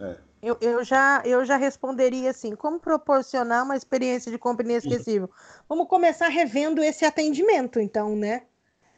É. 0.00 0.16
Eu, 0.42 0.56
eu, 0.60 0.84
já, 0.84 1.22
eu 1.24 1.44
já 1.44 1.56
responderia 1.56 2.30
assim: 2.30 2.54
como 2.54 2.78
proporcionar 2.78 3.64
uma 3.64 3.76
experiência 3.76 4.30
de 4.30 4.38
compra 4.38 4.64
inesquecível? 4.64 5.30
Vamos 5.68 5.88
começar 5.88 6.28
revendo 6.28 6.82
esse 6.82 7.04
atendimento, 7.04 7.80
então, 7.80 8.14
né? 8.14 8.42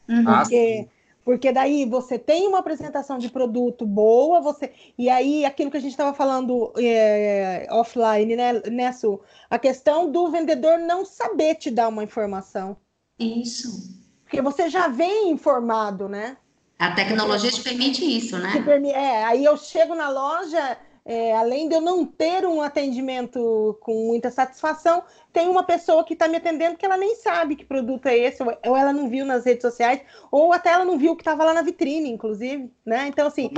Uhum. 0.07 0.23
Porque, 0.23 0.87
porque 1.31 1.49
daí 1.49 1.85
você 1.85 2.19
tem 2.19 2.45
uma 2.45 2.59
apresentação 2.59 3.17
de 3.17 3.29
produto 3.29 3.85
boa, 3.85 4.41
você 4.41 4.73
e 4.97 5.09
aí 5.09 5.45
aquilo 5.45 5.71
que 5.71 5.77
a 5.77 5.79
gente 5.79 5.91
estava 5.91 6.13
falando 6.13 6.73
é, 6.77 7.69
offline, 7.71 8.35
né, 8.35 8.61
Nesso? 8.69 9.17
A 9.49 9.57
questão 9.57 10.11
do 10.11 10.29
vendedor 10.29 10.77
não 10.77 11.05
saber 11.05 11.55
te 11.55 11.71
dar 11.71 11.87
uma 11.87 12.03
informação. 12.03 12.75
Isso. 13.17 13.97
Porque 14.25 14.41
você 14.41 14.69
já 14.69 14.89
vem 14.89 15.29
informado, 15.29 16.09
né? 16.09 16.35
A 16.77 16.91
tecnologia 16.91 17.49
te 17.49 17.61
permite 17.61 18.03
isso, 18.03 18.37
né? 18.37 18.51
É, 18.93 19.23
aí 19.23 19.45
eu 19.45 19.55
chego 19.55 19.95
na 19.95 20.09
loja 20.09 20.77
é, 21.05 21.35
além 21.35 21.67
de 21.67 21.75
eu 21.75 21.81
não 21.81 22.05
ter 22.05 22.45
um 22.45 22.61
atendimento 22.61 23.77
com 23.81 24.07
muita 24.07 24.29
satisfação, 24.29 25.03
tem 25.33 25.47
uma 25.47 25.63
pessoa 25.63 26.03
que 26.03 26.13
está 26.13 26.27
me 26.27 26.37
atendendo 26.37 26.77
que 26.77 26.85
ela 26.85 26.97
nem 26.97 27.15
sabe 27.15 27.55
que 27.55 27.65
produto 27.65 28.05
é 28.05 28.17
esse, 28.17 28.43
ou 28.43 28.77
ela 28.77 28.93
não 28.93 29.09
viu 29.09 29.25
nas 29.25 29.45
redes 29.45 29.63
sociais, 29.63 30.01
ou 30.31 30.53
até 30.53 30.71
ela 30.71 30.85
não 30.85 30.97
viu 30.97 31.13
o 31.13 31.15
que 31.15 31.21
estava 31.21 31.43
lá 31.43 31.53
na 31.53 31.63
vitrine, 31.63 32.09
inclusive, 32.09 32.71
né? 32.85 33.07
Então, 33.07 33.27
assim, 33.27 33.49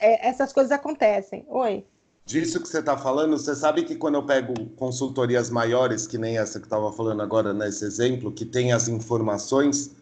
é, 0.00 0.28
essas 0.28 0.52
coisas 0.52 0.72
acontecem. 0.72 1.44
Oi. 1.48 1.84
Disso 2.24 2.60
que 2.60 2.66
você 2.66 2.80
está 2.80 2.96
falando, 2.96 3.38
você 3.38 3.54
sabe 3.54 3.84
que 3.84 3.94
quando 3.94 4.16
eu 4.16 4.26
pego 4.26 4.52
consultorias 4.70 5.48
maiores, 5.48 6.08
que 6.08 6.18
nem 6.18 6.38
essa 6.38 6.58
que 6.58 6.66
estava 6.66 6.90
falando 6.92 7.22
agora 7.22 7.52
nesse 7.54 7.84
exemplo, 7.84 8.32
que 8.32 8.44
tem 8.44 8.72
as 8.72 8.88
informações, 8.88 9.94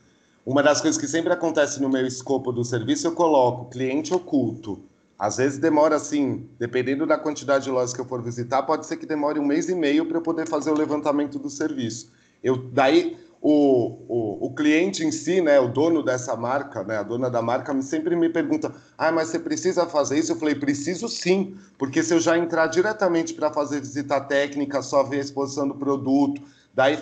uma 0.46 0.62
das 0.62 0.80
coisas 0.80 0.98
que 0.98 1.06
sempre 1.06 1.32
acontece 1.32 1.82
no 1.82 1.88
meu 1.88 2.06
escopo 2.06 2.50
do 2.50 2.64
serviço, 2.64 3.06
eu 3.06 3.12
coloco 3.12 3.68
cliente 3.68 4.14
oculto. 4.14 4.80
Às 5.24 5.38
vezes 5.38 5.58
demora 5.58 5.96
assim, 5.96 6.46
dependendo 6.58 7.06
da 7.06 7.16
quantidade 7.16 7.64
de 7.64 7.70
lojas 7.70 7.94
que 7.94 8.00
eu 8.00 8.04
for 8.04 8.20
visitar, 8.20 8.62
pode 8.62 8.84
ser 8.84 8.98
que 8.98 9.06
demore 9.06 9.40
um 9.40 9.46
mês 9.46 9.70
e 9.70 9.74
meio 9.74 10.04
para 10.04 10.18
eu 10.18 10.20
poder 10.20 10.46
fazer 10.46 10.70
o 10.70 10.76
levantamento 10.76 11.38
do 11.38 11.48
serviço. 11.48 12.12
Eu, 12.42 12.58
daí 12.58 13.16
o, 13.40 14.04
o, 14.06 14.46
o, 14.46 14.54
cliente 14.54 15.02
em 15.02 15.10
si, 15.10 15.40
né, 15.40 15.58
o 15.58 15.68
dono 15.68 16.02
dessa 16.02 16.36
marca, 16.36 16.84
né, 16.84 16.98
a 16.98 17.02
dona 17.02 17.30
da 17.30 17.40
marca, 17.40 17.80
sempre 17.80 18.14
me 18.14 18.28
pergunta: 18.28 18.74
ah, 18.98 19.10
mas 19.10 19.28
você 19.28 19.38
precisa 19.38 19.86
fazer 19.86 20.18
isso? 20.18 20.32
Eu 20.32 20.36
falei: 20.36 20.56
preciso 20.56 21.08
sim, 21.08 21.56
porque 21.78 22.02
se 22.02 22.12
eu 22.12 22.20
já 22.20 22.36
entrar 22.36 22.66
diretamente 22.66 23.32
para 23.32 23.50
fazer 23.50 23.80
visita 23.80 24.20
técnica, 24.20 24.82
só 24.82 25.02
ver 25.02 25.16
a 25.16 25.20
exposição 25.20 25.66
do 25.66 25.74
produto, 25.74 26.42
daí 26.74 26.98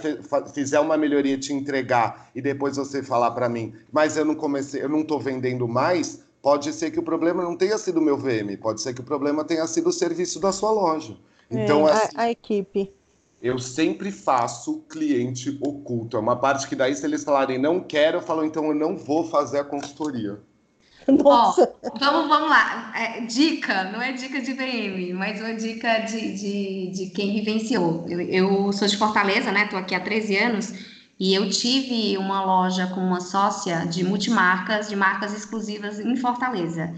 fizer 0.54 0.78
uma 0.78 0.96
melhoria 0.96 1.36
te 1.36 1.52
entregar 1.52 2.30
e 2.36 2.40
depois 2.40 2.76
você 2.76 3.02
falar 3.02 3.32
para 3.32 3.48
mim, 3.48 3.74
mas 3.90 4.16
eu 4.16 4.24
não 4.24 4.36
comecei, 4.36 4.80
eu 4.80 4.88
não 4.88 5.00
estou 5.00 5.18
vendendo 5.18 5.66
mais, 5.66 6.21
pode 6.42 6.72
ser 6.72 6.90
que 6.90 6.98
o 6.98 7.02
problema 7.02 7.42
não 7.44 7.56
tenha 7.56 7.78
sido 7.78 7.98
o 7.98 8.02
meu 8.02 8.18
VM, 8.18 8.56
pode 8.60 8.82
ser 8.82 8.92
que 8.92 9.00
o 9.00 9.04
problema 9.04 9.44
tenha 9.44 9.66
sido 9.68 9.88
o 9.88 9.92
serviço 9.92 10.40
da 10.40 10.50
sua 10.50 10.72
loja. 10.72 11.16
Então, 11.48 11.88
é, 11.88 11.92
assim, 11.92 12.16
a, 12.16 12.22
a, 12.22 12.30
equipe. 12.30 12.92
Eu 13.40 13.58
sempre 13.58 14.10
faço 14.10 14.80
cliente 14.88 15.56
oculto. 15.60 16.16
É 16.16 16.20
uma 16.20 16.36
parte 16.36 16.68
que 16.68 16.74
daí, 16.74 16.94
se 16.94 17.04
eles 17.04 17.22
falarem 17.22 17.58
não 17.58 17.80
quero, 17.80 18.18
eu 18.18 18.22
falo, 18.22 18.44
então 18.44 18.66
eu 18.66 18.74
não 18.74 18.96
vou 18.96 19.24
fazer 19.24 19.60
a 19.60 19.64
consultoria. 19.64 20.40
Nossa. 21.06 21.72
Ó, 21.82 21.98
vamos, 21.98 22.28
vamos 22.28 22.50
lá. 22.50 22.92
É, 22.96 23.20
dica, 23.20 23.84
não 23.84 24.00
é 24.00 24.12
dica 24.12 24.40
de 24.40 24.52
VM, 24.52 25.14
mas 25.14 25.40
uma 25.40 25.54
dica 25.54 25.98
de, 26.00 26.32
de, 26.32 26.90
de 26.90 27.10
quem 27.10 27.32
vivenciou. 27.32 28.04
Eu, 28.08 28.20
eu 28.20 28.72
sou 28.72 28.88
de 28.88 28.96
Fortaleza, 28.96 29.52
né? 29.52 29.64
Estou 29.64 29.78
aqui 29.78 29.94
há 29.94 30.00
13 30.00 30.36
anos. 30.36 30.91
E 31.18 31.34
eu 31.34 31.48
tive 31.48 32.16
uma 32.18 32.44
loja 32.44 32.86
com 32.88 33.00
uma 33.00 33.20
sócia 33.20 33.86
de 33.86 34.02
multimarcas, 34.02 34.88
de 34.88 34.96
marcas 34.96 35.32
exclusivas 35.32 36.00
em 36.00 36.16
Fortaleza. 36.16 36.92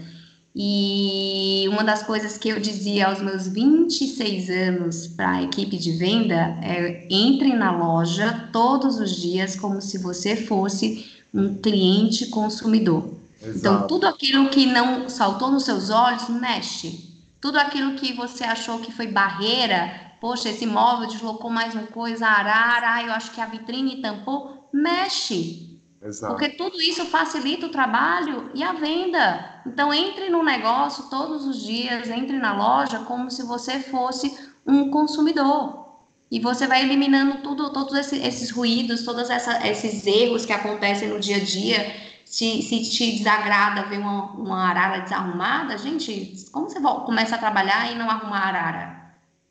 E 0.55 1.65
uma 1.67 1.83
das 1.83 2.01
coisas 2.01 2.37
que 2.37 2.47
eu 2.47 2.59
dizia 2.59 3.07
aos 3.07 3.21
meus 3.21 3.45
26 3.45 4.49
anos 4.49 5.07
para 5.07 5.31
a 5.31 5.43
equipe 5.43 5.77
de 5.77 5.91
venda 5.91 6.57
é: 6.61 7.05
entre 7.11 7.53
na 7.53 7.71
loja 7.71 8.49
todos 8.53 8.97
os 8.97 9.15
dias 9.15 9.57
como 9.57 9.81
se 9.81 9.97
você 9.97 10.35
fosse 10.35 11.11
um 11.33 11.55
cliente 11.55 12.27
consumidor. 12.27 13.19
Então, 13.41 13.49
Exato. 13.49 13.57
Então, 13.57 13.87
tudo 13.87 14.07
aquilo 14.07 14.49
que 14.49 14.65
não 14.65 15.09
saltou 15.09 15.51
nos 15.51 15.65
seus 15.65 15.89
olhos, 15.89 16.29
mexe. 16.29 17.13
Tudo 17.41 17.57
aquilo 17.59 17.95
que 17.95 18.13
você 18.13 18.45
achou 18.45 18.79
que 18.79 18.93
foi 18.93 19.07
barreira, 19.07 20.04
poxa, 20.25 20.49
esse 20.49 20.65
móvel 20.65 21.07
deslocou 21.07 21.51
mais 21.51 21.75
uma 21.75 21.85
coisa, 21.85 22.25
arara, 22.25 23.03
eu 23.03 23.13
acho 23.13 23.29
que 23.29 23.39
a 23.39 23.45
vitrine 23.45 24.01
tampou, 24.01 24.67
mexe. 24.73 25.79
Exato. 26.01 26.33
Porque 26.33 26.49
tudo 26.49 26.81
isso 26.81 27.05
facilita 27.05 27.67
o 27.67 27.69
trabalho 27.69 28.49
e 28.55 28.63
a 28.63 28.73
venda. 28.73 29.61
Então, 29.67 29.93
entre 29.93 30.29
no 30.29 30.43
negócio 30.43 31.11
todos 31.11 31.45
os 31.45 31.61
dias, 31.61 32.09
entre 32.09 32.39
na 32.39 32.57
loja 32.57 33.01
como 33.01 33.29
se 33.29 33.43
você 33.43 33.79
fosse 33.79 34.35
um 34.65 34.89
consumidor. 34.89 35.93
E 36.31 36.39
você 36.39 36.65
vai 36.65 36.81
eliminando 36.81 37.43
tudo, 37.43 37.71
todos 37.71 37.93
esses, 37.93 38.19
esses 38.25 38.49
ruídos, 38.49 39.03
todos 39.03 39.29
essa, 39.29 39.67
esses 39.67 40.07
erros 40.07 40.43
que 40.43 40.53
acontecem 40.53 41.07
no 41.07 41.19
dia 41.19 41.37
a 41.37 41.43
dia. 41.43 41.95
Se, 42.25 42.63
se 42.63 42.81
te 42.89 43.11
desagrada 43.19 43.83
ver 43.83 43.99
uma, 43.99 44.31
uma 44.31 44.69
arara 44.69 45.03
desarrumada, 45.03 45.77
gente, 45.77 46.47
como 46.51 46.67
você 46.67 46.81
começa 46.81 47.35
a 47.35 47.37
trabalhar 47.37 47.91
e 47.91 47.95
não 47.95 48.09
arrumar 48.09 48.39
a 48.39 48.47
arara? 48.47 49.04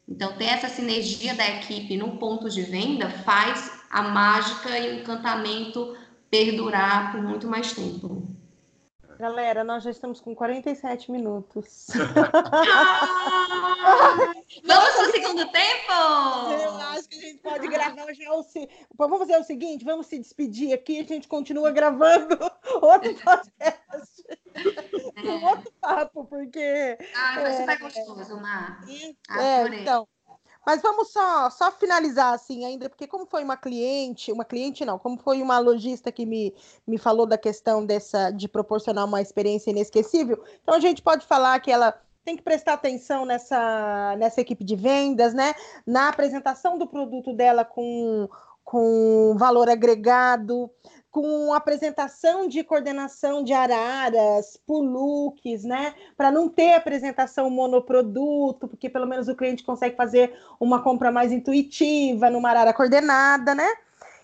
Então, 0.09 0.37
ter 0.37 0.45
essa 0.45 0.69
sinergia 0.69 1.35
da 1.35 1.49
equipe 1.49 1.97
no 1.97 2.19
ponto 2.19 2.51
de 2.51 2.63
venda 2.63 3.09
faz 3.09 3.83
a 3.91 4.03
mágica 4.03 4.79
e 4.79 4.91
o 4.91 5.01
encantamento 5.01 5.97
perdurar 6.31 7.13
por 7.13 7.23
muito 7.23 7.47
mais 7.49 7.73
tempo. 7.73 8.35
Galera, 9.19 9.63
nós 9.63 9.85
já 9.85 9.91
estamos 9.91 10.21
com 10.21 10.35
47 10.35 11.11
minutos. 11.13 11.87
ah, 12.17 13.47
vamos 14.65 14.91
para 14.91 15.09
o 15.09 15.13
segundo 15.13 15.47
tempo? 15.53 15.93
Eu 16.61 16.77
acho 16.77 17.09
que 17.09 17.17
a 17.17 17.21
gente 17.21 17.39
pode 17.39 17.69
gravar 17.69 18.13
já 18.13 18.35
o. 18.35 18.45
Vamos 18.97 19.19
fazer 19.21 19.37
o 19.39 19.45
seguinte: 19.45 19.85
vamos 19.85 20.09
se 20.09 20.19
despedir 20.19 20.75
aqui, 20.75 20.99
a 20.99 21.05
gente 21.05 21.29
continua 21.29 21.71
gravando 21.71 22.37
outro 22.83 23.15
podcast. 23.15 24.14
É. 25.17 25.21
Um 25.29 25.45
outro 25.45 25.73
papo, 25.81 26.25
porque. 26.25 26.99
Ah, 27.15 27.41
vai 27.41 27.53
ser 27.53 27.71
é, 27.71 27.77
gostoso, 27.77 28.37
Mar. 28.41 28.85
É, 29.39 29.81
então. 29.81 30.09
Mas 30.67 30.81
vamos 30.81 31.13
só, 31.13 31.51
só 31.51 31.71
finalizar 31.71 32.33
assim 32.33 32.65
ainda, 32.65 32.89
porque 32.89 33.07
como 33.07 33.27
foi 33.27 33.45
uma 33.45 33.57
cliente, 33.57 34.33
uma 34.33 34.45
cliente 34.45 34.85
não, 34.85 34.99
como 34.99 35.19
foi 35.19 35.43
uma 35.43 35.59
lojista 35.59 36.11
que 36.11 36.25
me, 36.25 36.55
me 36.87 36.97
falou 36.97 37.27
da 37.27 37.37
questão 37.37 37.85
dessa 37.85 38.31
de 38.31 38.49
proporcionar 38.49 39.05
uma 39.05 39.21
experiência 39.21 39.71
inesquecível, 39.71 40.43
então 40.63 40.75
a 40.75 40.81
gente 40.81 41.03
pode 41.03 41.27
falar 41.27 41.61
que 41.61 41.71
ela 41.71 41.93
tem 42.25 42.37
que 42.37 42.43
prestar 42.43 42.73
atenção 42.73 43.27
nessa, 43.27 44.17
nessa 44.19 44.41
equipe 44.41 44.65
de 44.65 44.75
vendas, 44.75 45.35
né? 45.35 45.55
Na 45.87 46.09
apresentação 46.09 46.79
do 46.79 46.87
produto 46.87 47.35
dela 47.35 47.65
com, 47.65 48.27
com 48.65 49.37
valor 49.37 49.69
agregado, 49.69 50.71
com 51.15 51.55
apresentação 51.55 52.49
de 52.49 52.65
coordenação 52.65 53.45
de 53.45 53.53
araras 53.53 54.59
por 54.67 54.81
looks, 54.81 55.63
né? 55.63 55.95
Para 56.17 56.29
não 56.29 56.49
ter 56.49 56.73
apresentação 56.73 57.49
monoproduto, 57.49 58.67
porque 58.67 58.91
pelo 58.91 59.07
menos 59.07 59.29
o 59.29 59.37
cliente 59.37 59.63
consegue 59.63 59.95
fazer 59.95 60.37
uma 60.59 60.83
compra 60.83 61.13
mais 61.13 61.31
intuitiva 61.31 62.29
numa 62.31 62.51
arara 62.51 62.73
coordenada, 62.73 63.55
né? 63.55 63.69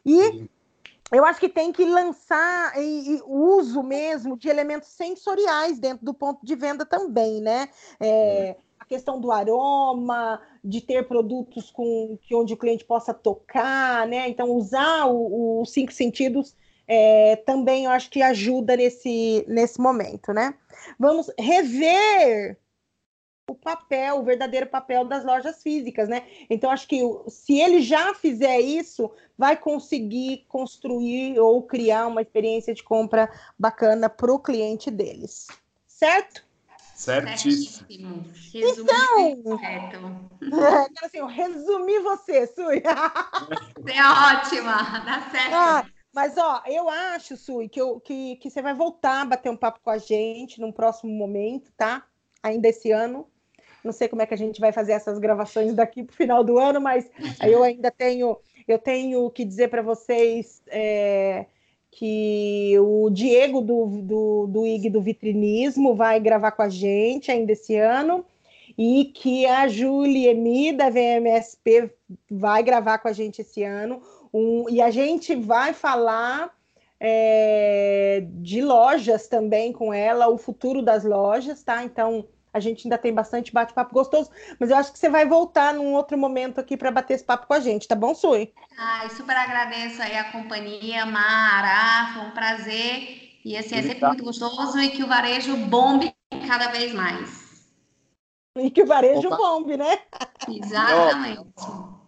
E 0.04 0.48
eu 1.12 1.24
acho 1.24 1.38
que 1.38 1.48
tem 1.48 1.70
que 1.70 1.84
lançar 1.84 2.72
o 3.24 3.58
uso 3.58 3.84
mesmo 3.84 4.36
de 4.36 4.48
elementos 4.48 4.88
sensoriais 4.88 5.78
dentro 5.78 6.04
do 6.04 6.12
ponto 6.12 6.44
de 6.44 6.56
venda 6.56 6.84
também, 6.84 7.40
né? 7.40 7.68
É, 8.00 8.56
a 8.80 8.84
questão 8.84 9.20
do 9.20 9.30
aroma, 9.30 10.42
de 10.64 10.80
ter 10.80 11.06
produtos 11.06 11.70
com 11.70 12.18
que 12.20 12.34
onde 12.34 12.52
o 12.52 12.56
cliente 12.56 12.84
possa 12.84 13.14
tocar, 13.14 14.08
né? 14.08 14.28
Então 14.28 14.50
usar 14.50 15.06
os 15.06 15.70
cinco 15.70 15.92
sentidos 15.92 16.58
é, 16.92 17.36
também 17.36 17.84
eu 17.84 17.92
acho 17.92 18.10
que 18.10 18.20
ajuda 18.20 18.76
nesse, 18.76 19.44
nesse 19.46 19.80
momento, 19.80 20.32
né? 20.32 20.52
Vamos 20.98 21.30
rever 21.38 22.58
o 23.48 23.54
papel, 23.54 24.16
o 24.18 24.24
verdadeiro 24.24 24.66
papel 24.66 25.04
das 25.04 25.24
lojas 25.24 25.62
físicas, 25.62 26.08
né? 26.08 26.26
Então, 26.50 26.68
acho 26.68 26.88
que 26.88 27.00
se 27.28 27.60
ele 27.60 27.80
já 27.80 28.12
fizer 28.12 28.58
isso, 28.58 29.08
vai 29.38 29.56
conseguir 29.56 30.44
construir 30.48 31.38
ou 31.38 31.62
criar 31.62 32.08
uma 32.08 32.22
experiência 32.22 32.74
de 32.74 32.82
compra 32.82 33.30
bacana 33.56 34.10
para 34.10 34.32
o 34.32 34.40
cliente 34.40 34.90
deles, 34.90 35.46
certo? 35.86 36.44
Certíssimo. 36.92 37.86
Então, 38.54 39.60
é, 39.62 41.06
assim, 41.06 41.18
eu 41.18 41.26
resumi 41.26 42.00
você, 42.00 42.48
Sui. 42.48 42.82
Você 43.80 43.92
é 43.92 44.04
ótima, 44.04 45.00
dá 45.00 45.30
certo. 45.30 45.54
Ah, 45.54 45.84
mas, 46.12 46.36
ó, 46.36 46.62
eu 46.66 46.88
acho, 46.88 47.36
Sui, 47.36 47.68
que, 47.68 47.80
eu, 47.80 48.00
que, 48.00 48.36
que 48.36 48.50
você 48.50 48.60
vai 48.60 48.74
voltar 48.74 49.22
a 49.22 49.24
bater 49.24 49.50
um 49.50 49.56
papo 49.56 49.80
com 49.82 49.90
a 49.90 49.98
gente 49.98 50.60
num 50.60 50.72
próximo 50.72 51.12
momento, 51.12 51.72
tá? 51.76 52.04
Ainda 52.42 52.68
esse 52.68 52.90
ano. 52.90 53.26
Não 53.84 53.92
sei 53.92 54.08
como 54.08 54.20
é 54.20 54.26
que 54.26 54.34
a 54.34 54.38
gente 54.38 54.60
vai 54.60 54.72
fazer 54.72 54.92
essas 54.92 55.18
gravações 55.18 55.72
daqui 55.74 56.02
para 56.02 56.12
o 56.12 56.16
final 56.16 56.44
do 56.44 56.58
ano, 56.58 56.80
mas 56.80 57.10
eu 57.42 57.62
ainda 57.62 57.90
tenho, 57.90 58.36
eu 58.68 58.78
tenho 58.78 59.30
que 59.30 59.44
dizer 59.44 59.68
para 59.68 59.82
vocês 59.82 60.62
é, 60.66 61.46
que 61.90 62.74
o 62.78 63.08
Diego 63.10 63.60
do, 63.60 63.86
do, 64.02 64.46
do 64.46 64.66
IG 64.66 64.90
do 64.90 65.00
Vitrinismo 65.00 65.94
vai 65.94 66.20
gravar 66.20 66.52
com 66.52 66.62
a 66.62 66.68
gente 66.68 67.30
ainda 67.30 67.52
esse 67.52 67.76
ano 67.76 68.24
e 68.76 69.06
que 69.06 69.46
a 69.46 69.66
Julie 69.66 70.28
Emi 70.28 70.72
da 70.72 70.88
VMSP 70.88 71.90
vai 72.30 72.62
gravar 72.62 72.98
com 72.98 73.08
a 73.08 73.12
gente 73.12 73.42
esse 73.42 73.62
ano. 73.62 74.00
Um, 74.32 74.68
e 74.68 74.80
a 74.80 74.90
gente 74.90 75.34
vai 75.34 75.72
falar 75.72 76.50
é, 77.00 78.24
de 78.26 78.60
lojas 78.60 79.26
também 79.26 79.72
com 79.72 79.92
ela, 79.92 80.28
o 80.28 80.36
futuro 80.36 80.82
das 80.82 81.04
lojas, 81.04 81.62
tá? 81.62 81.82
Então 81.82 82.26
a 82.52 82.60
gente 82.60 82.86
ainda 82.86 82.98
tem 82.98 83.12
bastante 83.12 83.52
bate-papo 83.52 83.94
gostoso, 83.94 84.30
mas 84.58 84.70
eu 84.70 84.76
acho 84.76 84.92
que 84.92 84.98
você 84.98 85.08
vai 85.08 85.24
voltar 85.24 85.72
num 85.72 85.94
outro 85.94 86.18
momento 86.18 86.58
aqui 86.58 86.76
para 86.76 86.90
bater 86.90 87.14
esse 87.14 87.24
papo 87.24 87.46
com 87.46 87.54
a 87.54 87.60
gente, 87.60 87.86
tá 87.86 87.94
bom, 87.94 88.14
Sui? 88.14 88.52
Ai, 88.76 89.08
super 89.10 89.36
agradeço 89.36 90.02
aí 90.02 90.16
a 90.16 90.32
companhia, 90.32 91.06
Mara, 91.06 92.12
foi 92.12 92.22
um 92.22 92.30
prazer. 92.32 93.30
E 93.44 93.56
assim, 93.56 93.76
é 93.76 93.82
sempre 93.82 94.06
muito 94.06 94.24
gostoso 94.24 94.78
e 94.80 94.90
que 94.90 95.02
o 95.02 95.06
varejo 95.06 95.56
bombe 95.56 96.12
cada 96.46 96.68
vez 96.68 96.92
mais. 96.92 97.40
E 98.56 98.70
que 98.70 98.82
o 98.82 98.86
varejo 98.86 99.28
Opa. 99.28 99.36
bombe, 99.36 99.76
né? 99.76 100.00
Exatamente. 100.48 101.99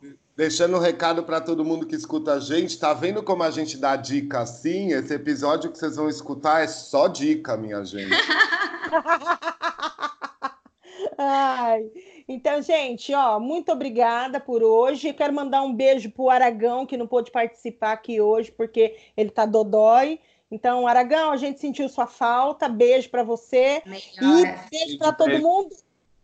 Deixando 0.42 0.76
um 0.76 0.80
recado 0.80 1.22
para 1.22 1.40
todo 1.40 1.64
mundo 1.64 1.86
que 1.86 1.94
escuta 1.94 2.32
a 2.32 2.40
gente, 2.40 2.76
tá 2.76 2.92
vendo 2.92 3.22
como 3.22 3.44
a 3.44 3.50
gente 3.52 3.76
dá 3.76 3.94
dica 3.94 4.40
assim? 4.40 4.88
Esse 4.88 5.14
episódio 5.14 5.70
que 5.70 5.78
vocês 5.78 5.94
vão 5.94 6.08
escutar 6.08 6.64
é 6.64 6.66
só 6.66 7.06
dica, 7.06 7.56
minha 7.56 7.84
gente. 7.84 8.10
Ai. 11.16 11.88
Então, 12.26 12.60
gente, 12.60 13.14
ó, 13.14 13.38
muito 13.38 13.70
obrigada 13.70 14.40
por 14.40 14.64
hoje. 14.64 15.12
Quero 15.12 15.32
mandar 15.32 15.62
um 15.62 15.72
beijo 15.72 16.10
pro 16.10 16.28
Aragão, 16.28 16.86
que 16.86 16.96
não 16.96 17.06
pôde 17.06 17.30
participar 17.30 17.92
aqui 17.92 18.20
hoje, 18.20 18.50
porque 18.50 18.96
ele 19.16 19.30
tá 19.30 19.46
dodói. 19.46 20.18
Então, 20.50 20.88
Aragão, 20.88 21.30
a 21.30 21.36
gente 21.36 21.60
sentiu 21.60 21.88
sua 21.88 22.08
falta. 22.08 22.68
Beijo 22.68 23.08
para 23.10 23.22
você. 23.22 23.80
Melhor. 23.86 24.02
E 24.20 24.42
beijo 24.76 24.98
para 24.98 25.12
todo 25.12 25.38
mundo. 25.38 25.70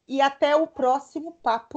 E 0.09 0.21
até 0.21 0.57
o 0.57 0.67
próximo 0.67 1.39
papo. 1.41 1.67